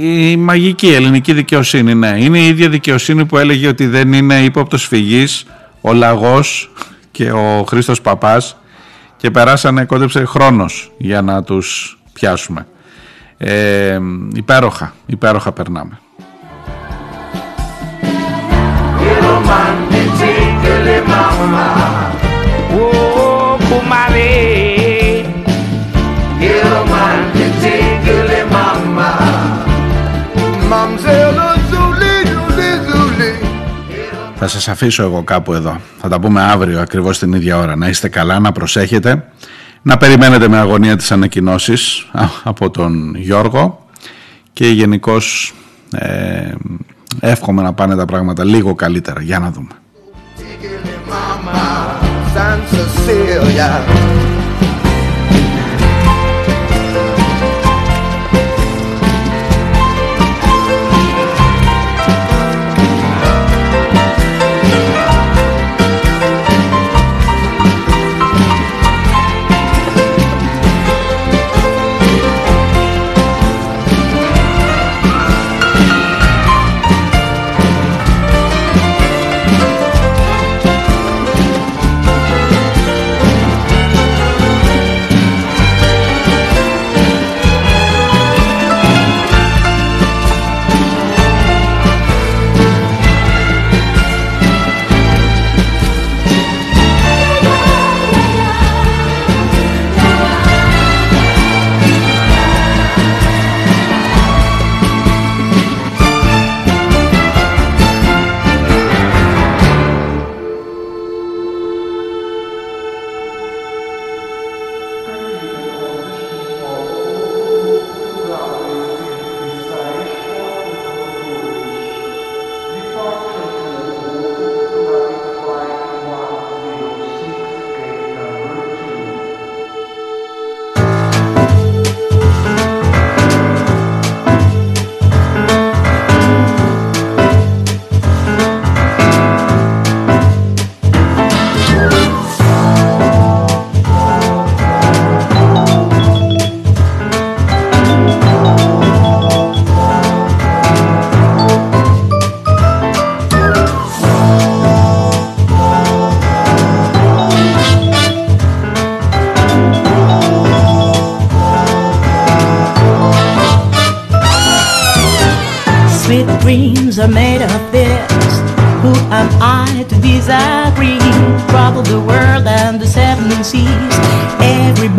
η 0.00 0.36
μαγική 0.36 0.88
ελληνική 0.88 1.32
δικαιοσύνη, 1.32 1.94
ναι. 1.94 2.14
Είναι 2.18 2.38
η 2.38 2.46
ίδια 2.46 2.68
δικαιοσύνη 2.68 3.24
που 3.24 3.38
έλεγε 3.38 3.68
ότι 3.68 3.86
δεν 3.86 4.12
είναι 4.12 4.34
ύποπτος 4.34 4.86
φυγής 4.86 5.46
ο 5.80 5.92
Λαγός 5.92 6.70
και 7.10 7.32
ο 7.32 7.64
Χρήστος 7.68 8.00
Παπάς 8.00 8.56
και 9.16 9.30
περάσανε, 9.30 9.84
κόντεψε 9.84 10.24
χρόνος 10.24 10.92
για 10.98 11.22
να 11.22 11.42
τους 11.42 11.98
πιάσουμε. 12.12 12.66
Ε, 13.38 13.98
υπέροχα, 14.34 14.94
υπέροχα 15.06 15.52
περνάμε. 15.52 15.98
Oh, 22.20 22.27
Θα 34.40 34.48
σας 34.48 34.68
αφήσω 34.68 35.02
εγώ 35.02 35.22
κάπου 35.22 35.52
εδώ. 35.52 35.80
Θα 35.98 36.08
τα 36.08 36.20
πούμε 36.20 36.42
αύριο 36.42 36.80
ακριβώς 36.80 37.18
την 37.18 37.32
ίδια 37.32 37.58
ώρα. 37.58 37.76
Να 37.76 37.88
είστε 37.88 38.08
καλά, 38.08 38.38
να 38.38 38.52
προσέχετε. 38.52 39.28
Να 39.82 39.96
περιμένετε 39.96 40.48
με 40.48 40.58
αγωνία 40.58 40.96
τις 40.96 41.12
ανακοινώσεις 41.12 42.06
από 42.44 42.70
τον 42.70 43.14
Γιώργο 43.14 43.86
και 44.52 44.66
γενικώς 44.66 45.54
ε, 45.92 46.52
εύχομαι 47.20 47.62
να 47.62 47.72
πάνε 47.72 47.96
τα 47.96 48.04
πράγματα 48.04 48.44
λίγο 48.44 48.74
καλύτερα. 48.74 49.22
Για 49.22 49.38
να 49.38 49.50
δούμε. 49.50 49.72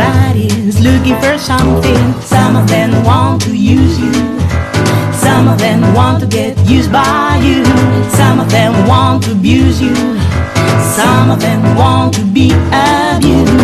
Everybody's 0.10 0.80
looking 0.80 1.16
for 1.22 1.38
something. 1.38 2.14
Some 2.22 2.55
of 2.55 2.68
them 2.68 3.03
want 3.03 3.41
to 3.43 3.55
use 3.55 3.99
you. 3.99 4.14
Some 5.14 5.47
of 5.47 5.60
them 5.60 5.93
want 5.93 6.20
to 6.22 6.28
get 6.28 6.57
used 6.68 6.91
by 6.91 7.39
you. 7.43 7.64
Some 8.10 8.39
of 8.39 8.49
them 8.49 8.88
want 8.88 9.24
to 9.26 9.32
abuse 9.34 9.82
you. 9.82 9.95
Some 10.97 11.30
of 11.30 11.39
them 11.39 11.62
want 11.76 12.14
to 12.16 12.24
be 12.24 12.51
abused. 12.72 13.57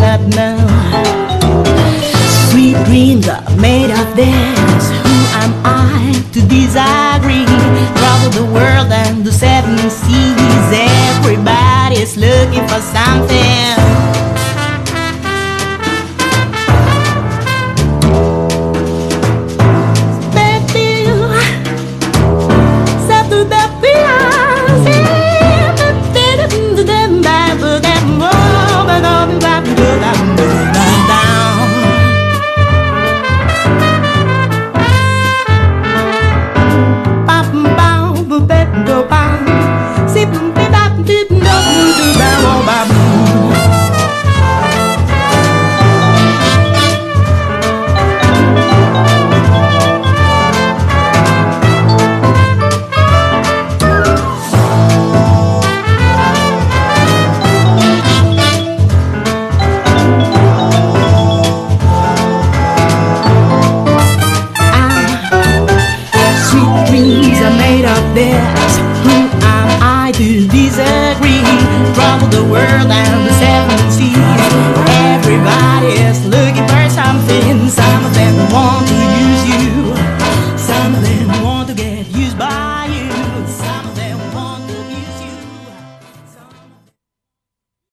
But 0.00 0.20
no, 0.38 0.50
sweet 2.50 2.76
dreams 2.86 3.28
are 3.28 3.44
made 3.56 3.90
of 3.90 4.16
this. 4.16 4.73
To 6.32 6.40
disagree? 6.40 7.46
Travel 7.98 8.30
the 8.30 8.46
world 8.52 8.90
and 8.90 9.24
the 9.24 9.32
seven 9.32 9.76
seas. 9.90 10.70
Everybody's 10.72 12.16
looking 12.16 12.66
for 12.68 12.80
something. 12.80 14.13